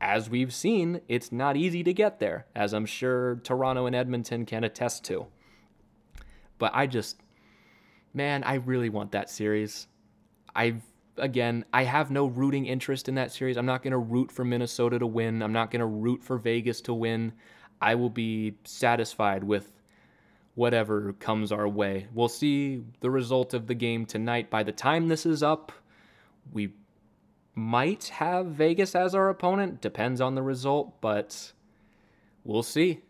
as 0.00 0.28
we've 0.28 0.52
seen, 0.52 1.00
it's 1.08 1.32
not 1.32 1.56
easy 1.56 1.82
to 1.84 1.94
get 1.94 2.18
there, 2.18 2.46
as 2.54 2.74
I'm 2.74 2.86
sure 2.86 3.36
Toronto 3.36 3.86
and 3.86 3.96
Edmonton 3.96 4.44
can 4.44 4.64
attest 4.64 5.04
to. 5.04 5.26
But 6.58 6.72
I 6.74 6.86
just, 6.86 7.20
man, 8.12 8.42
I 8.44 8.54
really 8.54 8.88
want 8.90 9.12
that 9.12 9.30
series. 9.30 9.86
I've, 10.54 10.82
again, 11.16 11.64
I 11.72 11.84
have 11.84 12.10
no 12.10 12.26
rooting 12.26 12.66
interest 12.66 13.08
in 13.08 13.14
that 13.16 13.32
series. 13.32 13.56
I'm 13.56 13.66
not 13.66 13.82
going 13.82 13.92
to 13.92 13.98
root 13.98 14.30
for 14.30 14.44
Minnesota 14.44 14.98
to 14.98 15.06
win. 15.06 15.42
I'm 15.42 15.52
not 15.52 15.70
going 15.70 15.80
to 15.80 15.86
root 15.86 16.22
for 16.22 16.38
Vegas 16.38 16.80
to 16.82 16.94
win. 16.94 17.32
I 17.80 17.94
will 17.94 18.10
be 18.10 18.54
satisfied 18.64 19.44
with 19.44 19.70
whatever 20.54 21.12
comes 21.14 21.52
our 21.52 21.68
way. 21.68 22.06
We'll 22.14 22.28
see 22.28 22.84
the 23.00 23.10
result 23.10 23.54
of 23.54 23.66
the 23.66 23.74
game 23.74 24.06
tonight. 24.06 24.50
By 24.50 24.62
the 24.62 24.72
time 24.72 25.08
this 25.08 25.26
is 25.26 25.42
up, 25.42 25.72
we 26.52 26.72
might 27.54 28.04
have 28.08 28.46
Vegas 28.46 28.94
as 28.94 29.14
our 29.14 29.28
opponent. 29.28 29.80
Depends 29.80 30.20
on 30.20 30.34
the 30.34 30.42
result, 30.42 31.00
but 31.00 31.52
we'll 32.44 32.62
see. 32.62 33.00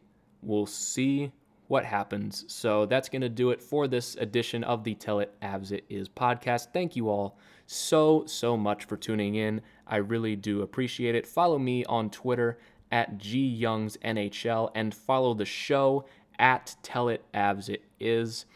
We'll 0.42 0.66
see 0.66 1.32
what 1.68 1.84
happens. 1.84 2.44
So 2.48 2.86
that's 2.86 3.08
going 3.08 3.22
to 3.22 3.28
do 3.28 3.50
it 3.50 3.62
for 3.62 3.88
this 3.88 4.16
edition 4.16 4.64
of 4.64 4.84
the 4.84 4.94
Tell 4.94 5.20
It 5.20 5.34
Avs 5.40 5.72
It 5.72 5.84
Is 5.88 6.08
podcast. 6.08 6.68
Thank 6.72 6.96
you 6.96 7.08
all 7.08 7.38
so, 7.66 8.24
so 8.26 8.56
much 8.56 8.84
for 8.84 8.96
tuning 8.96 9.34
in. 9.34 9.60
I 9.86 9.96
really 9.96 10.36
do 10.36 10.62
appreciate 10.62 11.14
it. 11.14 11.26
Follow 11.26 11.58
me 11.58 11.84
on 11.84 12.10
Twitter 12.10 12.58
at 12.90 13.18
gyoungsnhl 13.18 14.70
and 14.74 14.94
follow 14.94 15.34
the 15.34 15.44
show 15.44 16.04
at 16.38 16.76
Tell 16.82 17.08
It 17.08 17.24
It 17.32 17.84
Is. 17.98 18.46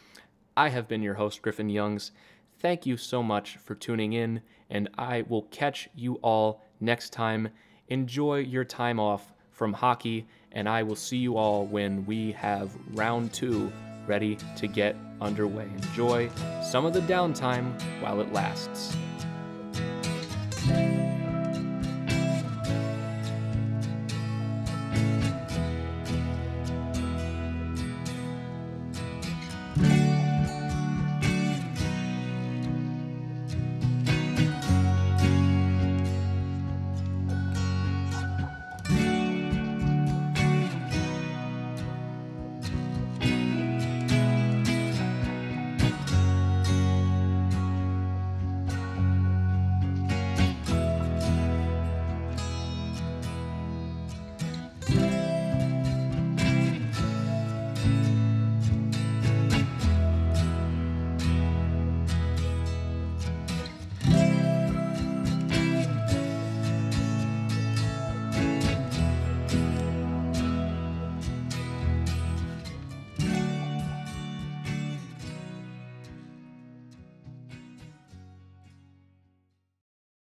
I 0.56 0.68
have 0.68 0.88
been 0.88 1.02
your 1.02 1.14
host, 1.14 1.42
Griffin 1.42 1.68
Youngs. 1.68 2.12
Thank 2.60 2.86
you 2.86 2.96
so 2.96 3.22
much 3.22 3.56
for 3.56 3.74
tuning 3.74 4.12
in, 4.12 4.42
and 4.68 4.88
I 4.98 5.22
will 5.28 5.42
catch 5.42 5.88
you 5.94 6.14
all 6.16 6.64
next 6.80 7.12
time. 7.12 7.48
Enjoy 7.88 8.38
your 8.38 8.64
time 8.64 8.98
off 8.98 9.32
from 9.52 9.72
hockey, 9.72 10.26
and 10.52 10.68
I 10.68 10.82
will 10.82 10.96
see 10.96 11.18
you 11.18 11.36
all 11.36 11.66
when 11.66 12.04
we 12.06 12.32
have 12.32 12.76
round 12.94 13.32
two 13.32 13.72
ready 14.08 14.38
to 14.56 14.66
get 14.66 14.96
underway. 15.20 15.68
Enjoy 15.76 16.28
some 16.62 16.84
of 16.86 16.92
the 16.92 17.00
downtime 17.00 17.80
while 18.00 18.20
it 18.20 18.32
lasts. 18.32 18.96